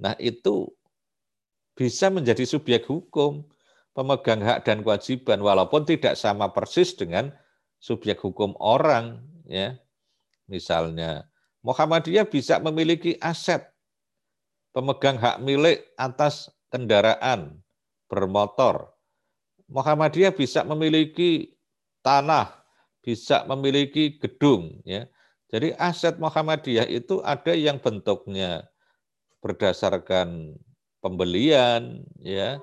Nah 0.00 0.16
itu 0.16 0.72
bisa 1.76 2.08
menjadi 2.08 2.48
subjek 2.48 2.88
hukum, 2.88 3.44
pemegang 3.92 4.40
hak 4.40 4.64
dan 4.64 4.80
kewajiban, 4.80 5.38
walaupun 5.44 5.84
tidak 5.84 6.16
sama 6.16 6.48
persis 6.50 6.96
dengan 6.96 7.30
subjek 7.78 8.16
hukum 8.24 8.56
orang. 8.56 9.20
ya 9.44 9.76
Misalnya, 10.48 11.28
Muhammadiyah 11.60 12.24
bisa 12.28 12.60
memiliki 12.60 13.20
aset 13.20 13.68
pemegang 14.72 15.20
hak 15.20 15.38
milik 15.44 15.84
atas 16.00 16.50
kendaraan 16.72 17.62
bermotor. 18.08 18.93
Muhammadiyah 19.68 20.32
bisa 20.34 20.62
memiliki 20.64 21.56
tanah, 22.04 22.52
bisa 23.00 23.44
memiliki 23.48 24.16
gedung. 24.20 24.80
Ya. 24.84 25.08
Jadi 25.48 25.72
aset 25.80 26.20
Muhammadiyah 26.20 26.88
itu 26.88 27.24
ada 27.24 27.52
yang 27.56 27.80
bentuknya 27.80 28.68
berdasarkan 29.44 30.56
pembelian, 31.04 32.00
ya, 32.20 32.60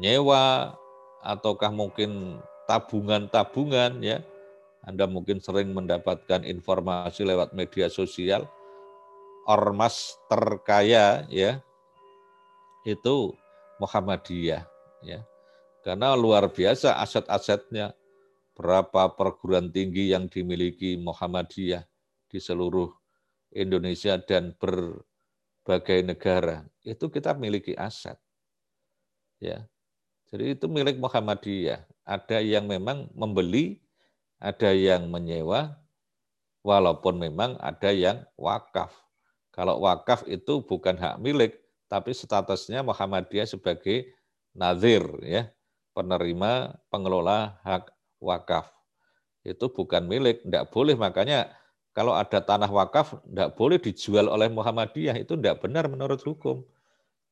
nyewa, 0.00 0.72
ataukah 1.20 1.68
mungkin 1.68 2.40
tabungan-tabungan, 2.64 4.00
ya, 4.00 4.24
anda 4.82 5.06
mungkin 5.06 5.38
sering 5.38 5.70
mendapatkan 5.76 6.42
informasi 6.42 7.22
lewat 7.28 7.54
media 7.54 7.86
sosial, 7.86 8.48
ormas 9.46 10.18
terkaya 10.30 11.26
ya 11.30 11.58
itu 12.86 13.34
Muhammadiyah 13.78 14.66
ya. 15.06 15.22
Karena 15.82 16.14
luar 16.14 16.50
biasa 16.50 16.98
aset-asetnya 17.02 17.94
berapa 18.54 19.12
perguruan 19.18 19.68
tinggi 19.68 20.14
yang 20.14 20.30
dimiliki 20.30 20.94
Muhammadiyah 20.98 21.82
di 22.30 22.38
seluruh 22.38 22.90
Indonesia 23.52 24.16
dan 24.22 24.54
berbagai 24.56 26.06
negara. 26.06 26.64
Itu 26.86 27.10
kita 27.10 27.34
miliki 27.34 27.74
aset. 27.74 28.16
Ya. 29.42 29.66
Jadi 30.30 30.56
itu 30.56 30.70
milik 30.70 30.96
Muhammadiyah. 31.02 31.84
Ada 32.06 32.40
yang 32.40 32.64
memang 32.64 33.10
membeli 33.12 33.82
ada 34.42 34.74
yang 34.74 35.06
menyewa, 35.06 35.78
walaupun 36.66 37.14
memang 37.14 37.54
ada 37.62 37.94
yang 37.94 38.26
wakaf. 38.34 38.90
Kalau 39.54 39.78
wakaf 39.86 40.26
itu 40.26 40.66
bukan 40.66 40.98
hak 40.98 41.22
milik, 41.22 41.62
tapi 41.86 42.10
statusnya 42.10 42.82
Muhammadiyah 42.82 43.46
sebagai 43.46 44.10
nazir, 44.50 45.06
ya, 45.22 45.46
penerima 45.92 46.76
pengelola 46.88 47.60
hak 47.64 47.92
wakaf. 48.20 48.68
itu 49.42 49.66
bukan 49.66 50.06
milik, 50.06 50.46
tidak 50.46 50.70
boleh. 50.70 50.94
Makanya 50.94 51.50
kalau 51.90 52.14
ada 52.14 52.38
tanah 52.38 52.70
wakaf, 52.70 53.18
tidak 53.26 53.58
boleh 53.58 53.74
dijual 53.82 54.30
oleh 54.30 54.46
Muhammadiyah. 54.46 55.18
Itu 55.18 55.34
tidak 55.34 55.66
benar 55.66 55.90
menurut 55.90 56.22
hukum. 56.22 56.62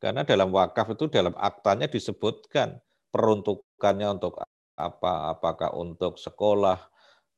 Karena 0.02 0.26
dalam 0.26 0.50
wakaf 0.50 0.98
itu 0.98 1.06
dalam 1.06 1.38
aktanya 1.38 1.86
disebutkan 1.86 2.82
peruntukannya 3.14 4.08
untuk 4.18 4.42
apa, 4.74 5.12
apakah 5.38 5.70
untuk 5.78 6.18
sekolah, 6.18 6.82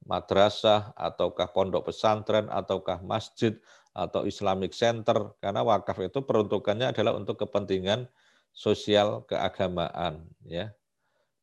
madrasah, 0.08 0.96
ataukah 0.96 1.52
pondok 1.52 1.92
pesantren, 1.92 2.48
ataukah 2.48 3.04
masjid, 3.04 3.60
atau 3.92 4.24
Islamic 4.24 4.72
Center. 4.72 5.36
Karena 5.38 5.60
wakaf 5.60 6.00
itu 6.00 6.24
peruntukannya 6.24 6.96
adalah 6.96 7.12
untuk 7.12 7.36
kepentingan 7.44 8.08
sosial 8.56 9.24
keagamaan. 9.28 10.24
ya 10.48 10.72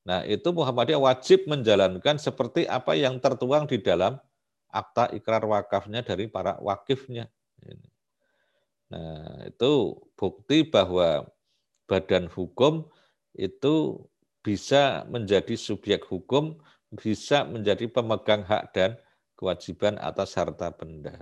Nah, 0.09 0.25
itu 0.25 0.49
Muhammadiyah 0.49 0.97
wajib 0.97 1.45
menjalankan 1.45 2.17
seperti 2.17 2.65
apa 2.65 2.97
yang 2.97 3.21
tertuang 3.21 3.69
di 3.69 3.77
dalam 3.77 4.17
akta 4.73 5.13
ikrar 5.13 5.45
wakafnya 5.45 6.01
dari 6.01 6.25
para 6.25 6.57
wakifnya. 6.65 7.29
Nah, 8.89 9.45
itu 9.45 10.01
bukti 10.17 10.65
bahwa 10.65 11.29
badan 11.85 12.25
hukum 12.25 12.89
itu 13.37 14.01
bisa 14.41 15.05
menjadi 15.13 15.53
subjek 15.53 16.09
hukum, 16.09 16.57
bisa 16.97 17.45
menjadi 17.45 17.85
pemegang 17.85 18.41
hak 18.41 18.73
dan 18.73 18.97
kewajiban 19.37 20.01
atas 20.01 20.33
harta 20.33 20.73
benda. 20.73 21.21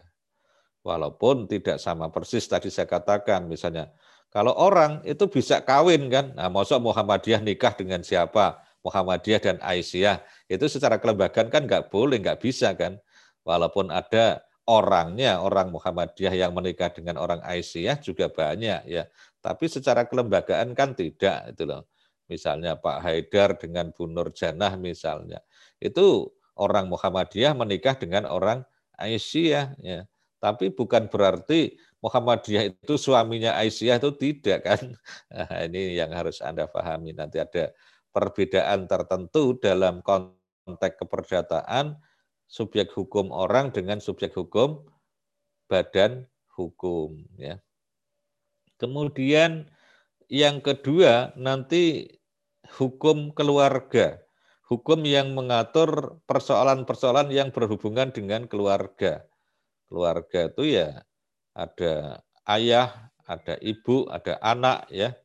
Walaupun 0.88 1.52
tidak 1.52 1.84
sama 1.84 2.08
persis 2.08 2.48
tadi 2.48 2.72
saya 2.72 2.88
katakan, 2.88 3.52
misalnya 3.52 3.92
kalau 4.32 4.56
orang 4.56 5.04
itu 5.04 5.28
bisa 5.28 5.60
kawin 5.60 6.08
kan, 6.08 6.32
nah 6.40 6.48
masuk 6.48 6.80
Muhammadiyah 6.80 7.44
nikah 7.44 7.76
dengan 7.76 8.00
siapa? 8.00 8.64
Muhammadiyah 8.86 9.42
dan 9.42 9.58
Aisyah. 9.64 10.22
Itu 10.50 10.66
secara 10.70 11.02
kelembagaan 11.02 11.50
kan 11.50 11.66
nggak 11.66 11.90
boleh, 11.90 12.22
nggak 12.22 12.40
bisa 12.42 12.74
kan. 12.78 13.00
Walaupun 13.48 13.90
ada 13.90 14.44
orangnya, 14.68 15.40
orang 15.40 15.72
Muhammadiyah 15.72 16.36
yang 16.36 16.52
menikah 16.52 16.92
dengan 16.92 17.18
orang 17.18 17.40
Aisyah 17.42 18.04
juga 18.04 18.28
banyak 18.28 18.86
ya. 18.86 19.08
Tapi 19.40 19.66
secara 19.72 20.04
kelembagaan 20.04 20.76
kan 20.76 20.92
tidak 20.92 21.56
itu 21.56 21.64
loh. 21.64 21.88
Misalnya 22.28 22.76
Pak 22.76 23.08
Haidar 23.08 23.56
dengan 23.56 23.96
Bu 23.96 24.04
Nur 24.12 24.36
Janah 24.36 24.76
misalnya. 24.76 25.40
Itu 25.80 26.36
orang 26.60 26.92
Muhammadiyah 26.92 27.56
menikah 27.56 27.96
dengan 27.96 28.28
orang 28.28 28.68
Aisyah 29.00 29.80
ya. 29.80 30.04
Tapi 30.38 30.70
bukan 30.70 31.10
berarti 31.10 31.80
Muhammadiyah 32.04 32.78
itu 32.78 32.96
suaminya 33.00 33.58
Aisyah 33.58 33.98
itu 33.98 34.12
tidak 34.14 34.60
kan. 34.68 34.82
Nah, 35.34 35.66
ini 35.66 35.98
yang 35.98 36.12
harus 36.14 36.44
Anda 36.44 36.68
pahami. 36.70 37.16
Nanti 37.16 37.42
ada 37.42 37.74
perbedaan 38.18 38.90
tertentu 38.90 39.62
dalam 39.62 40.02
konteks 40.02 40.98
keperdataan 40.98 42.02
subjek 42.50 42.90
hukum 42.98 43.30
orang 43.30 43.70
dengan 43.70 44.02
subjek 44.02 44.34
hukum 44.34 44.82
badan 45.70 46.26
hukum 46.58 47.22
ya. 47.38 47.62
Kemudian 48.82 49.70
yang 50.26 50.66
kedua 50.66 51.38
nanti 51.38 52.10
hukum 52.82 53.38
keluarga. 53.38 54.18
Hukum 54.68 55.08
yang 55.08 55.32
mengatur 55.32 56.20
persoalan-persoalan 56.28 57.32
yang 57.32 57.56
berhubungan 57.56 58.12
dengan 58.12 58.52
keluarga. 58.52 59.24
Keluarga 59.88 60.52
itu 60.52 60.76
ya 60.76 61.08
ada 61.56 62.20
ayah, 62.52 63.14
ada 63.24 63.56
ibu, 63.64 64.04
ada 64.12 64.36
anak 64.44 64.92
ya. 64.92 65.16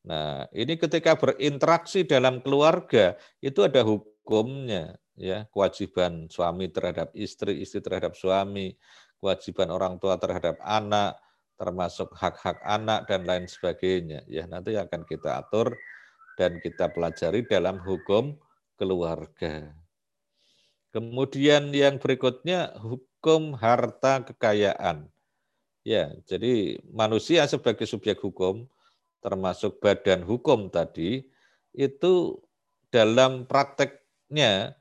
Nah, 0.00 0.48
ini 0.56 0.80
ketika 0.80 1.12
berinteraksi 1.12 2.08
dalam 2.08 2.40
keluarga 2.40 3.20
itu 3.44 3.60
ada 3.60 3.84
hukumnya 3.84 4.96
ya, 5.12 5.44
kewajiban 5.52 6.24
suami 6.32 6.72
terhadap 6.72 7.12
istri, 7.12 7.60
istri 7.60 7.84
terhadap 7.84 8.16
suami, 8.16 8.72
kewajiban 9.20 9.68
orang 9.68 10.00
tua 10.00 10.16
terhadap 10.16 10.56
anak, 10.64 11.20
termasuk 11.60 12.16
hak-hak 12.16 12.56
anak 12.64 13.04
dan 13.04 13.28
lain 13.28 13.44
sebagainya. 13.44 14.24
Ya, 14.24 14.48
nanti 14.48 14.72
akan 14.80 15.04
kita 15.04 15.44
atur 15.44 15.76
dan 16.40 16.56
kita 16.64 16.88
pelajari 16.88 17.44
dalam 17.44 17.76
hukum 17.84 18.40
keluarga. 18.80 19.76
Kemudian 20.90 21.70
yang 21.76 22.00
berikutnya 22.00 22.72
hukum 22.80 23.52
harta 23.54 24.24
kekayaan. 24.24 25.12
Ya, 25.84 26.16
jadi 26.24 26.80
manusia 26.88 27.44
sebagai 27.44 27.84
subjek 27.84 28.24
hukum 28.24 28.64
termasuk 29.20 29.80
badan 29.80 30.24
hukum 30.24 30.68
tadi, 30.72 31.28
itu 31.76 32.40
dalam 32.90 33.46
prakteknya 33.46 34.74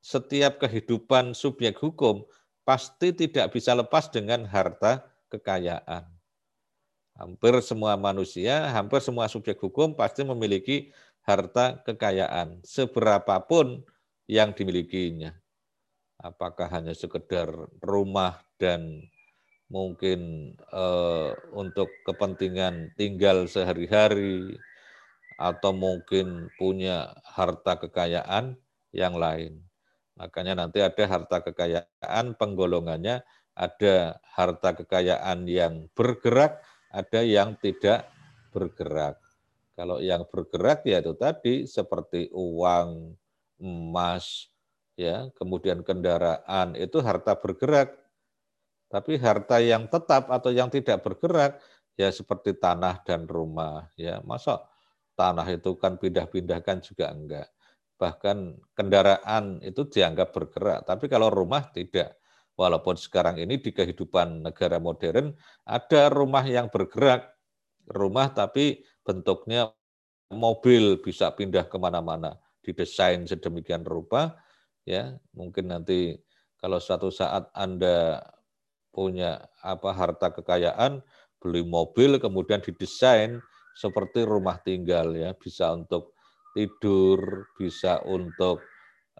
setiap 0.00 0.62
kehidupan 0.62 1.34
subjek 1.34 1.76
hukum 1.76 2.24
pasti 2.62 3.12
tidak 3.12 3.52
bisa 3.52 3.74
lepas 3.74 4.10
dengan 4.10 4.46
harta 4.46 5.04
kekayaan. 5.30 6.06
Hampir 7.16 7.58
semua 7.64 7.96
manusia, 7.96 8.70
hampir 8.70 9.00
semua 9.00 9.26
subjek 9.26 9.56
hukum 9.58 9.96
pasti 9.96 10.22
memiliki 10.22 10.92
harta 11.26 11.82
kekayaan, 11.82 12.60
seberapapun 12.62 13.82
yang 14.30 14.54
dimilikinya. 14.54 15.34
Apakah 16.20 16.70
hanya 16.70 16.94
sekedar 16.94 17.50
rumah 17.82 18.40
dan 18.56 19.04
mungkin 19.66 20.52
uh, 20.70 21.34
untuk 21.50 21.90
kepentingan 22.06 22.94
tinggal 22.94 23.50
sehari-hari 23.50 24.54
atau 25.36 25.74
mungkin 25.74 26.48
punya 26.56 27.12
harta 27.26 27.76
kekayaan 27.76 28.56
yang 28.94 29.18
lain. 29.18 29.60
Makanya 30.16 30.56
nanti 30.64 30.80
ada 30.80 31.04
harta 31.04 31.44
kekayaan 31.44 32.38
penggolongannya, 32.40 33.20
ada 33.52 34.16
harta 34.24 34.72
kekayaan 34.72 35.44
yang 35.44 35.92
bergerak, 35.92 36.64
ada 36.88 37.20
yang 37.20 37.52
tidak 37.60 38.08
bergerak. 38.54 39.20
Kalau 39.76 40.00
yang 40.00 40.24
bergerak 40.24 40.88
ya 40.88 41.04
itu 41.04 41.12
tadi 41.12 41.68
seperti 41.68 42.32
uang, 42.32 43.12
emas, 43.60 44.48
ya, 44.96 45.28
kemudian 45.36 45.84
kendaraan 45.84 46.72
itu 46.80 46.96
harta 47.04 47.36
bergerak 47.36 48.05
tapi 48.86 49.18
harta 49.18 49.58
yang 49.58 49.90
tetap 49.90 50.30
atau 50.30 50.50
yang 50.54 50.70
tidak 50.70 51.02
bergerak 51.02 51.58
ya 51.98 52.12
seperti 52.12 52.54
tanah 52.54 53.02
dan 53.02 53.26
rumah 53.26 53.90
ya. 53.98 54.20
Masa 54.22 54.62
tanah 55.16 55.48
itu 55.50 55.74
kan 55.80 55.96
pindah-pindahkan 55.96 56.84
juga 56.84 57.10
enggak. 57.10 57.48
Bahkan 57.96 58.60
kendaraan 58.76 59.64
itu 59.64 59.88
dianggap 59.88 60.28
bergerak, 60.36 60.84
tapi 60.84 61.08
kalau 61.08 61.32
rumah 61.32 61.64
tidak. 61.72 62.20
Walaupun 62.56 62.96
sekarang 62.96 63.36
ini 63.36 63.60
di 63.60 63.68
kehidupan 63.68 64.40
negara 64.40 64.80
modern 64.80 65.28
ada 65.68 66.08
rumah 66.08 66.40
yang 66.40 66.72
bergerak, 66.72 67.36
rumah 67.84 68.32
tapi 68.32 68.80
bentuknya 69.04 69.68
mobil 70.32 70.96
bisa 71.04 71.28
pindah 71.36 71.68
ke 71.68 71.76
mana-mana, 71.76 72.40
didesain 72.64 73.28
sedemikian 73.28 73.84
rupa, 73.84 74.40
ya 74.88 75.20
mungkin 75.36 75.68
nanti 75.68 76.16
kalau 76.56 76.80
suatu 76.80 77.12
saat 77.12 77.52
Anda 77.52 78.24
punya 78.96 79.44
apa 79.60 79.92
harta 79.92 80.32
kekayaan, 80.32 81.04
beli 81.36 81.60
mobil 81.60 82.16
kemudian 82.16 82.64
didesain 82.64 83.44
seperti 83.76 84.24
rumah 84.24 84.56
tinggal 84.64 85.12
ya, 85.12 85.36
bisa 85.36 85.76
untuk 85.76 86.16
tidur, 86.56 87.44
bisa 87.60 88.00
untuk 88.08 88.64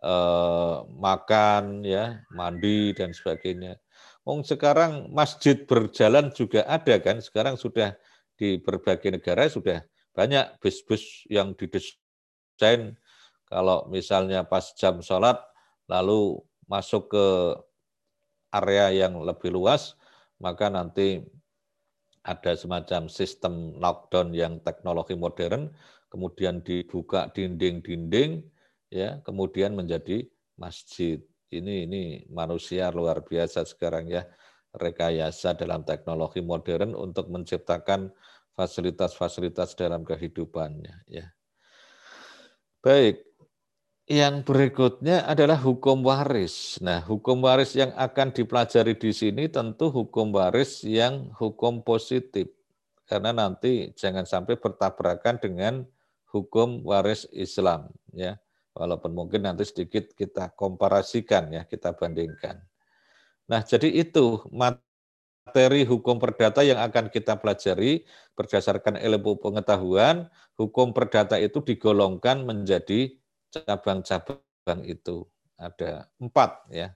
eh, 0.01 0.77
makan 0.97 1.85
ya, 1.85 2.25
mandi 2.33 2.97
dan 2.97 3.13
sebagainya. 3.13 3.77
Wong 4.25 4.43
sekarang 4.43 5.13
masjid 5.13 5.69
berjalan 5.69 6.33
juga 6.33 6.65
ada 6.65 6.97
kan, 6.99 7.21
sekarang 7.21 7.61
sudah 7.61 7.95
di 8.37 8.61
berbagai 8.61 9.13
negara 9.13 9.49
sudah 9.49 9.85
banyak 10.17 10.57
bus-bus 10.61 11.29
yang 11.29 11.53
didesain. 11.53 12.97
Kalau 13.47 13.87
misalnya 13.93 14.43
pas 14.43 14.75
jam 14.75 14.99
sholat 15.05 15.39
lalu 15.87 16.41
masuk 16.67 17.13
ke 17.13 17.27
area 18.53 19.07
yang 19.07 19.19
lebih 19.23 19.53
luas, 19.55 19.97
maka 20.39 20.69
nanti 20.71 21.25
ada 22.27 22.53
semacam 22.59 23.07
sistem 23.07 23.79
lockdown 23.79 24.35
yang 24.35 24.59
teknologi 24.63 25.15
modern, 25.15 25.71
kemudian 26.11 26.63
dibuka 26.63 27.31
dinding-dinding, 27.31 28.43
ya, 28.91 29.23
kemudian 29.23 29.79
menjadi 29.79 30.27
masjid. 30.59 31.23
Ini 31.47 31.87
ini 31.87 32.03
manusia 32.27 32.91
luar 32.91 33.23
biasa 33.23 33.63
sekarang 33.63 34.11
ya, 34.11 34.27
rekayasa 34.75 35.55
dalam 35.55 35.87
teknologi 35.87 36.43
modern 36.43 36.99
untuk 36.99 37.31
menciptakan 37.31 38.11
fasilitas-fasilitas 38.59 39.79
dalam 39.79 40.03
kehidupannya. 40.03 41.07
Ya. 41.07 41.31
Baik, 42.83 43.26
yang 44.07 44.47
berikutnya 44.47 45.27
adalah 45.27 45.59
hukum 45.59 46.07
waris. 46.07 46.79
Nah, 46.79 47.03
hukum 47.03 47.43
waris 47.43 47.75
yang 47.75 47.91
akan 47.99 48.31
dipelajari 48.31 48.95
di 48.95 49.11
sini 49.11 49.51
tentu 49.51 49.91
hukum 49.91 50.31
waris 50.31 50.87
yang 50.87 51.35
hukum 51.35 51.83
positif. 51.83 52.47
Karena 53.07 53.35
nanti 53.35 53.91
jangan 53.99 54.23
sampai 54.23 54.59
bertabrakan 54.63 55.43
dengan 55.43 55.83
hukum 56.31 56.87
waris 56.87 57.27
Islam. 57.35 57.91
ya 58.15 58.39
Walaupun 58.79 59.11
mungkin 59.11 59.43
nanti 59.43 59.67
sedikit 59.67 60.15
kita 60.15 60.55
komparasikan 60.55 61.51
ya, 61.51 61.63
kita 61.67 61.99
bandingkan. 61.99 62.63
Nah, 63.51 63.67
jadi 63.67 63.91
itu 63.91 64.47
materi 64.55 65.83
hukum 65.83 66.23
perdata 66.23 66.63
yang 66.63 66.79
akan 66.79 67.11
kita 67.11 67.43
pelajari 67.43 68.07
berdasarkan 68.39 69.03
ilmu 69.03 69.43
pengetahuan. 69.43 70.31
Hukum 70.55 70.95
perdata 70.95 71.43
itu 71.43 71.59
digolongkan 71.59 72.47
menjadi 72.47 73.19
cabang-cabang 73.65 74.81
itu. 74.85 75.25
Ada 75.57 76.13
empat 76.21 76.69
ya. 76.69 76.93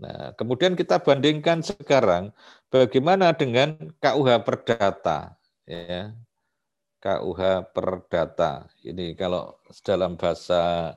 Nah, 0.00 0.32
kemudian 0.34 0.74
kita 0.74 0.98
bandingkan 0.98 1.60
sekarang 1.62 2.34
bagaimana 2.72 3.36
dengan 3.36 3.76
KUH 4.00 4.42
Perdata. 4.42 5.38
Ya, 5.68 6.16
KUH 7.04 7.70
Perdata. 7.70 8.66
Ini 8.82 9.14
kalau 9.14 9.60
dalam 9.84 10.16
bahasa 10.16 10.96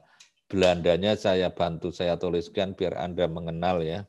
Belandanya 0.54 1.18
saya 1.18 1.50
bantu 1.50 1.90
saya 1.90 2.14
tuliskan 2.14 2.78
biar 2.78 2.94
Anda 2.94 3.26
mengenal 3.26 3.82
ya. 3.82 4.06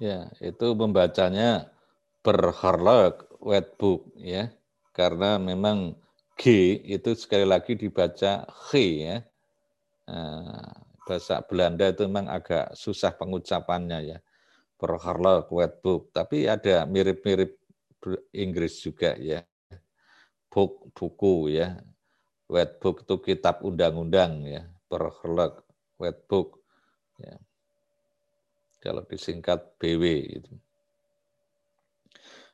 Ya, 0.00 0.32
itu 0.40 0.72
membacanya 0.72 1.68
berharlok 2.24 3.28
wetbook 3.36 4.08
ya. 4.16 4.48
Karena 4.96 5.36
memang 5.36 5.92
G 6.40 6.72
itu 6.88 7.12
sekali 7.12 7.44
lagi 7.44 7.76
dibaca 7.76 8.48
G 8.48 8.70
ya. 9.04 9.16
Nah, 10.08 10.72
bahasa 11.04 11.44
Belanda 11.44 11.92
itu 11.92 12.08
memang 12.08 12.32
agak 12.32 12.72
susah 12.72 13.12
pengucapannya 13.12 14.16
ya. 14.16 14.18
Berharlok 14.80 15.52
wetbook, 15.52 16.08
tapi 16.16 16.48
ada 16.48 16.88
mirip-mirip 16.88 17.60
Inggris 18.32 18.80
juga 18.80 19.12
ya. 19.20 19.44
Book 20.48 20.96
buku 20.96 21.60
ya. 21.60 21.76
Wetbook 22.48 23.04
itu 23.04 23.16
kitab 23.20 23.60
undang-undang 23.60 24.48
ya. 24.48 24.64
Berharlok 24.88 25.68
wetbook 26.00 26.64
ya 27.20 27.36
kalau 28.80 29.04
disingkat 29.06 29.60
BW 29.76 30.02
itu. 30.40 30.52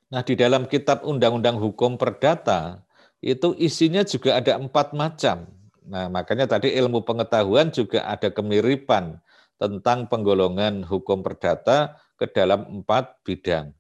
Nah, 0.07 0.23
di 0.23 0.39
dalam 0.39 0.71
kitab 0.71 1.03
Undang-Undang 1.03 1.59
Hukum 1.59 1.99
Perdata 1.99 2.87
itu 3.19 3.57
isinya 3.59 4.07
juga 4.07 4.39
ada 4.39 4.55
empat 4.55 4.95
macam. 4.95 5.51
Nah, 5.87 6.07
makanya 6.11 6.47
tadi 6.47 6.75
ilmu 6.75 7.03
pengetahuan 7.07 7.71
juga 7.71 8.07
ada 8.07 8.31
kemiripan 8.31 9.19
tentang 9.57 10.07
penggolongan 10.07 10.85
hukum 10.85 11.25
perdata 11.25 11.97
ke 12.19 12.29
dalam 12.29 12.83
empat 12.83 13.23
bidang. 13.25 13.73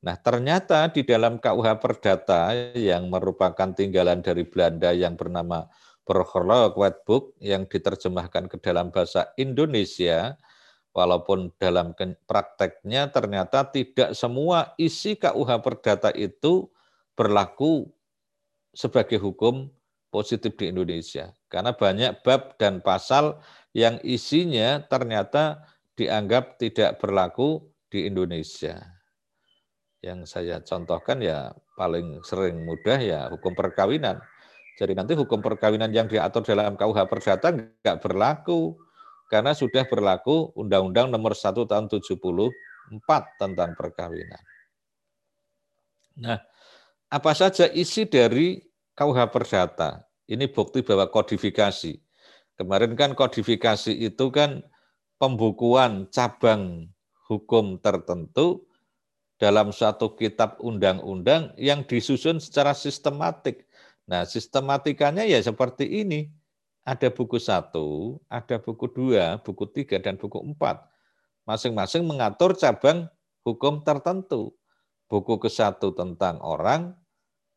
Nah, 0.00 0.16
ternyata 0.16 0.88
di 0.88 1.04
dalam 1.04 1.36
KUH 1.36 1.68
Perdata 1.76 2.56
yang 2.72 3.12
merupakan 3.12 3.68
tinggalan 3.76 4.24
dari 4.24 4.48
Belanda 4.48 4.96
yang 4.96 5.14
bernama 5.14 5.68
Prohorlog 6.08 6.72
Wetbook 6.74 7.36
yang 7.38 7.68
diterjemahkan 7.68 8.48
ke 8.48 8.56
dalam 8.58 8.88
bahasa 8.88 9.28
Indonesia, 9.36 10.40
walaupun 10.90 11.54
dalam 11.58 11.94
prakteknya 12.26 13.10
ternyata 13.14 13.66
tidak 13.70 14.14
semua 14.18 14.74
isi 14.74 15.14
KUH 15.14 15.50
Perdata 15.62 16.10
itu 16.14 16.66
berlaku 17.14 17.86
sebagai 18.74 19.18
hukum 19.22 19.70
positif 20.10 20.58
di 20.58 20.70
Indonesia. 20.70 21.30
Karena 21.46 21.74
banyak 21.74 22.22
bab 22.26 22.58
dan 22.58 22.82
pasal 22.82 23.38
yang 23.70 24.02
isinya 24.02 24.82
ternyata 24.86 25.62
dianggap 25.94 26.58
tidak 26.58 26.98
berlaku 26.98 27.70
di 27.90 28.06
Indonesia. 28.10 28.78
Yang 30.00 30.32
saya 30.32 30.56
contohkan 30.64 31.20
ya 31.20 31.54
paling 31.76 32.24
sering 32.26 32.66
mudah 32.66 32.98
ya 32.98 33.20
hukum 33.30 33.54
perkawinan. 33.54 34.18
Jadi 34.80 34.96
nanti 34.96 35.12
hukum 35.12 35.44
perkawinan 35.44 35.92
yang 35.92 36.08
diatur 36.08 36.40
dalam 36.40 36.72
KUH 36.72 37.04
Perdata 37.04 37.52
nggak 37.52 38.00
berlaku 38.00 38.80
karena 39.30 39.54
sudah 39.54 39.86
berlaku 39.86 40.50
Undang-Undang 40.58 41.14
Nomor 41.14 41.38
1 41.38 41.54
Tahun 41.54 41.86
74 41.86 42.50
tentang 43.38 43.70
perkawinan. 43.78 44.42
Nah, 46.18 46.42
apa 47.06 47.32
saja 47.38 47.70
isi 47.70 48.10
dari 48.10 48.58
KUH 48.98 49.30
Perdata? 49.30 50.02
Ini 50.26 50.50
bukti 50.50 50.82
bahwa 50.82 51.06
kodifikasi. 51.06 51.94
Kemarin 52.58 52.98
kan 52.98 53.14
kodifikasi 53.14 53.94
itu 53.94 54.26
kan 54.34 54.66
pembukuan 55.16 56.10
cabang 56.10 56.90
hukum 57.30 57.78
tertentu 57.78 58.66
dalam 59.40 59.72
suatu 59.72 60.12
kitab 60.18 60.58
undang-undang 60.60 61.54
yang 61.56 61.86
disusun 61.86 62.42
secara 62.42 62.74
sistematik. 62.76 63.64
Nah, 64.10 64.26
sistematikanya 64.26 65.22
ya 65.22 65.38
seperti 65.38 65.86
ini 66.02 66.28
ada 66.90 67.06
buku 67.06 67.38
satu, 67.38 68.18
ada 68.26 68.58
buku 68.58 68.90
dua, 68.90 69.38
buku 69.38 69.62
tiga, 69.70 70.02
dan 70.02 70.18
buku 70.18 70.42
empat. 70.42 70.82
Masing-masing 71.46 72.02
mengatur 72.02 72.58
cabang 72.58 73.06
hukum 73.46 73.86
tertentu. 73.86 74.50
Buku 75.06 75.38
ke 75.38 75.46
satu 75.50 75.94
tentang 75.94 76.42
orang, 76.42 76.94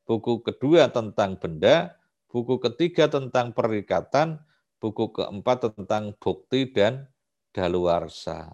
buku 0.05 0.41
kedua 0.45 0.89
tentang 0.89 1.37
benda, 1.37 1.97
buku 2.29 2.61
ketiga 2.61 3.09
tentang 3.09 3.53
perikatan, 3.53 4.41
buku 4.77 5.13
keempat 5.13 5.73
tentang 5.73 6.13
bukti 6.17 6.69
dan 6.69 7.09
daluarsa. 7.53 8.53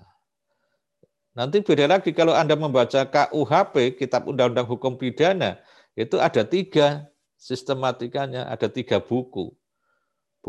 Nanti 1.36 1.64
beda 1.64 1.88
lagi 1.88 2.12
kalau 2.12 2.36
Anda 2.36 2.60
membaca 2.60 3.08
KUHP, 3.08 3.96
Kitab 3.96 4.28
Undang-Undang 4.28 4.68
Hukum 4.68 5.00
Pidana, 5.00 5.64
itu 5.96 6.20
ada 6.20 6.44
tiga 6.44 7.08
sistematikanya, 7.40 8.52
ada 8.52 8.68
tiga 8.68 9.00
buku 9.00 9.56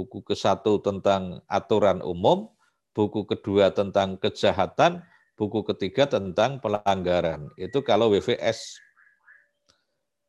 buku 0.01 0.25
ke 0.25 0.33
satu 0.33 0.81
tentang 0.81 1.45
aturan 1.45 2.01
umum, 2.01 2.49
buku 2.97 3.29
kedua 3.29 3.69
tentang 3.69 4.17
kejahatan, 4.17 5.05
buku 5.37 5.61
ketiga 5.69 6.09
tentang 6.09 6.57
pelanggaran. 6.57 7.53
Itu 7.61 7.85
kalau 7.85 8.09
WVS 8.17 8.81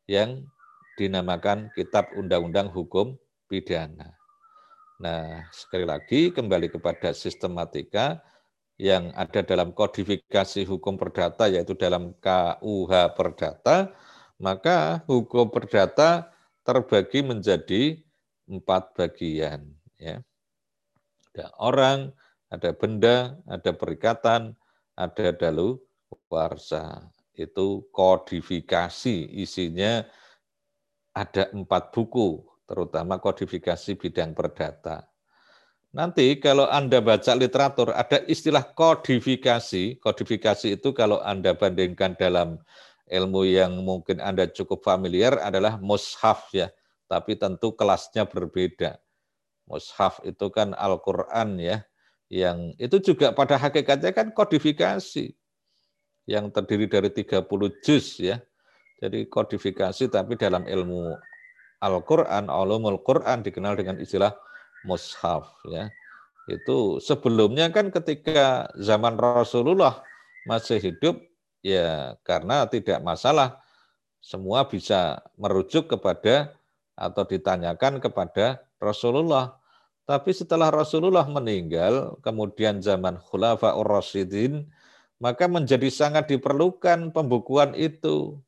yang 0.04 0.44
dinamakan 1.00 1.72
Kitab 1.72 2.12
Undang-Undang 2.12 2.68
Hukum 2.68 3.16
Pidana. 3.48 4.12
Nah, 5.00 5.48
sekali 5.48 5.88
lagi 5.88 6.28
kembali 6.28 6.68
kepada 6.68 7.16
sistematika 7.16 8.20
yang 8.76 9.08
ada 9.16 9.40
dalam 9.40 9.72
kodifikasi 9.72 10.68
hukum 10.68 11.00
perdata 11.00 11.48
yaitu 11.48 11.72
dalam 11.72 12.12
KUH 12.20 12.92
Perdata, 13.16 13.88
maka 14.36 15.00
hukum 15.08 15.48
perdata 15.48 16.28
terbagi 16.60 17.24
menjadi 17.24 18.04
empat 18.52 18.92
bagian. 18.92 19.64
Ya. 19.96 20.20
Ada 21.32 21.48
orang, 21.56 22.12
ada 22.52 22.70
benda, 22.76 23.40
ada 23.48 23.72
perikatan, 23.72 24.52
ada 24.92 25.26
dalu 25.32 25.80
warsa. 26.28 27.08
Itu 27.32 27.88
kodifikasi, 27.96 29.32
isinya 29.32 30.04
ada 31.16 31.48
empat 31.56 31.96
buku, 31.96 32.44
terutama 32.68 33.16
kodifikasi 33.16 33.96
bidang 33.96 34.36
perdata. 34.36 35.08
Nanti 35.92 36.36
kalau 36.40 36.68
Anda 36.68 37.00
baca 37.00 37.32
literatur, 37.36 37.92
ada 37.92 38.20
istilah 38.28 38.64
kodifikasi. 38.64 40.00
Kodifikasi 40.00 40.80
itu 40.80 40.92
kalau 40.96 41.20
Anda 41.20 41.52
bandingkan 41.52 42.16
dalam 42.16 42.60
ilmu 43.08 43.44
yang 43.44 43.76
mungkin 43.84 44.20
Anda 44.20 44.48
cukup 44.48 44.84
familiar 44.84 45.36
adalah 45.40 45.76
mushaf 45.76 46.48
ya 46.52 46.72
tapi 47.12 47.36
tentu 47.36 47.76
kelasnya 47.76 48.24
berbeda. 48.24 48.96
Mushaf 49.68 50.24
itu 50.24 50.48
kan 50.48 50.72
Al-Quran 50.72 51.60
ya, 51.60 51.84
yang 52.32 52.72
itu 52.80 53.12
juga 53.12 53.36
pada 53.36 53.60
hakikatnya 53.60 54.16
kan 54.16 54.32
kodifikasi 54.32 55.36
yang 56.24 56.48
terdiri 56.48 56.88
dari 56.88 57.12
30 57.12 57.44
juz 57.84 58.16
ya. 58.16 58.40
Jadi 59.04 59.28
kodifikasi 59.28 60.08
tapi 60.08 60.40
dalam 60.40 60.64
ilmu 60.64 61.12
Al-Quran, 61.84 62.48
ulumul 62.48 63.04
Quran 63.04 63.44
dikenal 63.44 63.76
dengan 63.76 64.00
istilah 64.00 64.32
mushaf 64.88 65.52
ya. 65.68 65.92
Itu 66.48 66.98
sebelumnya 67.04 67.68
kan 67.68 67.92
ketika 67.92 68.72
zaman 68.80 69.20
Rasulullah 69.20 70.00
masih 70.48 70.80
hidup 70.80 71.20
ya 71.60 72.18
karena 72.26 72.66
tidak 72.66 72.98
masalah 73.04 73.62
semua 74.22 74.66
bisa 74.66 75.22
merujuk 75.34 75.90
kepada 75.90 76.54
atau 77.02 77.26
ditanyakan 77.26 77.98
kepada 77.98 78.62
Rasulullah. 78.78 79.58
Tapi 80.06 80.30
setelah 80.30 80.70
Rasulullah 80.70 81.26
meninggal, 81.26 82.18
kemudian 82.22 82.78
zaman 82.78 83.18
Khulafaur 83.18 83.86
Rasyidin, 83.86 84.66
maka 85.22 85.46
menjadi 85.46 85.86
sangat 85.90 86.30
diperlukan 86.30 87.14
pembukuan 87.14 87.74
itu. 87.78 88.38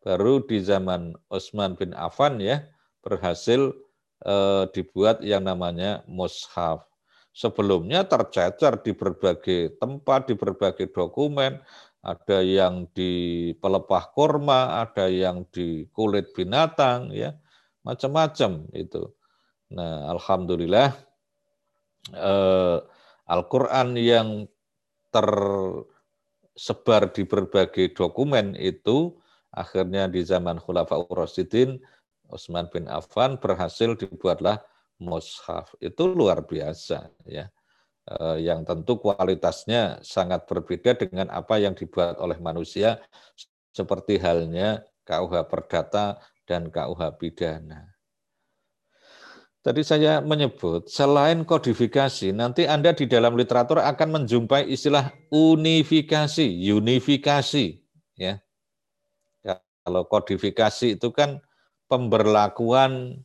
Baru 0.00 0.40
di 0.40 0.64
zaman 0.64 1.12
Utsman 1.28 1.76
bin 1.76 1.92
Affan 1.92 2.40
ya 2.40 2.64
berhasil 3.04 3.76
eh, 4.24 4.64
dibuat 4.72 5.20
yang 5.20 5.44
namanya 5.44 6.00
mushaf. 6.08 6.88
Sebelumnya 7.36 8.08
tercecer 8.08 8.80
di 8.80 8.96
berbagai 8.96 9.76
tempat, 9.76 10.32
di 10.32 10.34
berbagai 10.34 10.88
dokumen, 10.88 11.60
ada 12.00 12.40
yang 12.40 12.88
di 12.96 13.52
pelepah 13.60 14.10
kurma, 14.16 14.80
ada 14.80 15.06
yang 15.12 15.44
di 15.52 15.84
kulit 15.92 16.32
binatang, 16.32 17.12
ya 17.12 17.36
macam-macam 17.86 18.68
itu. 18.76 19.12
Nah, 19.70 20.10
alhamdulillah 20.14 20.92
eh, 22.14 22.78
Al-Quran 23.30 23.94
yang 23.94 24.50
tersebar 25.14 25.42
di 27.14 27.22
berbagai 27.26 27.94
dokumen 27.94 28.58
itu 28.58 29.14
akhirnya 29.54 30.06
di 30.10 30.22
zaman 30.26 30.58
Khulafaur 30.58 31.06
Rasidin 31.10 31.78
Utsman 32.30 32.70
bin 32.70 32.86
Affan 32.86 33.38
berhasil 33.38 33.94
dibuatlah 33.98 34.62
mushaf. 35.02 35.74
Itu 35.82 36.14
luar 36.14 36.46
biasa 36.46 37.10
ya. 37.26 37.50
Eh, 38.10 38.36
yang 38.42 38.66
tentu 38.66 38.98
kualitasnya 38.98 40.02
sangat 40.02 40.46
berbeda 40.50 40.98
dengan 40.98 41.30
apa 41.30 41.62
yang 41.62 41.78
dibuat 41.78 42.18
oleh 42.18 42.38
manusia 42.42 42.98
seperti 43.70 44.18
halnya 44.18 44.82
KUH 45.06 45.46
Perdata 45.46 46.18
dan 46.50 46.74
KUH 46.74 47.14
Pidana. 47.14 47.86
Tadi 49.62 49.86
saya 49.86 50.18
menyebut 50.18 50.90
selain 50.90 51.46
kodifikasi, 51.46 52.34
nanti 52.34 52.66
Anda 52.66 52.90
di 52.96 53.06
dalam 53.06 53.38
literatur 53.38 53.78
akan 53.78 54.24
menjumpai 54.24 54.66
istilah 54.66 55.14
unifikasi, 55.30 56.48
unifikasi, 56.74 57.78
ya. 58.18 58.42
Kalau 59.84 60.04
kodifikasi 60.08 60.96
itu 60.96 61.08
kan 61.12 61.40
pemberlakuan 61.88 63.20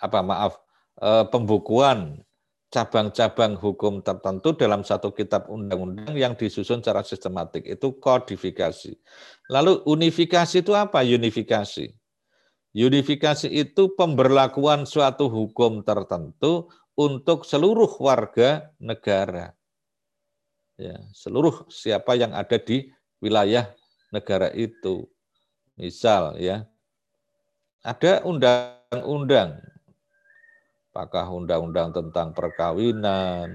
apa 0.00 0.20
maaf 0.24 0.56
eh, 1.00 1.24
pembukuan 1.28 2.20
cabang-cabang 2.70 3.58
hukum 3.58 4.00
tertentu 4.00 4.54
dalam 4.54 4.86
satu 4.86 5.10
kitab 5.10 5.50
undang-undang 5.50 6.14
yang 6.14 6.38
disusun 6.38 6.80
secara 6.80 7.02
sistematik 7.02 7.66
itu 7.66 7.98
kodifikasi. 7.98 8.94
Lalu 9.50 9.82
unifikasi 9.84 10.62
itu 10.62 10.72
apa? 10.72 11.02
Unifikasi 11.02 11.99
Unifikasi 12.70 13.50
itu 13.50 13.98
pemberlakuan 13.98 14.86
suatu 14.86 15.26
hukum 15.26 15.82
tertentu 15.82 16.70
untuk 16.94 17.42
seluruh 17.42 17.90
warga 17.98 18.70
negara. 18.78 19.58
Ya, 20.78 20.96
seluruh 21.12 21.66
siapa 21.66 22.14
yang 22.14 22.30
ada 22.30 22.56
di 22.56 22.88
wilayah 23.18 23.68
negara 24.14 24.54
itu. 24.54 25.10
Misal 25.74 26.38
ya, 26.38 26.68
ada 27.82 28.22
undang-undang, 28.22 29.58
apakah 30.92 31.26
undang-undang 31.32 31.90
tentang 31.90 32.36
perkawinan, 32.36 33.50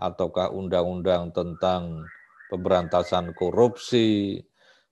ataukah 0.00 0.48
undang-undang 0.48 1.28
tentang 1.34 2.08
pemberantasan 2.48 3.36
korupsi, 3.36 4.40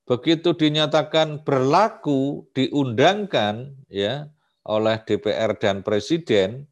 begitu 0.08 0.56
dinyatakan 0.56 1.44
berlaku 1.44 2.48
diundangkan 2.56 3.76
ya 3.92 4.32
oleh 4.64 4.96
DPR 5.04 5.52
dan 5.60 5.84
presiden 5.84 6.64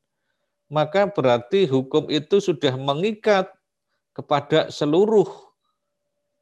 maka 0.73 1.07
berarti 1.13 1.69
hukum 1.69 2.09
itu 2.09 2.41
sudah 2.41 2.75
mengikat 2.75 3.53
kepada 4.17 4.73
seluruh 4.73 5.29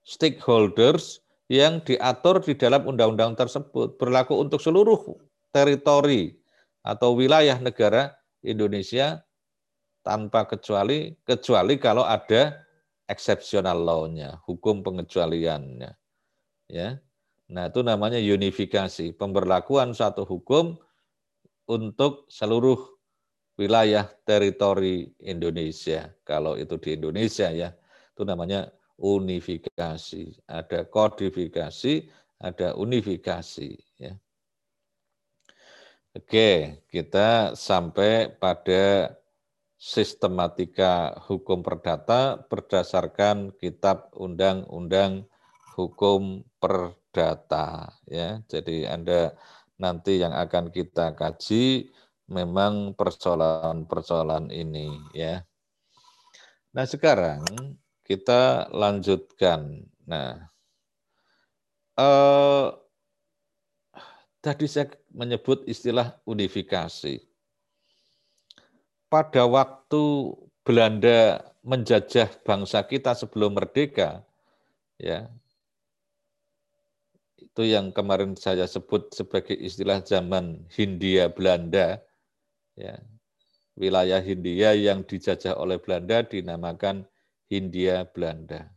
stakeholders 0.07 1.21
yang 1.51 1.83
diatur 1.83 2.41
di 2.41 2.57
dalam 2.57 2.89
undang-undang 2.89 3.37
tersebut. 3.37 4.01
Berlaku 4.01 4.41
untuk 4.41 4.63
seluruh 4.63 5.19
teritori 5.53 6.39
atau 6.81 7.19
wilayah 7.19 7.59
negara 7.61 8.17
Indonesia 8.41 9.21
tanpa 10.07 10.49
kecuali 10.49 11.13
kecuali 11.27 11.77
kalau 11.77 12.07
ada 12.07 12.65
exceptional 13.11 13.77
law-nya, 13.85 14.41
hukum 14.49 14.81
pengecualiannya 14.81 16.04
ya. 16.69 17.01
Nah, 17.53 17.69
itu 17.69 17.85
namanya 17.85 18.17
unifikasi, 18.17 19.13
pemberlakuan 19.13 19.93
satu 19.93 20.25
hukum 20.25 20.81
untuk 21.69 22.25
seluruh 22.33 22.81
wilayah 23.61 24.09
teritori 24.25 25.13
Indonesia. 25.21 26.11
Kalau 26.25 26.57
itu 26.57 26.81
di 26.81 26.97
Indonesia 26.97 27.53
ya, 27.53 27.71
itu 28.17 28.23
namanya 28.25 28.73
unifikasi. 28.99 30.41
Ada 30.49 30.89
kodifikasi, 30.89 32.09
ada 32.41 32.75
unifikasi 32.81 33.71
ya. 34.01 34.15
Oke, 36.15 36.81
kita 36.95 37.59
sampai 37.59 38.31
pada 38.39 39.19
sistematika 39.75 41.11
hukum 41.27 41.61
perdata 41.61 42.39
berdasarkan 42.47 43.51
kitab 43.59 44.15
undang-undang 44.15 45.27
hukum 45.75 46.47
perdata 46.63 47.91
ya. 48.07 48.39
Jadi 48.47 48.87
Anda 48.87 49.35
nanti 49.79 50.23
yang 50.23 50.31
akan 50.31 50.71
kita 50.71 51.19
kaji 51.19 51.91
memang 52.31 52.95
persoalan-persoalan 52.95 54.49
ini 54.55 54.89
ya. 55.13 55.45
Nah, 56.75 56.87
sekarang 56.87 57.45
kita 58.07 58.71
lanjutkan. 58.71 59.87
Nah, 60.07 60.51
eh, 61.99 62.67
tadi 64.43 64.67
saya 64.67 64.91
menyebut 65.15 65.63
istilah 65.71 66.19
unifikasi. 66.27 67.23
Pada 69.07 69.47
waktu 69.47 70.35
Belanda 70.67 71.45
menjajah 71.63 72.43
bangsa 72.43 72.83
kita 72.83 73.15
sebelum 73.15 73.55
merdeka, 73.55 74.27
ya 74.99 75.31
itu 77.45 77.63
yang 77.69 77.93
kemarin 77.93 78.33
saya 78.35 78.65
sebut 78.65 79.13
sebagai 79.13 79.55
istilah 79.55 80.01
zaman 80.01 80.65
Hindia 80.73 81.29
Belanda 81.29 82.01
ya. 82.75 82.97
Wilayah 83.75 84.23
Hindia 84.23 84.71
yang 84.79 85.03
dijajah 85.03 85.59
oleh 85.59 85.83
Belanda 85.83 86.23
dinamakan 86.23 87.11
Hindia 87.51 88.07
Belanda. 88.07 88.71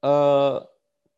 Eh, 0.00 0.56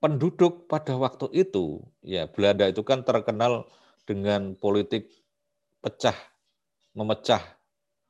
penduduk 0.03 0.67
pada 0.67 0.99
waktu 0.99 1.31
itu 1.31 1.79
ya 2.03 2.27
Belanda 2.27 2.67
itu 2.67 2.83
kan 2.83 3.07
terkenal 3.07 3.71
dengan 4.03 4.59
politik 4.59 5.07
pecah 5.79 6.17
memecah 6.99 7.43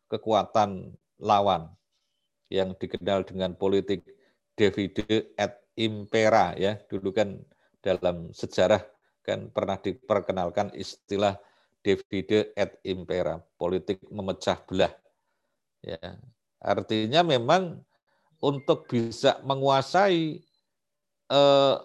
kekuatan 0.08 0.96
lawan 1.20 1.68
yang 2.48 2.72
dikenal 2.76 3.28
dengan 3.28 3.52
politik 3.52 4.04
divide 4.56 5.36
et 5.36 5.52
impera 5.76 6.56
ya. 6.56 6.80
Dulu 6.88 7.12
kan 7.12 7.40
dalam 7.82 8.30
sejarah 8.30 8.80
kan 9.26 9.50
pernah 9.50 9.78
diperkenalkan 9.78 10.70
istilah 10.74 11.38
divide 11.82 12.54
et 12.54 12.78
impera, 12.86 13.42
politik 13.58 13.98
memecah 14.08 14.58
belah. 14.66 14.94
Ya, 15.82 15.98
artinya 16.62 17.26
memang 17.26 17.82
untuk 18.38 18.86
bisa 18.86 19.42
menguasai 19.42 20.38
eh, 21.26 21.76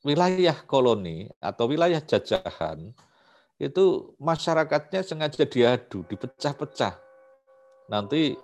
wilayah 0.00 0.56
koloni 0.64 1.28
atau 1.40 1.68
wilayah 1.68 2.00
jajahan 2.00 2.92
itu 3.56 4.16
masyarakatnya 4.20 5.00
sengaja 5.00 5.44
diadu, 5.48 6.04
dipecah-pecah. 6.08 6.96
Nanti 7.88 8.36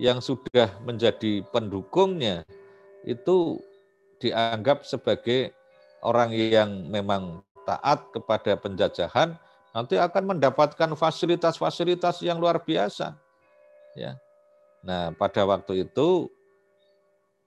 yang 0.00 0.18
sudah 0.24 0.80
menjadi 0.82 1.44
pendukungnya 1.52 2.42
itu 3.04 3.60
dianggap 4.24 4.88
sebagai 4.88 5.52
orang 6.00 6.32
yang 6.32 6.88
memang 6.88 7.44
taat 7.68 8.08
kepada 8.12 8.56
penjajahan 8.56 9.36
nanti 9.74 9.98
akan 10.00 10.36
mendapatkan 10.36 10.92
fasilitas-fasilitas 10.96 12.22
yang 12.22 12.38
luar 12.38 12.62
biasa. 12.62 13.16
Ya. 13.98 14.16
Nah, 14.84 15.10
pada 15.16 15.42
waktu 15.48 15.88
itu 15.88 16.28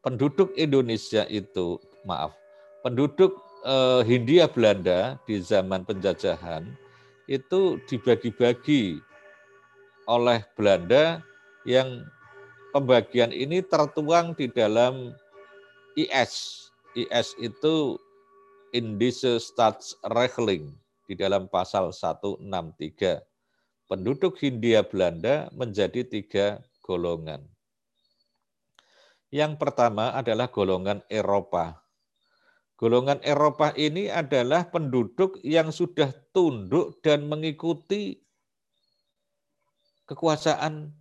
penduduk 0.01 0.51
Indonesia 0.57 1.23
itu, 1.29 1.79
maaf, 2.03 2.35
penduduk 2.83 3.37
eh, 3.63 4.01
Hindia 4.03 4.49
Belanda 4.49 5.15
di 5.23 5.39
zaman 5.39 5.87
penjajahan 5.87 6.67
itu 7.29 7.79
dibagi-bagi 7.87 8.99
oleh 10.07 10.39
Belanda 10.55 11.19
yang 11.67 12.07
pembagian 12.71 13.35
ini 13.35 13.59
tertuang 13.59 14.31
di 14.35 14.47
dalam 14.47 15.11
IS 15.99 16.66
IS 16.97 17.37
itu 17.37 18.01
Indische 18.73 19.37
Staatsregeling 19.37 20.73
di 21.05 21.13
dalam 21.13 21.45
pasal 21.45 21.93
163. 21.93 23.21
Penduduk 23.87 24.35
Hindia 24.41 24.81
Belanda 24.83 25.47
menjadi 25.53 26.03
tiga 26.03 26.59
golongan. 26.81 27.45
Yang 29.29 29.61
pertama 29.61 30.11
adalah 30.17 30.49
golongan 30.49 31.05
Eropa. 31.07 31.85
Golongan 32.75 33.21
Eropa 33.21 33.71
ini 33.77 34.09
adalah 34.09 34.67
penduduk 34.67 35.39
yang 35.45 35.69
sudah 35.69 36.11
tunduk 36.33 36.99
dan 37.05 37.29
mengikuti 37.29 38.19
kekuasaan 40.09 40.91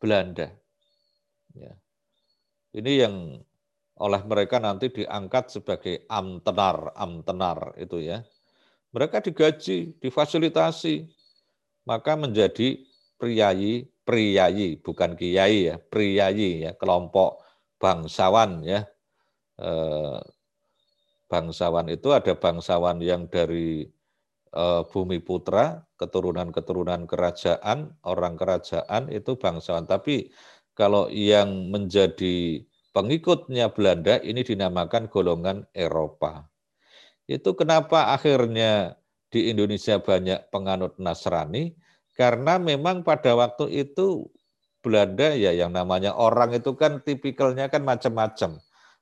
Belanda. 0.00 0.48
Ya. 1.54 1.76
Ini 2.70 2.92
yang 3.06 3.14
oleh 4.00 4.22
mereka 4.24 4.56
nanti 4.56 4.88
diangkat 4.88 5.52
sebagai 5.52 6.08
amtenar, 6.08 6.96
amtenar 6.96 7.76
itu 7.76 8.00
ya. 8.00 8.24
Mereka 8.90 9.22
digaji, 9.22 10.00
difasilitasi, 10.00 11.06
maka 11.86 12.16
menjadi 12.16 12.80
priayi, 13.20 13.86
priayi, 14.02 14.80
bukan 14.80 15.14
kiai 15.14 15.70
ya, 15.70 15.76
priayi 15.78 16.66
ya, 16.66 16.72
kelompok 16.74 17.44
bangsawan 17.78 18.64
ya. 18.66 18.88
Eh, 19.60 20.20
bangsawan 21.30 21.86
itu 21.92 22.10
ada 22.10 22.34
bangsawan 22.34 22.98
yang 22.98 23.30
dari 23.30 23.86
uh, 24.54 24.82
bumi 24.90 25.22
putra, 25.22 25.86
keturunan-keturunan 25.94 27.06
kerajaan, 27.06 27.94
orang 28.02 28.34
kerajaan 28.34 29.06
itu 29.14 29.38
bangsawan. 29.38 29.86
Tapi 29.86 30.34
kalau 30.74 31.06
yang 31.06 31.70
menjadi 31.70 32.66
pengikutnya 32.92 33.70
Belanda 33.72 34.18
ini 34.22 34.42
dinamakan 34.42 35.10
golongan 35.10 35.66
Eropa. 35.74 36.48
Itu 37.30 37.54
kenapa 37.54 38.14
akhirnya 38.14 38.98
di 39.30 39.50
Indonesia 39.50 40.02
banyak 40.02 40.50
penganut 40.50 40.98
Nasrani 40.98 41.78
karena 42.18 42.58
memang 42.58 43.06
pada 43.06 43.38
waktu 43.38 43.86
itu 43.86 44.26
Belanda 44.82 45.36
ya 45.36 45.54
yang 45.54 45.70
namanya 45.70 46.16
orang 46.16 46.56
itu 46.56 46.74
kan 46.74 46.98
tipikalnya 47.04 47.70
kan 47.70 47.86
macam-macam 47.86 48.58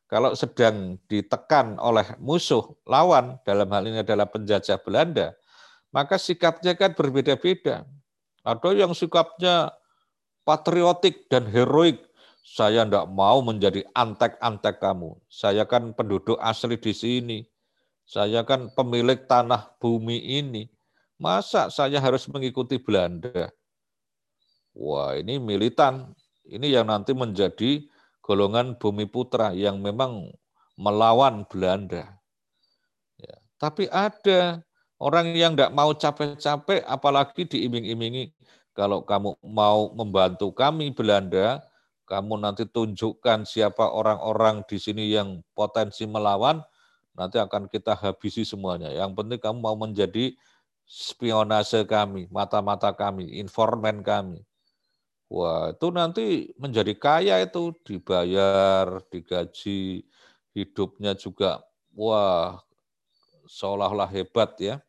kalau 0.08 0.32
sedang 0.32 0.96
ditekan 1.04 1.76
oleh 1.76 2.16
musuh 2.16 2.64
lawan, 2.88 3.36
dalam 3.44 3.68
hal 3.68 3.84
ini 3.84 4.00
adalah 4.00 4.24
penjajah 4.24 4.80
Belanda, 4.80 5.36
maka 5.92 6.16
sikapnya 6.16 6.72
kan 6.80 6.96
berbeda-beda. 6.96 7.84
Ada 8.40 8.72
yang 8.72 8.96
sikapnya 8.96 9.76
patriotik 10.48 11.28
dan 11.28 11.44
heroik. 11.52 12.07
Saya 12.48 12.88
tidak 12.88 13.12
mau 13.12 13.44
menjadi 13.44 13.84
antek-antek 13.92 14.80
kamu. 14.80 15.20
Saya 15.28 15.68
kan 15.68 15.92
penduduk 15.92 16.40
asli 16.40 16.80
di 16.80 16.96
sini. 16.96 17.38
Saya 18.08 18.40
kan 18.40 18.72
pemilik 18.72 19.28
tanah 19.28 19.76
bumi 19.76 20.40
ini. 20.40 20.72
Masa 21.20 21.68
saya 21.68 22.00
harus 22.00 22.24
mengikuti 22.24 22.80
Belanda? 22.80 23.52
Wah, 24.72 25.12
ini 25.12 25.36
militan. 25.36 26.16
Ini 26.48 26.80
yang 26.80 26.88
nanti 26.88 27.12
menjadi 27.12 27.84
golongan 28.24 28.80
bumi 28.80 29.04
putra 29.04 29.52
yang 29.52 29.84
memang 29.84 30.32
melawan 30.80 31.44
Belanda. 31.44 32.16
Ya. 33.20 33.36
Tapi 33.60 33.92
ada 33.92 34.64
orang 34.96 35.36
yang 35.36 35.52
tidak 35.52 35.76
mau 35.76 35.92
capek-capek, 35.92 36.80
apalagi 36.88 37.44
diiming-imingi, 37.44 38.32
kalau 38.72 39.04
kamu 39.04 39.36
mau 39.44 39.92
membantu 39.92 40.48
kami 40.54 40.94
Belanda, 40.96 41.60
kamu 42.08 42.40
nanti 42.40 42.64
tunjukkan 42.64 43.44
siapa 43.44 43.84
orang-orang 43.92 44.64
di 44.64 44.80
sini 44.80 45.12
yang 45.12 45.44
potensi 45.52 46.08
melawan, 46.08 46.64
nanti 47.12 47.36
akan 47.36 47.68
kita 47.68 47.92
habisi 47.92 48.48
semuanya. 48.48 48.88
Yang 48.88 49.12
penting 49.12 49.40
kamu 49.44 49.58
mau 49.60 49.76
menjadi 49.76 50.32
spionase 50.88 51.84
kami, 51.84 52.32
mata-mata 52.32 52.88
kami, 52.96 53.36
informan 53.36 54.00
kami. 54.00 54.40
Wah, 55.28 55.76
itu 55.76 55.92
nanti 55.92 56.56
menjadi 56.56 56.96
kaya 56.96 57.44
itu, 57.44 57.76
dibayar, 57.84 59.04
digaji, 59.12 60.08
hidupnya 60.56 61.12
juga 61.12 61.60
wah 61.92 62.64
seolah-olah 63.44 64.08
hebat 64.08 64.56
ya. 64.56 64.80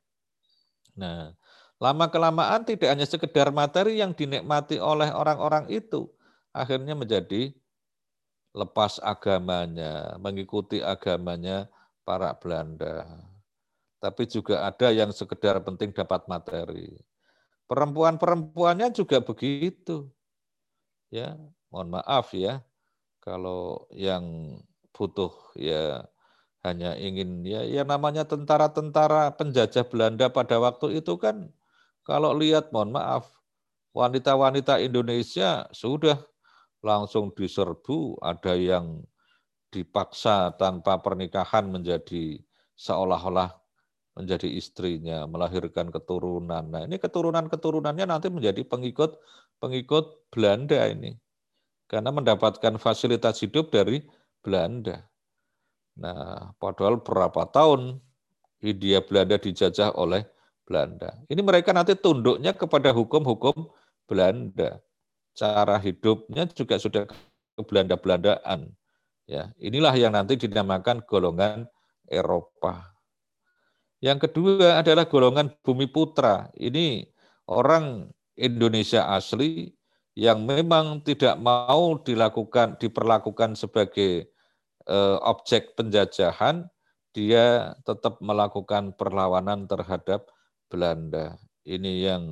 Nah, 0.96 1.36
lama-kelamaan 1.76 2.64
tidak 2.64 2.96
hanya 2.96 3.04
sekedar 3.04 3.52
materi 3.52 4.00
yang 4.00 4.16
dinikmati 4.16 4.80
oleh 4.80 5.12
orang-orang 5.12 5.68
itu, 5.68 6.08
akhirnya 6.56 6.94
menjadi 6.98 7.54
lepas 8.54 8.98
agamanya, 9.02 10.18
mengikuti 10.18 10.82
agamanya 10.82 11.70
para 12.02 12.34
Belanda. 12.38 13.06
Tapi 14.00 14.26
juga 14.26 14.64
ada 14.66 14.90
yang 14.90 15.12
sekedar 15.12 15.60
penting 15.62 15.92
dapat 15.92 16.26
materi. 16.26 16.98
Perempuan-perempuannya 17.70 18.90
juga 18.96 19.22
begitu 19.22 20.10
ya 21.10 21.34
mohon 21.74 21.90
maaf 21.90 22.34
ya 22.38 22.62
kalau 23.22 23.90
yang 23.94 24.58
butuh 24.94 25.34
ya 25.58 26.06
hanya 26.62 26.94
ingin 26.98 27.42
ya 27.46 27.66
ya 27.66 27.82
namanya 27.82 28.26
tentara-tentara 28.26 29.34
penjajah 29.34 29.86
Belanda 29.90 30.30
pada 30.30 30.62
waktu 30.62 31.02
itu 31.02 31.18
kan 31.18 31.50
kalau 32.06 32.34
lihat 32.38 32.70
mohon 32.70 32.94
maaf 32.94 33.26
wanita-wanita 33.94 34.78
Indonesia 34.82 35.66
sudah 35.74 36.22
langsung 36.80 37.32
diserbu 37.36 38.20
ada 38.24 38.56
yang 38.56 39.04
dipaksa 39.70 40.56
tanpa 40.58 40.98
pernikahan 41.00 41.70
menjadi 41.70 42.42
seolah-olah 42.80 43.60
menjadi 44.20 44.52
istrinya, 44.52 45.24
melahirkan 45.30 45.88
keturunan. 45.96 46.68
Nah, 46.68 46.84
ini 46.84 47.00
keturunan-keturunannya 47.00 48.04
nanti 48.04 48.28
menjadi 48.28 48.68
pengikut 48.68 49.16
pengikut 49.64 50.28
Belanda 50.28 50.84
ini. 50.92 51.16
Karena 51.88 52.12
mendapatkan 52.12 52.76
fasilitas 52.78 53.40
hidup 53.40 53.72
dari 53.72 54.04
Belanda. 54.44 55.08
Nah, 55.96 56.52
padahal 56.60 57.00
berapa 57.00 57.48
tahun 57.50 58.04
Hindia 58.60 59.02
Belanda 59.08 59.40
dijajah 59.40 59.96
oleh 59.96 60.28
Belanda. 60.68 61.16
Ini 61.32 61.40
mereka 61.40 61.72
nanti 61.72 61.96
tunduknya 61.96 62.54
kepada 62.54 62.92
hukum-hukum 62.92 63.72
Belanda. 64.06 64.84
Cara 65.40 65.80
hidupnya 65.80 66.44
juga 66.52 66.76
sudah 66.76 67.08
ke 67.08 67.62
Belanda-Belandaan. 67.64 68.76
Ya, 69.24 69.56
inilah 69.56 69.96
yang 69.96 70.12
nanti 70.12 70.36
dinamakan 70.36 71.00
golongan 71.08 71.64
Eropa. 72.12 72.92
Yang 74.04 74.28
kedua 74.28 74.84
adalah 74.84 75.08
golongan 75.08 75.56
bumi 75.64 75.88
putra. 75.88 76.52
Ini 76.60 77.08
orang 77.48 78.12
Indonesia 78.36 79.08
asli 79.16 79.72
yang 80.20 80.44
memang 80.44 81.00
tidak 81.08 81.40
mau 81.40 81.96
dilakukan 82.04 82.76
diperlakukan 82.76 83.56
sebagai 83.56 84.28
eh, 84.88 85.18
objek 85.24 85.80
penjajahan, 85.80 86.68
dia 87.16 87.76
tetap 87.88 88.20
melakukan 88.20 88.92
perlawanan 89.00 89.72
terhadap 89.72 90.28
Belanda. 90.68 91.40
Ini 91.64 91.94
yang 92.12 92.24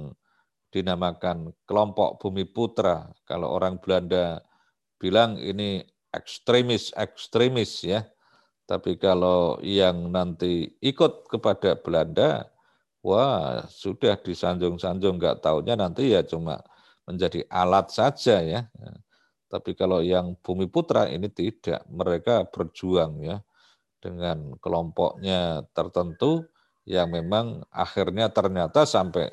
dinamakan 0.74 1.53
kelompok 1.65 2.20
bumi 2.22 2.45
putra. 2.47 3.09
Kalau 3.24 3.53
orang 3.55 3.80
Belanda 3.80 4.43
bilang 4.97 5.38
ini 5.39 5.86
ekstremis 6.11 6.91
ekstremis 6.95 7.86
ya 7.86 8.07
tapi 8.68 8.99
kalau 8.99 9.55
yang 9.63 10.11
nanti 10.11 10.76
ikut 10.84 11.32
kepada 11.32 11.80
Belanda, 11.80 12.51
wah 12.99 13.63
sudah 13.72 14.20
disanjung-sanjung, 14.20 15.15
nggak 15.15 15.39
tahunya 15.39 15.80
nanti 15.80 16.11
ya 16.11 16.20
cuma 16.28 16.59
menjadi 17.07 17.47
alat 17.47 17.88
saja 17.95 18.43
ya. 18.43 18.68
Tapi 19.47 19.72
kalau 19.72 20.03
yang 20.03 20.36
Bumi 20.43 20.68
Putra 20.68 21.07
ini 21.07 21.32
tidak, 21.32 21.88
mereka 21.88 22.43
berjuang 22.51 23.24
ya 23.24 23.39
dengan 24.03 24.59
kelompoknya 24.59 25.63
tertentu 25.72 26.43
yang 26.84 27.07
memang 27.15 27.63
akhirnya 27.72 28.28
ternyata 28.36 28.84
sampai 28.84 29.32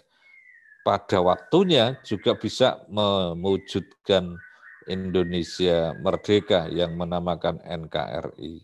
pada 0.85 1.24
waktunya 1.24 1.97
juga 2.05 2.37
bisa 2.37 2.85
mewujudkan 2.93 4.37
Indonesia 4.85 5.97
merdeka 5.97 6.68
yang 6.68 6.93
menamakan 6.95 7.57
NKRI. 7.64 8.61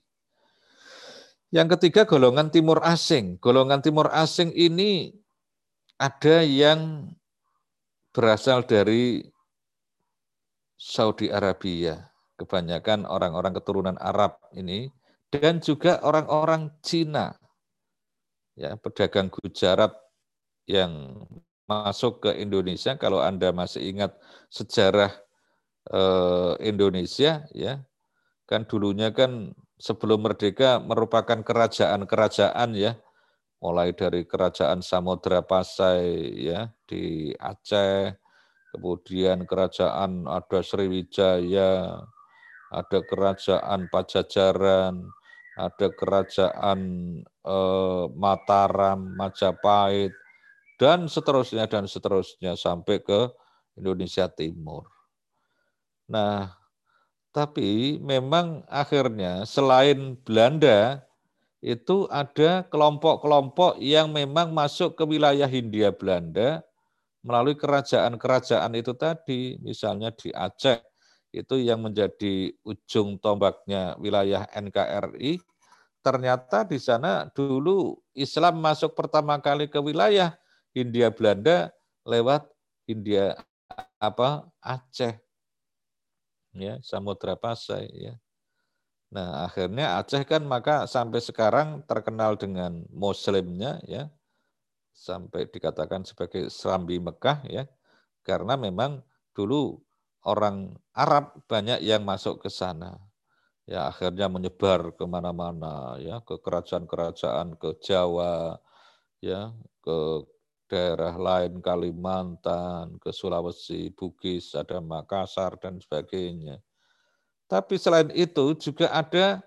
Yang 1.50 1.68
ketiga 1.80 2.06
golongan 2.06 2.52
timur 2.52 2.78
asing. 2.84 3.40
Golongan 3.40 3.82
timur 3.82 4.12
asing 4.12 4.52
ini 4.54 5.16
ada 5.98 6.44
yang 6.44 7.10
berasal 8.14 8.62
dari 8.68 9.24
Saudi 10.76 11.32
Arabia. 11.32 12.12
Kebanyakan 12.38 13.08
orang-orang 13.08 13.52
keturunan 13.56 13.96
Arab 14.00 14.38
ini 14.54 14.92
dan 15.32 15.58
juga 15.58 16.00
orang-orang 16.04 16.72
Cina. 16.84 17.36
Ya, 18.54 18.76
pedagang 18.76 19.32
Gujarat 19.32 19.92
yang 20.68 21.24
masuk 21.70 22.26
ke 22.26 22.30
Indonesia 22.42 22.98
kalau 22.98 23.22
Anda 23.22 23.54
masih 23.54 23.94
ingat 23.94 24.18
sejarah 24.50 25.14
eh, 25.86 26.52
Indonesia 26.66 27.46
ya. 27.54 27.86
Kan 28.50 28.66
dulunya 28.66 29.14
kan 29.14 29.54
sebelum 29.78 30.26
merdeka 30.26 30.82
merupakan 30.82 31.38
kerajaan-kerajaan 31.38 32.74
ya, 32.74 32.98
mulai 33.62 33.94
dari 33.94 34.26
kerajaan 34.26 34.82
Samudra 34.82 35.46
Pasai 35.46 36.34
ya 36.34 36.74
di 36.90 37.30
Aceh, 37.38 38.18
kemudian 38.74 39.46
kerajaan 39.46 40.26
ada 40.26 40.66
Sriwijaya, 40.66 42.02
ada 42.74 42.98
kerajaan 43.06 43.86
Pajajaran, 43.86 45.06
ada 45.54 45.86
kerajaan 45.94 46.80
eh, 47.22 48.04
Mataram, 48.18 49.14
Majapahit, 49.14 50.10
dan 50.80 51.12
seterusnya 51.12 51.68
dan 51.68 51.84
seterusnya 51.84 52.56
sampai 52.56 53.04
ke 53.04 53.28
Indonesia 53.76 54.32
Timur. 54.32 54.88
Nah, 56.08 56.56
tapi 57.36 58.00
memang 58.00 58.64
akhirnya 58.64 59.44
selain 59.44 60.16
Belanda 60.24 61.04
itu 61.60 62.08
ada 62.08 62.64
kelompok-kelompok 62.72 63.76
yang 63.76 64.08
memang 64.08 64.56
masuk 64.56 64.96
ke 64.96 65.04
wilayah 65.04 65.44
Hindia 65.44 65.92
Belanda 65.92 66.64
melalui 67.20 67.52
kerajaan-kerajaan 67.52 68.72
itu 68.80 68.96
tadi, 68.96 69.60
misalnya 69.60 70.08
di 70.08 70.32
Aceh, 70.32 70.80
itu 71.36 71.60
yang 71.60 71.84
menjadi 71.84 72.48
ujung 72.64 73.20
tombaknya 73.20 73.92
wilayah 74.00 74.48
NKRI, 74.56 75.36
ternyata 76.00 76.64
di 76.64 76.80
sana 76.80 77.28
dulu 77.28 78.00
Islam 78.16 78.64
masuk 78.64 78.96
pertama 78.96 79.36
kali 79.36 79.68
ke 79.68 79.76
wilayah 79.76 80.40
Hindia 80.70 81.10
Belanda 81.10 81.74
lewat 82.06 82.46
Hindia 82.86 83.38
apa 83.98 84.48
Aceh. 84.58 85.18
Ya 86.56 86.82
Samudra 86.82 87.38
Pasai 87.38 87.86
ya. 87.94 88.14
Nah 89.10 89.46
akhirnya 89.46 89.98
Aceh 89.98 90.22
kan 90.26 90.42
maka 90.46 90.86
sampai 90.86 91.18
sekarang 91.22 91.82
terkenal 91.86 92.38
dengan 92.38 92.86
muslimnya 92.90 93.82
ya. 93.86 94.10
Sampai 94.94 95.46
dikatakan 95.46 96.02
sebagai 96.06 96.50
Serambi 96.50 96.98
Mekah 96.98 97.46
ya. 97.46 97.64
Karena 98.26 98.54
memang 98.54 99.02
dulu 99.32 99.80
orang 100.26 100.76
Arab 100.92 101.38
banyak 101.46 101.80
yang 101.82 102.04
masuk 102.04 102.42
ke 102.42 102.50
sana. 102.52 102.98
Ya 103.66 103.86
akhirnya 103.86 104.26
menyebar 104.26 104.94
ke 104.98 105.04
mana-mana 105.06 105.96
ya. 106.02 106.18
Ke 106.26 106.38
kerajaan-kerajaan 106.42 107.56
ke 107.56 107.78
Jawa 107.80 108.58
ya. 109.22 109.54
Ke 109.80 110.26
daerah 110.70 111.18
lain 111.18 111.58
Kalimantan, 111.58 112.94
ke 113.02 113.10
Sulawesi, 113.10 113.90
Bugis, 113.90 114.54
ada 114.54 114.78
Makassar 114.78 115.58
dan 115.58 115.82
sebagainya. 115.82 116.62
Tapi 117.50 117.74
selain 117.74 118.14
itu 118.14 118.54
juga 118.54 118.94
ada 118.94 119.42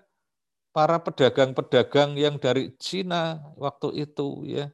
para 0.76 1.00
pedagang-pedagang 1.00 2.20
yang 2.20 2.36
dari 2.36 2.76
Cina 2.76 3.40
waktu 3.56 4.04
itu 4.04 4.44
ya. 4.44 4.68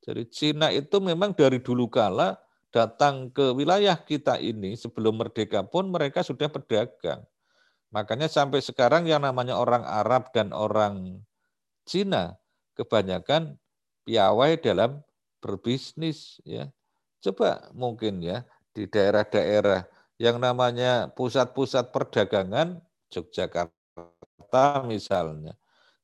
Jadi 0.00 0.24
Cina 0.32 0.72
itu 0.72 0.96
memang 1.04 1.36
dari 1.36 1.60
dulu 1.60 1.92
kala 1.92 2.40
datang 2.72 3.28
ke 3.28 3.52
wilayah 3.52 4.00
kita 4.00 4.40
ini 4.40 4.80
sebelum 4.80 5.20
merdeka 5.20 5.60
pun 5.62 5.92
mereka 5.92 6.24
sudah 6.24 6.48
pedagang. 6.48 7.20
Makanya 7.92 8.26
sampai 8.26 8.64
sekarang 8.64 9.04
yang 9.06 9.22
namanya 9.22 9.60
orang 9.60 9.84
Arab 9.84 10.32
dan 10.32 10.50
orang 10.50 11.20
Cina 11.84 12.40
kebanyakan 12.74 13.60
piawai 14.08 14.58
dalam 14.58 15.04
berbisnis 15.44 16.40
ya. 16.48 16.72
Coba 17.20 17.68
mungkin 17.76 18.24
ya 18.24 18.48
di 18.72 18.88
daerah-daerah 18.88 19.84
yang 20.16 20.40
namanya 20.40 21.12
pusat-pusat 21.12 21.92
perdagangan 21.92 22.80
Yogyakarta 23.12 24.88
misalnya 24.88 25.52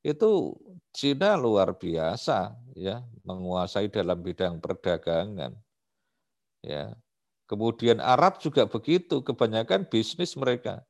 itu 0.04 0.56
Cina 0.90 1.36
luar 1.36 1.76
biasa 1.76 2.56
ya 2.74 3.04
menguasai 3.24 3.88
dalam 3.88 4.20
bidang 4.20 4.58
perdagangan 4.58 5.54
ya. 6.64 6.92
Kemudian 7.46 7.98
Arab 7.98 8.38
juga 8.38 8.70
begitu 8.70 9.26
kebanyakan 9.26 9.90
bisnis 9.90 10.38
mereka. 10.38 10.86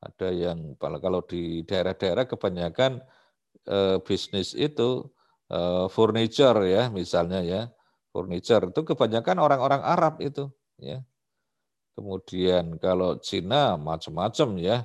Ada 0.00 0.32
yang 0.32 0.80
kalau 0.80 1.20
di 1.20 1.60
daerah-daerah 1.68 2.24
kebanyakan 2.24 3.04
eh, 3.68 4.00
bisnis 4.00 4.56
itu 4.56 5.08
eh, 5.52 5.86
furniture 5.92 6.64
ya 6.64 6.88
misalnya 6.88 7.40
ya 7.44 7.62
furniture 8.10 8.70
itu 8.70 8.80
kebanyakan 8.82 9.36
orang-orang 9.40 9.82
Arab 9.82 10.20
itu 10.22 10.50
ya. 10.78 11.02
Kemudian 11.94 12.78
kalau 12.78 13.18
Cina 13.18 13.74
macam-macam 13.80 14.48
ya. 14.60 14.78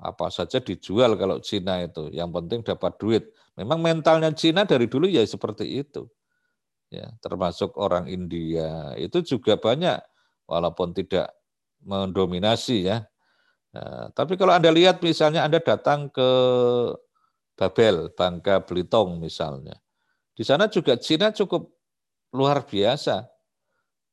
Apa 0.00 0.32
saja 0.32 0.64
dijual 0.64 1.12
kalau 1.20 1.44
Cina 1.44 1.84
itu, 1.84 2.08
yang 2.08 2.32
penting 2.32 2.64
dapat 2.64 2.96
duit. 2.96 3.36
Memang 3.52 3.84
mentalnya 3.84 4.32
Cina 4.32 4.64
dari 4.64 4.88
dulu 4.88 5.04
ya 5.04 5.20
seperti 5.20 5.84
itu. 5.84 6.08
Ya, 6.88 7.12
termasuk 7.20 7.76
orang 7.76 8.08
India 8.08 8.96
itu 8.96 9.20
juga 9.20 9.60
banyak 9.60 10.00
walaupun 10.48 10.96
tidak 10.96 11.28
mendominasi 11.84 12.88
ya. 12.88 13.04
Nah, 13.76 14.08
tapi 14.16 14.40
kalau 14.40 14.56
Anda 14.56 14.72
lihat 14.72 15.04
misalnya 15.04 15.44
Anda 15.44 15.60
datang 15.60 16.08
ke 16.08 16.28
Babel, 17.60 18.08
Bangka 18.16 18.64
Belitung 18.64 19.20
misalnya. 19.20 19.76
Di 20.32 20.48
sana 20.48 20.72
juga 20.72 20.96
Cina 20.96 21.28
cukup 21.28 21.76
luar 22.34 22.64
biasa. 22.66 23.28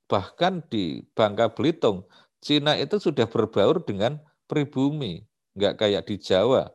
Bahkan 0.07 0.71
di 0.71 1.03
Bangka 1.11 1.51
Belitung, 1.51 2.07
Cina 2.39 2.79
itu 2.79 2.95
sudah 3.01 3.27
berbaur 3.27 3.83
dengan 3.83 4.23
pribumi, 4.47 5.27
nggak 5.57 5.83
kayak 5.83 6.03
di 6.07 6.15
Jawa. 6.21 6.71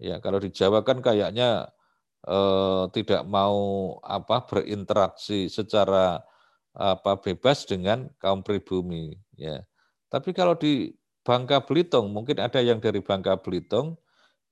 Ya, 0.00 0.16
kalau 0.24 0.40
di 0.40 0.48
Jawa 0.48 0.80
kan 0.80 1.04
kayaknya 1.04 1.68
eh, 2.24 2.84
tidak 2.96 3.22
mau 3.28 3.96
apa 4.04 4.44
berinteraksi 4.48 5.52
secara 5.52 6.24
apa 6.72 7.20
bebas 7.20 7.68
dengan 7.68 8.08
kaum 8.22 8.40
pribumi. 8.46 9.18
Ya, 9.36 9.66
tapi 10.08 10.32
kalau 10.32 10.56
di 10.56 10.96
Bangka 11.26 11.60
Belitung, 11.64 12.08
mungkin 12.14 12.40
ada 12.40 12.60
yang 12.64 12.80
dari 12.80 13.04
Bangka 13.04 13.36
Belitung, 13.40 14.00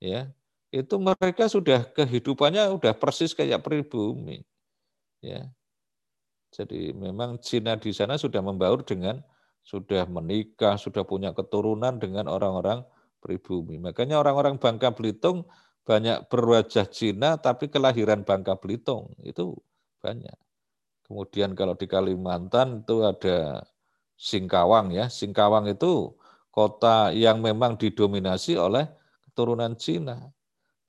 ya 0.03 0.28
itu 0.72 1.01
mereka 1.01 1.49
sudah 1.49 1.89
kehidupannya 1.97 2.68
sudah 2.76 2.93
persis 2.97 3.32
kayak 3.32 3.64
pribumi. 3.64 4.45
Ya, 5.24 5.51
jadi 6.59 6.91
memang 6.91 7.39
Cina 7.39 7.79
di 7.79 7.95
sana 7.95 8.19
sudah 8.19 8.43
membaur 8.43 8.83
dengan 8.83 9.23
sudah 9.63 10.11
menikah, 10.11 10.75
sudah 10.75 11.07
punya 11.07 11.31
keturunan 11.31 12.03
dengan 12.03 12.27
orang-orang 12.27 12.83
pribumi. 13.23 13.79
Makanya 13.79 14.19
orang-orang 14.19 14.59
Bangka 14.59 14.91
Belitung 14.91 15.47
banyak 15.87 16.27
berwajah 16.27 16.91
Cina 16.91 17.39
tapi 17.39 17.71
kelahiran 17.71 18.27
Bangka 18.27 18.59
Belitung 18.59 19.15
itu 19.23 19.55
banyak. 20.03 20.35
Kemudian 21.07 21.55
kalau 21.55 21.79
di 21.79 21.87
Kalimantan 21.87 22.83
itu 22.83 23.07
ada 23.07 23.63
Singkawang 24.19 24.91
ya. 24.91 25.07
Singkawang 25.07 25.71
itu 25.71 26.11
kota 26.51 27.15
yang 27.15 27.39
memang 27.39 27.79
didominasi 27.79 28.59
oleh 28.59 28.91
keturunan 29.31 29.79
Cina. 29.79 30.27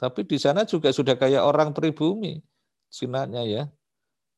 Tapi 0.02 0.26
di 0.26 0.42
sana 0.42 0.66
juga 0.66 0.90
sudah 0.90 1.14
kayak 1.14 1.46
orang 1.46 1.78
pribumi 1.78 2.42
Cina-nya 2.90 3.46
ya. 3.46 3.64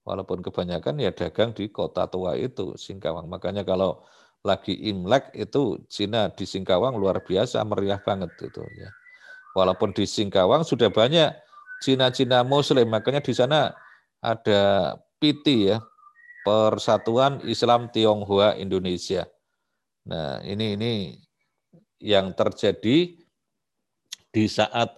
Walaupun 0.02 0.42
kebanyakan 0.42 0.98
ya 0.98 1.14
dagang 1.14 1.54
di 1.54 1.70
kota 1.70 2.10
tua 2.10 2.34
itu, 2.34 2.74
Singkawang. 2.74 3.30
Makanya 3.30 3.62
kalau 3.62 4.02
lagi 4.42 4.74
Imlek 4.74 5.30
itu 5.38 5.78
Cina 5.86 6.34
di 6.34 6.50
Singkawang 6.50 6.98
luar 6.98 7.22
biasa 7.22 7.62
meriah 7.62 8.02
banget 8.02 8.34
itu 8.42 8.66
ya. 8.82 8.90
Walaupun 9.54 9.94
di 9.94 10.10
Singkawang 10.10 10.66
sudah 10.66 10.90
banyak 10.90 11.30
Cina-Cina 11.86 12.42
Muslim, 12.42 12.90
makanya 12.90 13.22
di 13.22 13.34
sana 13.34 13.74
ada 14.22 14.96
PT 15.22 15.46
ya, 15.70 15.78
Persatuan 16.42 17.42
Islam 17.46 17.94
Tionghoa 17.94 18.58
Indonesia. 18.58 19.30
Nah, 20.10 20.42
ini 20.42 20.74
ini 20.74 20.94
yang 22.02 22.34
terjadi 22.34 23.14
di 24.34 24.46
saat 24.50 24.98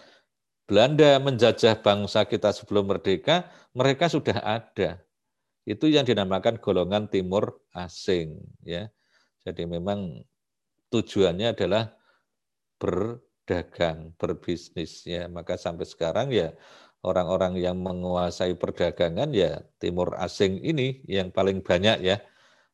Belanda 0.73 1.21
menjajah 1.21 1.85
bangsa 1.85 2.25
kita 2.25 2.49
sebelum 2.49 2.89
merdeka, 2.89 3.45
mereka 3.77 4.09
sudah 4.09 4.41
ada. 4.41 4.97
Itu 5.69 5.85
yang 5.85 6.01
dinamakan 6.01 6.57
golongan 6.57 7.05
timur 7.13 7.61
asing. 7.77 8.41
ya. 8.65 8.89
Jadi 9.45 9.69
memang 9.69 10.25
tujuannya 10.89 11.53
adalah 11.53 11.93
berdagang, 12.81 14.17
berbisnis. 14.17 15.05
ya. 15.05 15.29
Maka 15.29 15.61
sampai 15.61 15.85
sekarang 15.85 16.33
ya 16.33 16.57
orang-orang 17.05 17.53
yang 17.61 17.77
menguasai 17.77 18.57
perdagangan 18.57 19.29
ya 19.29 19.61
timur 19.77 20.17
asing 20.17 20.57
ini 20.57 21.05
yang 21.05 21.29
paling 21.29 21.61
banyak 21.61 22.01
ya. 22.01 22.17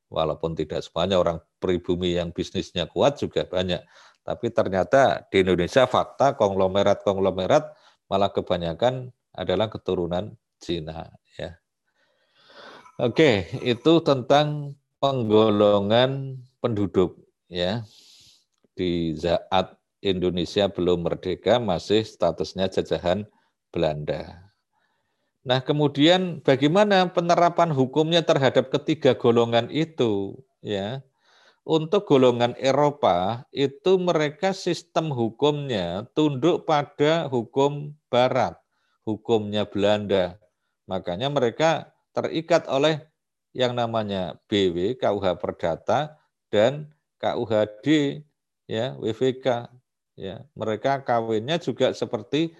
Walaupun 0.07 0.55
tidak 0.55 0.87
semuanya 0.87 1.19
orang 1.19 1.43
pribumi 1.59 2.15
yang 2.15 2.31
bisnisnya 2.31 2.87
kuat 2.87 3.19
juga 3.19 3.43
banyak. 3.43 3.83
Tapi 4.23 4.47
ternyata 4.55 5.27
di 5.27 5.43
Indonesia 5.43 5.83
fakta 5.83 6.39
konglomerat-konglomerat 6.39 7.78
malah 8.09 8.33
kebanyakan 8.33 9.13
adalah 9.31 9.69
keturunan 9.71 10.35
Cina 10.59 11.07
ya. 11.39 11.55
Oke, 12.99 13.47
itu 13.63 14.03
tentang 14.03 14.75
penggolongan 14.99 16.35
penduduk 16.59 17.15
ya. 17.47 17.87
Di 18.75 19.15
saat 19.15 19.79
Indonesia 20.03 20.67
belum 20.67 21.07
merdeka 21.07 21.63
masih 21.63 22.03
statusnya 22.03 22.67
jajahan 22.67 23.23
Belanda. 23.71 24.51
Nah, 25.47 25.63
kemudian 25.63 26.43
bagaimana 26.43 27.07
penerapan 27.07 27.71
hukumnya 27.71 28.19
terhadap 28.19 28.67
ketiga 28.67 29.15
golongan 29.15 29.71
itu 29.71 30.35
ya? 30.59 30.99
Untuk 31.67 32.07
golongan 32.07 32.55
Eropa 32.57 33.45
itu 33.53 33.99
mereka 33.99 34.55
sistem 34.55 35.11
hukumnya 35.13 36.07
tunduk 36.17 36.65
pada 36.65 37.29
hukum 37.29 37.93
barat, 38.09 38.57
hukumnya 39.05 39.67
Belanda. 39.69 40.39
Makanya 40.89 41.29
mereka 41.29 41.93
terikat 42.15 42.65
oleh 42.65 43.05
yang 43.53 43.73
namanya 43.73 44.37
BW 44.49 44.97
KUH 44.97 45.25
Perdata 45.37 46.17
dan 46.49 46.89
KUHD 47.21 48.19
ya 48.69 48.95
WVK 48.97 49.69
ya. 50.17 50.45
Mereka 50.53 51.05
kawinnya 51.05 51.57
juga 51.57 51.93
seperti 51.93 52.53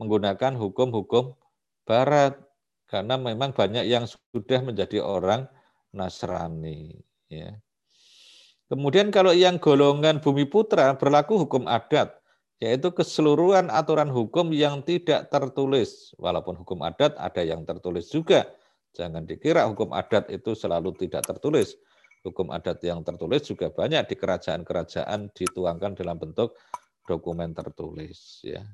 menggunakan 0.00 0.56
hukum-hukum 0.56 1.36
barat 1.84 2.36
karena 2.88 3.16
memang 3.16 3.56
banyak 3.56 3.88
yang 3.88 4.04
sudah 4.04 4.60
menjadi 4.60 5.00
orang 5.00 5.48
Nasrani 5.92 6.96
ya. 7.28 7.56
Kemudian 8.72 9.12
kalau 9.12 9.36
yang 9.36 9.60
golongan 9.60 10.16
bumi 10.16 10.48
putra 10.48 10.96
berlaku 10.96 11.44
hukum 11.44 11.68
adat, 11.68 12.16
yaitu 12.56 12.88
keseluruhan 12.88 13.68
aturan 13.68 14.08
hukum 14.08 14.48
yang 14.48 14.80
tidak 14.80 15.28
tertulis. 15.28 16.16
Walaupun 16.16 16.56
hukum 16.64 16.80
adat 16.80 17.12
ada 17.20 17.44
yang 17.44 17.68
tertulis 17.68 18.08
juga. 18.08 18.48
Jangan 18.96 19.28
dikira 19.28 19.68
hukum 19.68 19.92
adat 19.92 20.32
itu 20.32 20.56
selalu 20.56 20.96
tidak 20.96 21.20
tertulis. 21.20 21.76
Hukum 22.24 22.48
adat 22.48 22.80
yang 22.80 23.04
tertulis 23.04 23.44
juga 23.44 23.68
banyak 23.68 24.08
di 24.08 24.16
kerajaan-kerajaan 24.16 25.36
dituangkan 25.36 25.92
dalam 25.92 26.16
bentuk 26.16 26.56
dokumen 27.04 27.52
tertulis. 27.52 28.40
Ya. 28.40 28.64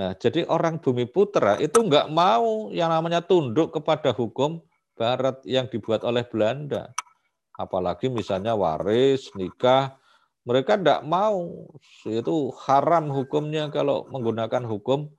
Nah, 0.00 0.16
jadi 0.16 0.48
orang 0.48 0.80
bumi 0.80 1.04
putra 1.04 1.60
itu 1.60 1.76
enggak 1.76 2.08
mau 2.08 2.72
yang 2.72 2.88
namanya 2.88 3.20
tunduk 3.20 3.68
kepada 3.68 4.16
hukum 4.16 4.64
barat 4.96 5.44
yang 5.44 5.68
dibuat 5.68 6.08
oleh 6.08 6.24
Belanda 6.24 6.88
apalagi 7.60 8.08
misalnya 8.08 8.56
waris, 8.56 9.28
nikah, 9.36 10.00
mereka 10.48 10.80
tidak 10.80 11.04
mau. 11.04 11.68
Itu 12.08 12.56
haram 12.64 13.12
hukumnya 13.12 13.68
kalau 13.68 14.08
menggunakan 14.08 14.64
hukum 14.64 15.12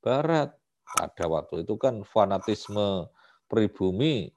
barat. 0.00 0.56
Pada 0.92 1.24
waktu 1.24 1.64
itu 1.64 1.80
kan 1.80 2.04
fanatisme 2.04 3.08
pribumi 3.48 4.28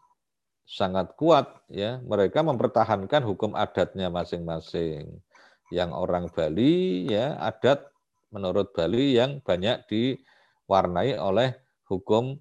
sangat 0.64 1.12
kuat 1.20 1.52
ya. 1.68 2.00
Mereka 2.04 2.44
mempertahankan 2.44 3.28
hukum 3.28 3.52
adatnya 3.56 4.08
masing-masing. 4.08 5.20
Yang 5.74 5.92
orang 5.98 6.26
Bali 6.32 7.10
ya 7.12 7.36
adat 7.42 7.92
menurut 8.32 8.72
Bali 8.72 9.20
yang 9.20 9.44
banyak 9.44 9.84
diwarnai 9.90 11.20
oleh 11.20 11.60
hukum 11.92 12.40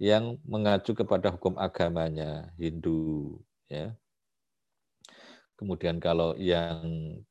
yang 0.00 0.40
mengacu 0.48 0.96
kepada 0.96 1.28
hukum 1.36 1.60
agamanya 1.60 2.48
Hindu 2.56 3.36
ya. 3.68 3.92
Kemudian 5.60 6.00
kalau 6.00 6.32
yang 6.40 6.80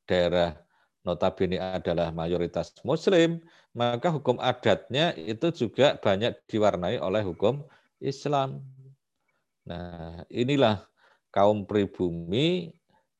daerah 0.05 0.53
notabene 1.01 1.57
adalah 1.57 2.13
mayoritas 2.13 2.69
muslim, 2.85 3.41
maka 3.73 4.13
hukum 4.13 4.37
adatnya 4.37 5.17
itu 5.17 5.49
juga 5.65 5.97
banyak 5.97 6.37
diwarnai 6.45 7.01
oleh 7.01 7.25
hukum 7.25 7.65
Islam. 7.97 8.61
Nah, 9.65 10.21
inilah 10.29 10.85
kaum 11.33 11.65
pribumi 11.65 12.69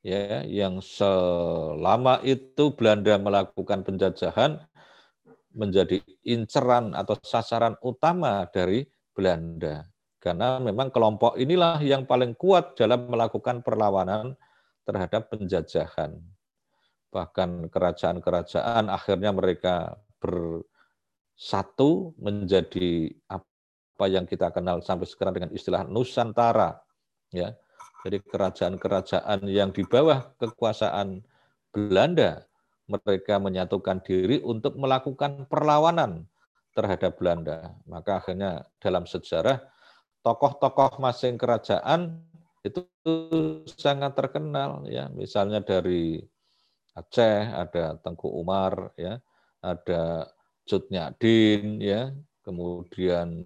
ya 0.06 0.46
yang 0.46 0.78
selama 0.78 2.22
itu 2.22 2.70
Belanda 2.78 3.18
melakukan 3.18 3.82
penjajahan 3.82 4.62
menjadi 5.50 6.06
inceran 6.22 6.94
atau 6.94 7.18
sasaran 7.26 7.74
utama 7.82 8.46
dari 8.54 8.86
Belanda. 9.18 9.90
Karena 10.22 10.62
memang 10.62 10.94
kelompok 10.94 11.40
inilah 11.40 11.82
yang 11.82 12.06
paling 12.06 12.36
kuat 12.38 12.78
dalam 12.78 13.10
melakukan 13.10 13.66
perlawanan 13.66 14.38
terhadap 14.90 15.30
penjajahan. 15.30 16.18
Bahkan 17.14 17.70
kerajaan-kerajaan 17.70 18.90
akhirnya 18.90 19.30
mereka 19.30 20.02
bersatu 20.18 22.18
menjadi 22.18 23.14
apa 23.30 24.06
yang 24.10 24.26
kita 24.26 24.50
kenal 24.50 24.82
sampai 24.82 25.06
sekarang 25.06 25.38
dengan 25.38 25.54
istilah 25.54 25.86
Nusantara. 25.86 26.82
Ya, 27.30 27.54
jadi 28.02 28.18
kerajaan-kerajaan 28.26 29.46
yang 29.46 29.70
di 29.70 29.86
bawah 29.86 30.34
kekuasaan 30.42 31.22
Belanda, 31.70 32.50
mereka 32.90 33.38
menyatukan 33.38 34.02
diri 34.02 34.42
untuk 34.42 34.74
melakukan 34.82 35.46
perlawanan 35.46 36.26
terhadap 36.74 37.22
Belanda. 37.22 37.78
Maka 37.86 38.18
akhirnya 38.18 38.66
dalam 38.82 39.06
sejarah 39.06 39.62
tokoh-tokoh 40.26 40.98
masing 40.98 41.38
kerajaan 41.38 42.18
itu 42.70 42.86
sangat 43.74 44.14
terkenal 44.14 44.86
ya. 44.86 45.10
Misalnya 45.12 45.60
dari 45.66 46.22
Aceh 46.94 47.50
ada 47.50 47.98
Tengku 48.00 48.30
Umar 48.30 48.94
ya. 48.96 49.18
Ada 49.60 50.30
Cut 50.64 50.88
Nyadin 50.94 51.82
ya. 51.82 52.14
Kemudian 52.46 53.46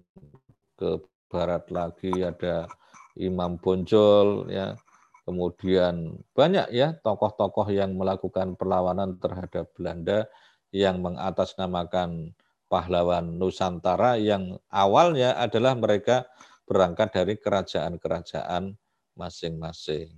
ke 0.76 0.90
barat 1.32 1.66
lagi 1.72 2.12
ada 2.22 2.68
Imam 3.16 3.56
Bonjol 3.58 4.52
ya. 4.52 4.76
Kemudian 5.24 6.20
banyak 6.36 6.68
ya 6.68 6.92
tokoh-tokoh 7.00 7.72
yang 7.72 7.96
melakukan 7.96 8.60
perlawanan 8.60 9.16
terhadap 9.16 9.72
Belanda 9.72 10.28
yang 10.68 11.00
mengatasnamakan 11.00 12.36
pahlawan 12.68 13.40
Nusantara 13.40 14.20
yang 14.20 14.60
awalnya 14.68 15.38
adalah 15.40 15.72
mereka 15.78 16.28
berangkat 16.68 17.14
dari 17.14 17.34
kerajaan-kerajaan 17.40 18.74
masing-masing. 19.14 20.14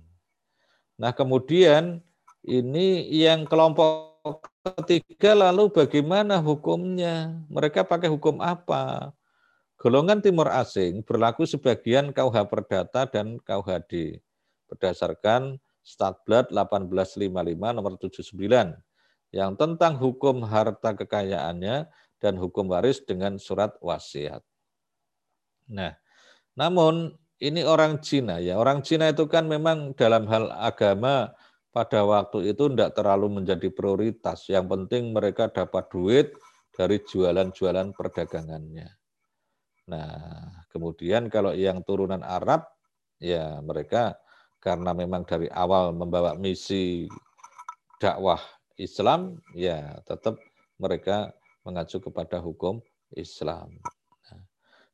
Nah, 0.97 1.13
kemudian 1.13 2.01
ini 2.41 3.05
yang 3.13 3.45
kelompok 3.45 4.17
ketiga 4.61 5.37
lalu 5.37 5.69
bagaimana 5.71 6.41
hukumnya? 6.41 7.37
Mereka 7.47 7.85
pakai 7.85 8.09
hukum 8.09 8.41
apa? 8.41 9.13
Golongan 9.77 10.25
timur 10.25 10.49
asing 10.49 11.05
berlaku 11.05 11.45
sebagian 11.45 12.09
KUH 12.09 12.49
Perdata 12.49 13.05
dan 13.05 13.37
KUHD 13.37 14.17
berdasarkan 14.65 15.61
Statblad 15.85 16.49
1855 16.49 17.77
nomor 17.77 17.93
79 17.95 18.33
yang 19.31 19.53
tentang 19.53 19.93
hukum 19.95 20.43
harta 20.43 20.97
kekayaannya 20.97 21.87
dan 22.17 22.33
hukum 22.35 22.67
waris 22.73 23.05
dengan 23.05 23.37
surat 23.37 23.77
wasiat. 23.79 24.41
Nah, 25.69 25.93
namun 26.57 27.13
ini 27.37 27.61
orang 27.61 28.01
Cina 28.01 28.41
ya. 28.41 28.57
Orang 28.57 28.81
Cina 28.81 29.13
itu 29.13 29.29
kan 29.29 29.45
memang 29.45 29.93
dalam 29.93 30.25
hal 30.25 30.49
agama 30.53 31.33
pada 31.69 32.01
waktu 32.01 32.53
itu 32.53 32.73
tidak 32.73 32.97
terlalu 32.97 33.41
menjadi 33.41 33.69
prioritas. 33.69 34.49
Yang 34.49 34.65
penting 34.73 35.13
mereka 35.13 35.49
dapat 35.53 35.85
duit 35.93 36.27
dari 36.73 36.97
jualan-jualan 37.01 37.93
perdagangannya. 37.93 38.89
Nah, 39.87 40.65
kemudian 40.73 41.29
kalau 41.29 41.53
yang 41.53 41.85
turunan 41.85 42.25
Arab, 42.25 42.65
ya 43.21 43.61
mereka 43.61 44.17
karena 44.57 44.91
memang 44.91 45.23
dari 45.23 45.47
awal 45.53 45.93
membawa 45.93 46.33
misi 46.33 47.07
dakwah 48.01 48.41
Islam, 48.77 49.41
ya 49.53 50.01
tetap 50.05 50.37
mereka 50.77 51.33
mengacu 51.65 52.01
kepada 52.01 52.41
hukum 52.41 52.81
Islam. 53.13 53.77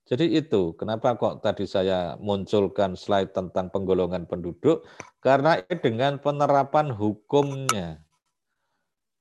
Jadi 0.04 0.36
itu, 0.36 0.76
kenapa 0.76 1.16
kok 1.16 1.40
tadi 1.40 1.64
saya 1.64 2.20
munculkan 2.20 3.00
slide 3.00 3.32
tentang 3.32 3.72
penggolongan 3.72 4.28
penduduk? 4.28 4.84
Karena 5.24 5.64
dengan 5.64 6.20
penerapan 6.20 6.92
hukumnya. 6.92 8.04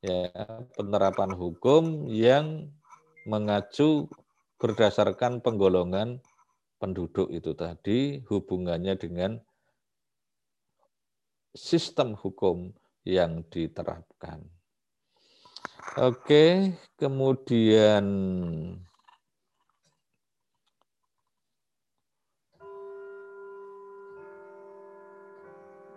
Ya, 0.02 0.34
penerapan 0.74 1.30
hukum 1.38 2.10
yang 2.10 2.74
mengacu 3.22 4.10
berdasarkan 4.58 5.38
penggolongan 5.38 6.18
penduduk 6.82 7.30
itu 7.30 7.54
tadi 7.54 8.18
hubungannya 8.26 8.98
dengan 8.98 9.38
sistem 11.54 12.18
hukum 12.18 12.74
yang 13.06 13.46
diterapkan. 13.46 14.42
Oke, 16.02 16.74
kemudian 16.98 18.02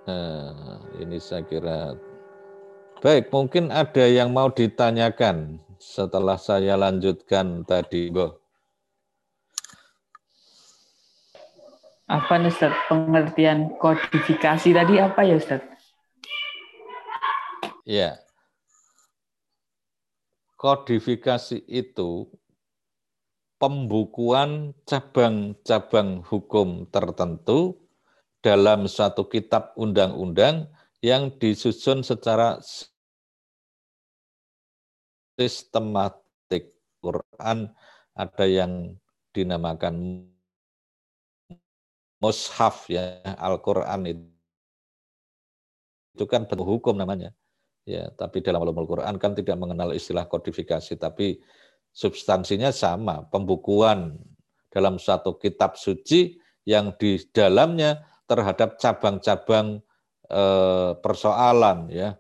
Nah, 0.06 0.86
ini 1.02 1.18
saya 1.18 1.42
kira 1.42 1.98
baik. 3.02 3.34
Mungkin 3.34 3.74
ada 3.74 4.06
yang 4.06 4.30
mau 4.30 4.54
ditanyakan 4.54 5.58
setelah 5.82 6.38
saya 6.38 6.78
lanjutkan 6.78 7.66
tadi, 7.66 8.14
Bo. 8.14 8.38
Apa 12.06 12.38
nih 12.38 12.54
Ustaz? 12.54 12.70
Pengertian 12.86 13.82
kodifikasi 13.82 14.70
tadi 14.78 15.02
apa 15.02 15.26
ya 15.26 15.42
Ustaz? 15.42 15.62
Ya. 17.82 18.22
Kodifikasi 20.54 21.66
itu 21.66 22.30
pembukuan 23.58 24.78
cabang-cabang 24.86 26.22
hukum 26.30 26.86
tertentu 26.94 27.85
dalam 28.46 28.86
satu 28.86 29.26
kitab 29.26 29.74
undang-undang 29.74 30.70
yang 31.02 31.34
disusun 31.42 32.06
secara 32.06 32.62
sistematik. 35.34 36.22
Quran 37.02 37.70
ada 38.18 38.46
yang 38.46 38.98
dinamakan 39.30 40.26
mushaf 42.18 42.90
ya 42.90 43.22
Al-Qur'an 43.38 44.10
itu 44.10 44.26
itu 46.16 46.24
kan 46.32 46.48
bentuk 46.48 46.64
hukum 46.64 46.96
namanya. 46.96 47.36
Ya, 47.86 48.10
tapi 48.16 48.42
dalam 48.42 48.64
ulumul 48.64 48.88
Quran 48.88 49.20
kan 49.22 49.38
tidak 49.38 49.60
mengenal 49.60 49.94
istilah 49.94 50.26
kodifikasi, 50.26 50.98
tapi 50.98 51.44
substansinya 51.94 52.74
sama, 52.74 53.28
pembukuan 53.30 54.18
dalam 54.74 54.98
satu 54.98 55.38
kitab 55.38 55.78
suci 55.78 56.40
yang 56.66 56.96
di 56.98 57.22
dalamnya 57.30 58.02
terhadap 58.26 58.78
cabang-cabang 58.82 59.82
eh, 60.30 60.92
persoalan 61.00 61.90
ya. 61.90 62.18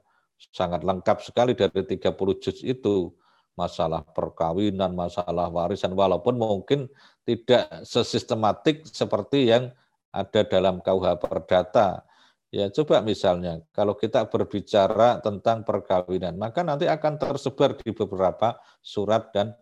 Sangat 0.51 0.85
lengkap 0.85 1.23
sekali 1.25 1.57
dari 1.57 1.83
30 1.83 2.41
juz 2.41 2.61
itu. 2.63 3.11
Masalah 3.55 4.03
perkawinan, 4.03 4.91
masalah 4.91 5.47
warisan 5.47 5.95
walaupun 5.95 6.35
mungkin 6.35 6.91
tidak 7.23 7.87
sesistematik 7.87 8.83
seperti 8.83 9.47
yang 9.47 9.71
ada 10.11 10.43
dalam 10.43 10.83
KUH 10.83 11.23
Perdata. 11.23 12.03
Ya, 12.51 12.67
coba 12.71 12.99
misalnya 12.99 13.63
kalau 13.71 13.95
kita 13.95 14.27
berbicara 14.27 15.23
tentang 15.23 15.63
perkawinan, 15.63 16.35
maka 16.35 16.67
nanti 16.67 16.83
akan 16.87 17.15
tersebar 17.15 17.79
di 17.79 17.95
beberapa 17.95 18.59
surat 18.83 19.31
dan 19.31 19.55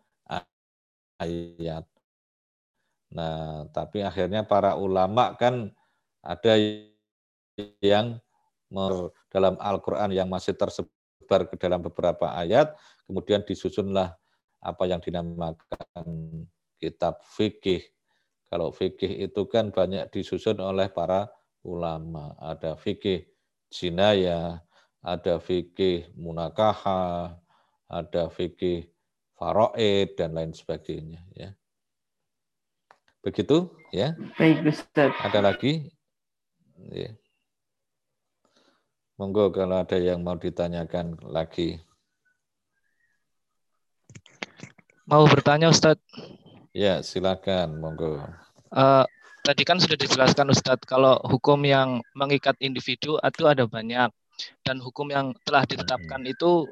ayat. 1.21 1.85
Nah, 3.13 3.69
tapi 3.69 4.01
akhirnya 4.01 4.41
para 4.45 4.73
ulama 4.73 5.37
kan 5.37 5.69
ada 6.23 6.53
yang 7.83 8.17
dalam 9.29 9.55
Al-Quran 9.59 10.15
yang 10.15 10.31
masih 10.31 10.55
tersebar 10.55 11.45
ke 11.51 11.55
dalam 11.59 11.83
beberapa 11.83 12.33
ayat, 12.33 12.73
kemudian 13.05 13.43
disusunlah 13.43 14.15
apa 14.63 14.83
yang 14.87 15.03
dinamakan 15.03 16.07
kitab 16.79 17.19
fikih. 17.21 17.83
Kalau 18.47 18.71
fikih 18.71 19.27
itu 19.29 19.43
kan 19.51 19.69
banyak 19.69 20.07
disusun 20.09 20.57
oleh 20.63 20.87
para 20.87 21.27
ulama. 21.67 22.33
Ada 22.39 22.79
fikih 22.79 23.27
jinaya, 23.67 24.63
ada 25.03 25.41
fikih 25.43 26.07
munakaha, 26.15 27.35
ada 27.91 28.23
fikih 28.31 28.87
faraid 29.35 30.15
dan 30.15 30.37
lain 30.37 30.53
sebagainya 30.55 31.21
ya. 31.35 31.51
Begitu 33.23 33.71
ya. 33.95 34.15
Baik, 34.35 34.67
Ustaz. 34.67 35.11
Ada 35.23 35.39
lagi? 35.39 35.91
Ya. 36.91 37.15
Monggo 39.15 39.53
kalau 39.53 39.85
ada 39.85 39.95
yang 40.01 40.25
mau 40.25 40.35
ditanyakan 40.35 41.21
lagi. 41.29 41.79
Mau 45.05 45.27
bertanya 45.27 45.69
Ustadz? 45.69 46.01
Ya, 46.73 47.05
silakan, 47.05 47.77
monggo. 47.77 48.23
Uh, 48.73 49.05
tadi 49.45 49.61
kan 49.67 49.77
sudah 49.77 49.99
dijelaskan 49.99 50.49
Ustadz 50.49 50.87
kalau 50.89 51.19
hukum 51.27 51.61
yang 51.67 52.01
mengikat 52.17 52.57
individu 52.63 53.19
itu 53.21 53.43
ada 53.45 53.67
banyak 53.67 54.09
dan 54.65 54.77
hukum 54.81 55.11
yang 55.13 55.35
telah 55.45 55.67
ditetapkan 55.67 56.25
itu 56.25 56.65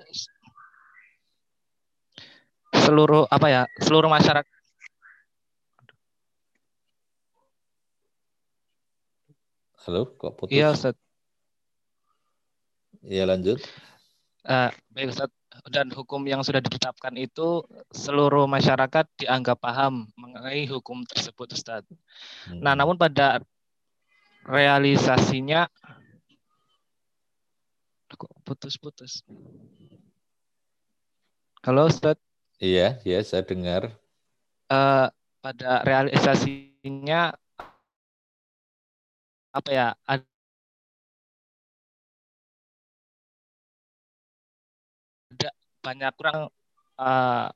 seluruh 2.73 3.27
apa 3.29 3.47
ya 3.51 3.61
seluruh 3.83 4.09
masyarakat 4.09 4.60
Halo, 9.87 10.13
kok 10.13 10.37
putus? 10.37 10.53
Iya, 10.53 10.77
Ustaz. 10.77 10.93
Iya, 13.01 13.25
lanjut. 13.25 13.57
Uh, 14.45 14.69
baik, 14.93 15.09
Ustaz 15.09 15.33
dan 15.69 15.91
hukum 15.91 16.23
yang 16.25 16.41
sudah 16.41 16.63
ditetapkan 16.63 17.13
itu 17.19 17.61
seluruh 17.91 18.47
masyarakat 18.47 19.05
dianggap 19.19 19.59
paham 19.59 20.07
mengenai 20.15 20.65
hukum 20.65 21.03
tersebut 21.05 21.53
Ustaz. 21.53 21.83
Hmm. 22.47 22.63
Nah, 22.63 22.73
namun 22.73 22.95
pada 22.95 23.43
realisasinya 24.47 25.67
kok 28.11 28.31
putus-putus. 28.45 29.25
Halo 31.65 31.89
Ustaz. 31.89 32.17
Iya, 32.61 33.01
iya 33.01 33.19
saya 33.25 33.41
dengar. 33.41 33.97
Uh, 34.69 35.09
pada 35.41 35.81
realisasinya 35.81 37.33
apa 39.51 39.69
ya? 39.71 39.87
Ada 45.31 45.49
banyak 45.81 46.13
orang 46.21 46.37
uh, 46.99 47.47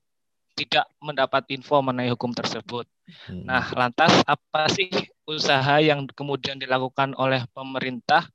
tidak 0.56 0.86
mendapat 1.04 1.44
info 1.52 1.84
mengenai 1.84 2.12
hukum 2.12 2.32
tersebut. 2.32 2.88
Hmm. 3.28 3.44
Nah, 3.46 3.70
lantas 3.76 4.24
apa 4.26 4.72
sih 4.72 4.90
usaha 5.28 5.78
yang 5.84 6.08
kemudian 6.16 6.58
dilakukan 6.58 7.14
oleh 7.20 7.44
pemerintah 7.52 8.26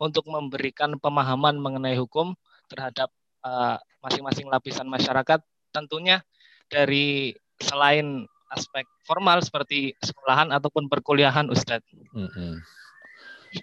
untuk 0.00 0.26
memberikan 0.28 0.96
pemahaman 0.96 1.56
mengenai 1.60 1.94
hukum 2.00 2.32
terhadap 2.66 3.12
uh, 3.44 3.76
masing-masing 4.00 4.48
lapisan 4.48 4.88
masyarakat? 4.88 5.44
Tentunya 5.70 6.24
dari 6.66 7.36
selain 7.60 8.24
aspek 8.50 8.88
formal 9.04 9.42
seperti 9.44 9.92
sekolahan 10.00 10.50
ataupun 10.50 10.88
perkuliahan, 10.88 11.52
Ustadz. 11.52 11.86
Hmm. 12.16 12.60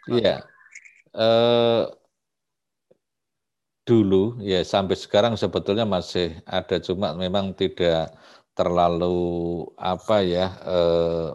Iya. 0.10 0.46
Uh, 1.14 1.86
dulu 3.84 4.40
ya 4.40 4.64
sampai 4.64 4.96
sekarang 4.96 5.36
sebetulnya 5.36 5.84
masih 5.84 6.40
ada 6.48 6.80
cuma 6.80 7.12
memang 7.20 7.52
tidak 7.52 8.16
terlalu 8.56 9.66
apa 9.76 10.24
ya 10.24 10.48
eh, 10.64 11.30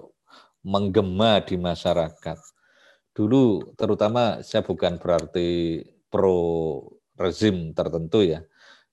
menggema 0.65 1.43
di 1.45 1.57
masyarakat. 1.61 2.39
Dulu 3.13 3.75
terutama 3.75 4.41
saya 4.47 4.63
bukan 4.65 4.97
berarti 4.97 5.83
pro 6.09 6.81
rezim 7.19 7.75
tertentu 7.75 8.23
ya. 8.25 8.41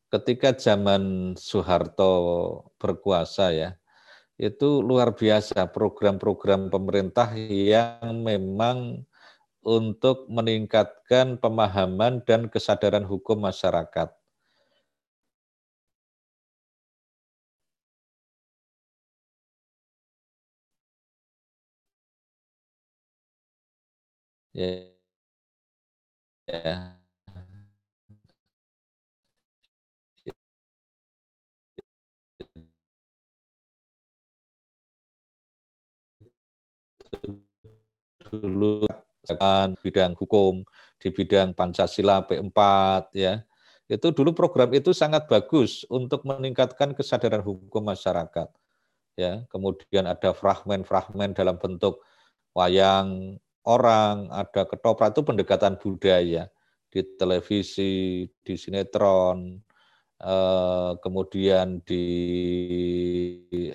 Ketika 0.10 0.56
zaman 0.58 1.36
Soeharto 1.38 2.14
berkuasa 2.82 3.52
ya, 3.54 3.70
itu 4.40 4.82
luar 4.82 5.14
biasa 5.16 5.70
program-program 5.72 6.70
pemerintah 6.74 7.36
yang 7.38 8.24
memang 8.24 9.06
untuk 9.66 10.30
meningkatkan 10.30 11.28
pemahaman 11.44 12.22
dan 12.30 12.42
kesadaran 12.54 13.04
hukum 13.12 13.38
masyarakat. 13.50 14.10
Ya. 24.54 24.96
ya. 26.48 26.96
dulu 38.32 38.88
bidang 39.82 40.14
hukum, 40.18 40.62
di 41.02 41.10
bidang 41.12 41.54
Pancasila 41.54 42.26
P4 42.26 42.60
ya. 43.14 43.42
Itu 43.86 44.10
dulu 44.10 44.34
program 44.34 44.74
itu 44.74 44.98
sangat 44.98 45.30
bagus 45.30 45.86
untuk 45.94 46.26
meningkatkan 46.26 46.98
kesadaran 46.98 47.46
hukum 47.46 47.86
masyarakat. 47.86 48.50
Ya, 49.16 49.48
kemudian 49.48 50.10
ada 50.10 50.36
fragmen-fragmen 50.36 51.32
dalam 51.38 51.56
bentuk 51.56 52.04
wayang 52.52 53.40
orang, 53.64 54.28
ada 54.34 54.68
ketoprak 54.68 55.16
itu 55.16 55.22
pendekatan 55.24 55.80
budaya 55.80 56.52
di 56.92 57.02
televisi, 57.16 58.26
di 58.44 58.54
sinetron, 58.56 59.60
eh, 60.20 60.92
kemudian 61.00 61.80
di 61.84 62.06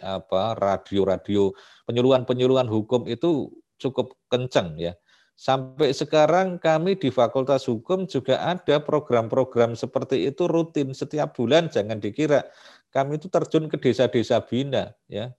apa 0.00 0.56
radio-radio 0.56 1.52
penyuluhan-penyuluhan 1.84 2.68
hukum 2.68 3.04
itu 3.08 3.52
cukup 3.80 4.16
kencang 4.28 4.76
ya 4.76 4.92
Sampai 5.40 5.96
sekarang 5.96 6.60
kami 6.60 7.00
di 7.00 7.08
Fakultas 7.08 7.64
Hukum 7.64 8.04
juga 8.04 8.44
ada 8.44 8.76
program-program 8.76 9.72
seperti 9.72 10.28
itu 10.28 10.44
rutin 10.44 10.92
setiap 10.92 11.32
bulan. 11.32 11.72
Jangan 11.72 11.96
dikira 11.96 12.44
kami 12.92 13.16
itu 13.16 13.32
terjun 13.32 13.64
ke 13.72 13.80
desa-desa 13.80 14.44
bina, 14.44 14.92
ya, 15.08 15.32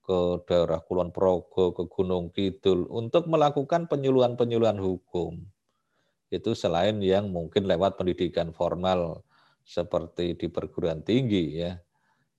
ke 0.00 0.18
daerah 0.48 0.80
Kulon 0.80 1.12
Progo, 1.12 1.76
ke 1.76 1.84
Gunung 1.92 2.32
Kidul 2.32 2.88
untuk 2.88 3.28
melakukan 3.28 3.84
penyuluhan-penyuluhan 3.92 4.80
hukum. 4.80 5.36
Itu 6.32 6.56
selain 6.56 6.96
yang 7.04 7.28
mungkin 7.28 7.68
lewat 7.68 8.00
pendidikan 8.00 8.56
formal 8.56 9.28
seperti 9.60 10.40
di 10.40 10.48
perguruan 10.48 11.04
tinggi, 11.04 11.68
ya. 11.68 11.76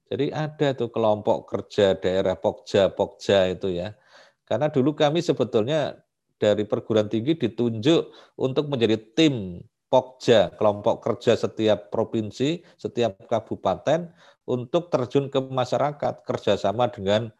Jadi 0.09 0.33
ada 0.33 0.73
tuh 0.73 0.89
kelompok 0.89 1.53
kerja 1.53 1.93
daerah 1.93 2.33
Pokja, 2.33 2.89
Pokja 2.89 3.45
itu 3.45 3.77
ya. 3.77 3.93
Karena 4.41 4.73
dulu 4.73 4.97
kami 4.97 5.21
sebetulnya 5.21 6.08
dari 6.39 6.63
perguruan 6.63 7.11
tinggi 7.11 7.35
ditunjuk 7.35 8.01
untuk 8.39 8.65
menjadi 8.71 8.95
tim 9.13 9.59
Pokja, 9.89 10.53
kelompok 10.53 11.01
kerja 11.01 11.33
setiap 11.33 11.89
provinsi, 11.89 12.61
setiap 12.77 13.25
kabupaten 13.25 14.13
untuk 14.45 14.93
terjun 14.93 15.33
ke 15.33 15.41
masyarakat, 15.41 16.21
kerjasama 16.21 16.93
dengan 16.93 17.33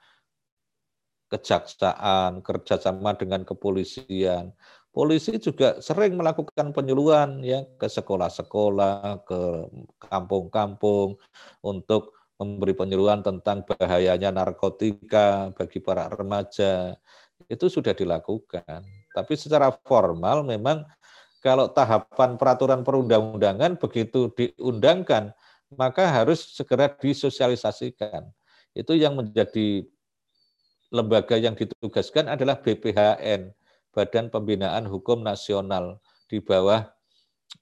kejaksaan, 1.30 2.42
kerjasama 2.42 3.14
dengan 3.14 3.46
kepolisian. 3.46 4.50
Polisi 4.90 5.38
juga 5.38 5.78
sering 5.78 6.18
melakukan 6.18 6.74
penyuluhan 6.74 7.46
ya 7.46 7.70
ke 7.78 7.86
sekolah-sekolah, 7.86 9.22
ke 9.30 9.70
kampung-kampung 10.10 11.22
untuk 11.62 12.18
memberi 12.42 12.74
penyuluhan 12.74 13.22
tentang 13.22 13.62
bahayanya 13.62 14.34
narkotika 14.34 15.54
bagi 15.54 15.78
para 15.78 16.10
remaja. 16.10 16.98
Itu 17.50 17.66
sudah 17.68 17.98
dilakukan. 17.98 18.86
Tapi 19.10 19.34
secara 19.34 19.74
formal 19.84 20.46
memang 20.46 20.86
kalau 21.42 21.66
tahapan 21.72 22.38
peraturan 22.38 22.86
perundang-undangan 22.86 23.82
begitu 23.82 24.30
diundangkan, 24.38 25.34
maka 25.74 26.06
harus 26.06 26.54
segera 26.54 26.86
disosialisasikan. 26.94 28.30
Itu 28.78 28.94
yang 28.94 29.18
menjadi 29.18 29.82
lembaga 30.94 31.38
yang 31.42 31.58
ditugaskan 31.58 32.30
adalah 32.30 32.62
BPHN, 32.62 33.50
Badan 33.94 34.30
Pembinaan 34.30 34.86
Hukum 34.86 35.26
Nasional 35.26 35.98
di 36.30 36.38
bawah 36.38 36.86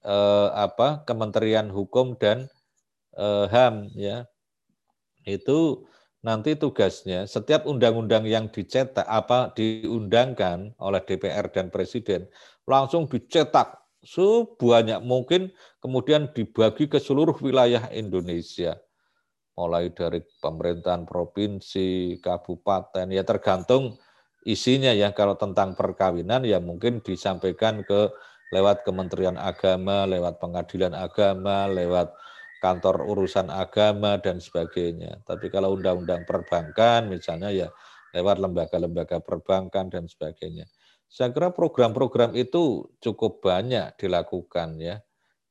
eh, 0.03 0.49
apa 0.51 1.07
Kementerian 1.07 1.71
Hukum 1.71 2.19
dan 2.19 2.51
eh, 3.15 3.45
HAM 3.47 3.95
ya. 3.95 4.27
Itu 5.27 5.87
nanti 6.25 6.57
tugasnya 6.57 7.29
setiap 7.29 7.69
undang-undang 7.69 8.25
yang 8.25 8.49
dicetak 8.49 9.05
apa 9.05 9.53
diundangkan 9.53 10.73
oleh 10.81 11.01
DPR 11.05 11.49
dan 11.53 11.69
Presiden 11.69 12.25
langsung 12.65 13.05
dicetak 13.05 13.77
sebanyak 14.01 15.01
mungkin 15.03 15.53
kemudian 15.81 16.31
dibagi 16.33 16.89
ke 16.89 16.97
seluruh 16.97 17.37
wilayah 17.41 17.89
Indonesia 17.93 18.77
mulai 19.57 19.89
dari 19.89 20.21
pemerintahan 20.21 21.09
provinsi, 21.09 22.21
kabupaten, 22.21 23.09
ya 23.09 23.25
tergantung 23.25 23.97
isinya 24.45 24.93
ya. 24.93 25.11
Kalau 25.17 25.33
tentang 25.33 25.73
perkawinan 25.73 26.45
ya 26.45 26.61
mungkin 26.61 27.01
disampaikan 27.01 27.81
ke 27.81 28.13
lewat 28.53 28.85
Kementerian 28.85 29.35
Agama, 29.35 30.05
lewat 30.05 30.37
Pengadilan 30.37 30.93
Agama, 30.93 31.65
lewat 31.67 32.13
kantor 32.61 33.05
urusan 33.05 33.49
agama 33.53 34.17
dan 34.17 34.41
sebagainya. 34.41 35.21
Tapi 35.23 35.49
kalau 35.53 35.77
undang-undang 35.77 36.25
perbankan 36.25 37.09
misalnya 37.09 37.49
ya 37.53 37.67
lewat 38.15 38.41
lembaga-lembaga 38.41 39.21
perbankan 39.21 39.91
dan 39.93 40.09
sebagainya. 40.09 40.65
Saya 41.07 41.31
kira 41.31 41.55
program-program 41.55 42.35
itu 42.35 42.91
cukup 42.99 43.39
banyak 43.39 43.95
dilakukan 43.95 44.81
ya. 44.81 44.99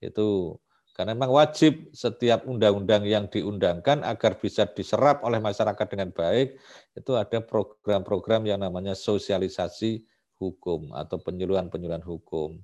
Itu 0.02 0.58
karena 0.96 1.12
memang 1.12 1.28
wajib 1.36 1.92
setiap 1.92 2.48
undang-undang 2.48 3.04
yang 3.04 3.28
diundangkan 3.28 4.00
agar 4.00 4.40
bisa 4.40 4.64
diserap 4.64 5.20
oleh 5.28 5.36
masyarakat 5.44 5.86
dengan 5.92 6.08
baik, 6.08 6.56
itu 6.96 7.12
ada 7.12 7.44
program-program 7.44 8.48
yang 8.48 8.64
namanya 8.64 8.96
sosialisasi 8.96 10.00
hukum 10.40 10.96
atau 10.96 11.20
penyuluhan-penyuluhan 11.20 12.00
hukum. 12.00 12.56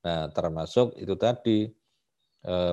Nah, 0.00 0.32
termasuk 0.32 0.96
itu 0.96 1.12
tadi 1.20 1.68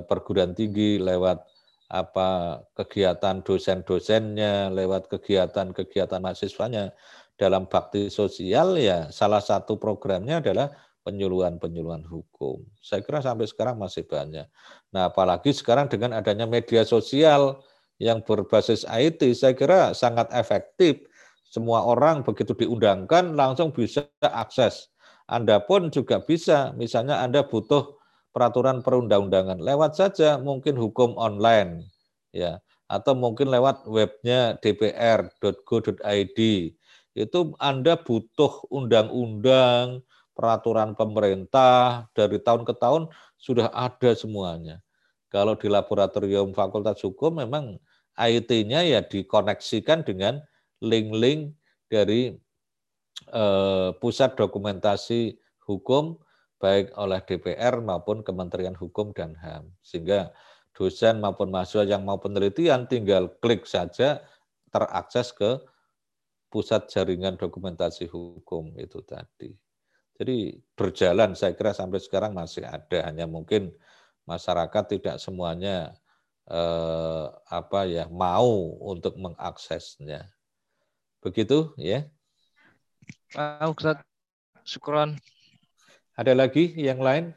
perguruan 0.08 0.54
tinggi 0.54 1.02
lewat 1.02 1.44
apa 1.90 2.62
kegiatan 2.74 3.46
dosen-dosennya, 3.46 4.74
lewat 4.74 5.08
kegiatan-kegiatan 5.10 6.18
mahasiswanya 6.18 6.92
dalam 7.36 7.68
bakti 7.68 8.08
sosial 8.08 8.80
ya 8.80 9.12
salah 9.12 9.44
satu 9.44 9.76
programnya 9.76 10.40
adalah 10.40 10.72
penyuluhan-penyuluhan 11.06 12.02
hukum. 12.10 12.66
Saya 12.82 13.06
kira 13.06 13.22
sampai 13.22 13.46
sekarang 13.46 13.78
masih 13.78 14.10
banyak. 14.10 14.50
Nah, 14.90 15.14
apalagi 15.14 15.54
sekarang 15.54 15.86
dengan 15.86 16.18
adanya 16.18 16.50
media 16.50 16.82
sosial 16.82 17.62
yang 18.02 18.26
berbasis 18.26 18.84
IT, 18.90 19.22
saya 19.38 19.54
kira 19.54 19.94
sangat 19.94 20.28
efektif. 20.34 21.06
Semua 21.46 21.86
orang 21.86 22.26
begitu 22.26 22.58
diundangkan 22.58 23.38
langsung 23.38 23.70
bisa 23.70 24.10
akses. 24.20 24.90
Anda 25.30 25.62
pun 25.62 25.94
juga 25.94 26.26
bisa, 26.26 26.74
misalnya 26.74 27.22
Anda 27.22 27.46
butuh 27.46 27.96
peraturan 28.36 28.84
perundang-undangan, 28.84 29.64
lewat 29.64 29.96
saja 29.96 30.36
mungkin 30.36 30.76
hukum 30.76 31.16
online, 31.16 31.88
ya, 32.36 32.60
atau 32.92 33.16
mungkin 33.16 33.48
lewat 33.48 33.88
webnya 33.88 34.60
dpr.go.id. 34.60 36.40
Itu 37.16 37.40
Anda 37.64 37.96
butuh 37.96 38.68
undang-undang, 38.68 40.04
peraturan 40.36 41.00
pemerintah 41.00 42.12
dari 42.12 42.44
tahun 42.44 42.68
ke 42.68 42.76
tahun 42.76 43.08
sudah 43.40 43.72
ada 43.72 44.12
semuanya. 44.12 44.84
Kalau 45.32 45.56
di 45.56 45.72
laboratorium 45.72 46.52
Fakultas 46.52 47.00
Hukum 47.00 47.40
memang 47.40 47.80
IT-nya 48.20 48.84
ya 48.84 49.00
dikoneksikan 49.00 50.04
dengan 50.04 50.44
link-link 50.84 51.56
dari 51.88 52.36
eh, 53.32 53.90
pusat 53.96 54.36
dokumentasi 54.36 55.40
hukum 55.64 56.20
baik 56.60 56.96
oleh 56.96 57.20
DPR 57.24 57.84
maupun 57.84 58.24
Kementerian 58.24 58.76
Hukum 58.76 59.12
dan 59.12 59.36
HAM. 59.40 59.72
Sehingga 59.84 60.32
dosen 60.76 61.24
maupun 61.24 61.52
mahasiswa 61.52 61.88
yang 61.88 62.04
mau 62.04 62.20
penelitian 62.20 62.88
tinggal 62.88 63.32
klik 63.40 63.64
saja 63.64 64.24
terakses 64.72 65.32
ke 65.32 65.60
pusat 66.52 66.88
jaringan 66.92 67.36
dokumentasi 67.36 68.08
hukum 68.08 68.76
itu 68.80 69.04
tadi. 69.04 69.52
Jadi 70.16 70.56
berjalan 70.80 71.36
saya 71.36 71.52
kira 71.52 71.76
sampai 71.76 72.00
sekarang 72.00 72.32
masih 72.32 72.64
ada, 72.64 73.12
hanya 73.12 73.28
mungkin 73.28 73.76
masyarakat 74.24 74.84
tidak 74.96 75.16
semuanya 75.20 75.92
eh, 76.48 77.28
apa 77.52 77.84
ya 77.88 78.08
mau 78.08 78.80
untuk 78.80 79.20
mengaksesnya. 79.20 80.32
Begitu 81.20 81.76
ya. 81.76 82.08
Pak 83.36 83.76
Ustaz, 83.76 83.98
syukron. 84.64 85.20
Ada 86.16 86.32
lagi 86.32 86.72
yang 86.80 87.04
lain? 87.04 87.36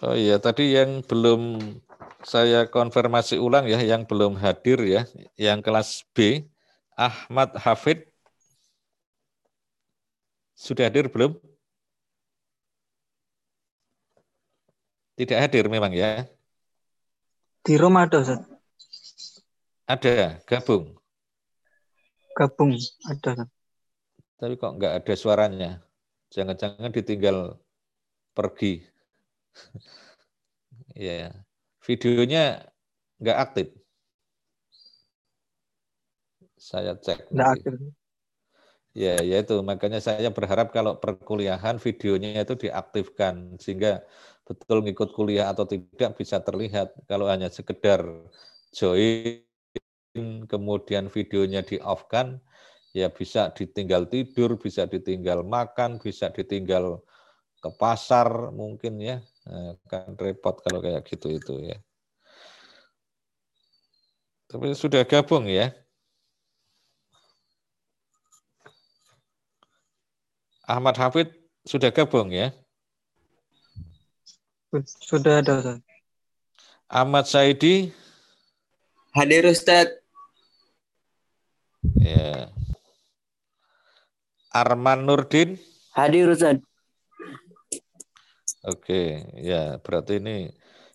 Oh 0.00 0.16
iya, 0.16 0.40
tadi 0.40 0.72
yang 0.72 1.04
belum 1.04 1.60
saya 2.24 2.64
konfirmasi 2.68 3.36
ulang 3.36 3.68
ya 3.68 3.76
yang 3.84 4.08
belum 4.08 4.40
hadir 4.40 4.80
ya, 4.84 5.04
yang 5.36 5.60
kelas 5.60 6.08
B, 6.16 6.48
Ahmad 6.96 7.52
Hafid. 7.60 8.08
Sudah 10.56 10.88
hadir 10.88 11.12
belum? 11.12 11.36
Tidak 15.20 15.38
hadir 15.40 15.68
memang 15.68 15.92
ya. 15.92 16.24
Di 17.64 17.76
rumah 17.76 18.08
ada, 18.08 18.24
Ustaz. 18.24 18.44
Ada, 19.84 20.40
gabung. 20.48 21.03
Gabung, 22.34 22.74
ada. 23.06 23.46
Tapi 24.34 24.58
kok 24.58 24.74
nggak 24.74 24.94
ada 25.00 25.14
suaranya? 25.14 25.70
Jangan-jangan 26.34 26.90
ditinggal 26.90 27.54
pergi. 28.34 28.82
ya. 30.98 31.30
Videonya 31.86 32.66
nggak 33.22 33.38
aktif. 33.38 33.68
Saya 36.58 36.98
cek. 36.98 37.30
Nggak 37.30 37.50
aktif. 37.54 37.74
Ya, 38.94 39.18
ya 39.22 39.42
itu 39.42 39.58
makanya 39.62 39.98
saya 39.98 40.30
berharap 40.30 40.70
kalau 40.70 40.98
perkuliahan 41.02 41.82
videonya 41.82 42.46
itu 42.46 42.54
diaktifkan 42.54 43.58
sehingga 43.58 44.06
betul 44.46 44.86
ngikut 44.86 45.10
kuliah 45.14 45.50
atau 45.50 45.66
tidak 45.66 46.14
bisa 46.18 46.38
terlihat. 46.42 46.94
Kalau 47.06 47.26
hanya 47.30 47.50
sekedar 47.50 48.06
join 48.74 49.42
kemudian 50.46 51.10
videonya 51.10 51.66
di 51.66 51.82
off 51.82 52.06
kan, 52.06 52.38
ya 52.94 53.10
bisa 53.10 53.50
ditinggal 53.50 54.06
tidur, 54.06 54.54
bisa 54.54 54.86
ditinggal 54.86 55.42
makan, 55.42 55.98
bisa 55.98 56.30
ditinggal 56.30 57.02
ke 57.58 57.70
pasar 57.74 58.54
mungkin 58.54 59.02
ya. 59.02 59.18
Nah, 59.44 59.74
kan 59.90 60.14
repot 60.14 60.62
kalau 60.62 60.78
kayak 60.78 61.02
gitu 61.10 61.34
itu 61.34 61.54
ya. 61.66 61.76
Tapi 64.46 64.70
sudah 64.78 65.02
gabung 65.02 65.50
ya. 65.50 65.74
Ahmad 70.64 70.96
Hafid 70.96 71.28
sudah 71.66 71.90
gabung 71.90 72.30
ya? 72.30 72.54
Sudah 75.02 75.42
ada. 75.42 75.82
Ahmad 76.88 77.26
Saidi? 77.26 77.90
Hadir, 79.14 79.46
Ustaz. 79.46 80.03
Ya. 82.04 82.52
Arman 84.52 85.08
Nurdin? 85.08 85.56
Hadir, 85.96 86.28
Ustaz. 86.28 86.60
Oke, 88.64 89.24
ya 89.40 89.80
berarti 89.80 90.20
ini 90.20 90.52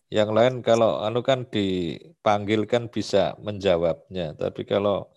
yang 0.10 0.34
lain 0.34 0.62
kalau 0.66 1.02
anu 1.02 1.22
kan 1.22 1.46
dipanggil 1.50 2.66
kan 2.66 2.90
bisa 2.90 3.38
menjawabnya, 3.42 4.34
tapi 4.38 4.66
kalau 4.66 5.10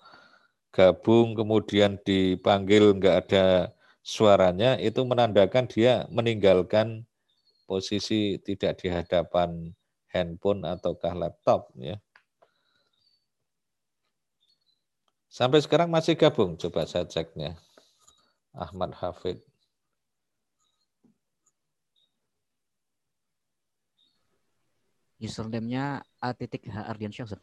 gabung 0.72 1.32
kemudian 1.32 2.00
dipanggil 2.00 2.96
nggak 2.96 3.16
ada 3.28 3.72
suaranya 4.00 4.80
itu 4.80 5.00
menandakan 5.04 5.68
dia 5.68 6.08
meninggalkan 6.08 7.04
posisi 7.64 8.36
tidak 8.40 8.84
di 8.84 8.88
hadapan 8.92 9.72
handphone 10.12 10.64
ataukah 10.64 11.12
laptop 11.16 11.72
ya. 11.76 11.96
Sampai 15.32 15.64
sekarang 15.64 15.88
masih 15.88 16.12
gabung, 16.12 16.60
coba 16.60 16.84
saya 16.84 17.08
ceknya. 17.08 17.56
Ahmad 18.52 18.92
Hafid. 19.00 19.40
Username-nya 25.16 26.04
A 26.20 26.36
titik 26.36 26.68
H 26.68 26.76
Ardiansyah 26.84 27.40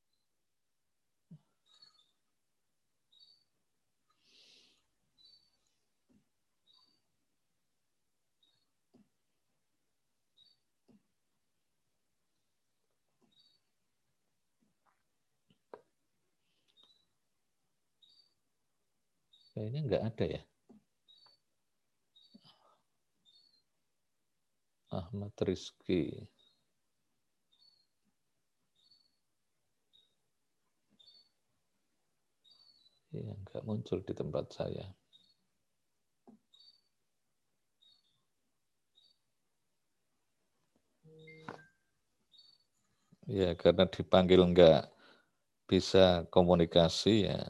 Kayaknya 19.59 19.81
nggak 19.91 20.03
ada 20.07 20.25
ya. 20.39 20.41
Ahmad 24.95 25.35
Rizki. 25.43 26.15
Ya, 33.11 33.35
nggak 33.35 33.67
muncul 33.67 33.99
di 33.99 34.15
tempat 34.15 34.47
saya. 34.55 34.95
Ya, 43.27 43.59
karena 43.59 43.83
dipanggil 43.91 44.39
nggak 44.55 44.87
bisa 45.67 46.23
komunikasi 46.31 47.27
ya 47.27 47.43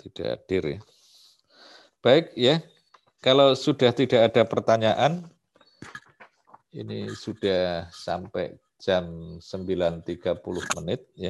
tidak 0.00 0.40
hadir 0.40 0.62
ya. 0.64 0.80
Baik 2.00 2.32
ya, 2.32 2.64
kalau 3.20 3.52
sudah 3.52 3.92
tidak 3.92 4.32
ada 4.32 4.48
pertanyaan, 4.48 5.28
ini 6.72 7.12
sudah 7.12 7.92
sampai 7.92 8.56
jam 8.80 9.36
9.30 9.36 10.80
menit 10.80 11.04
ya. 11.12 11.28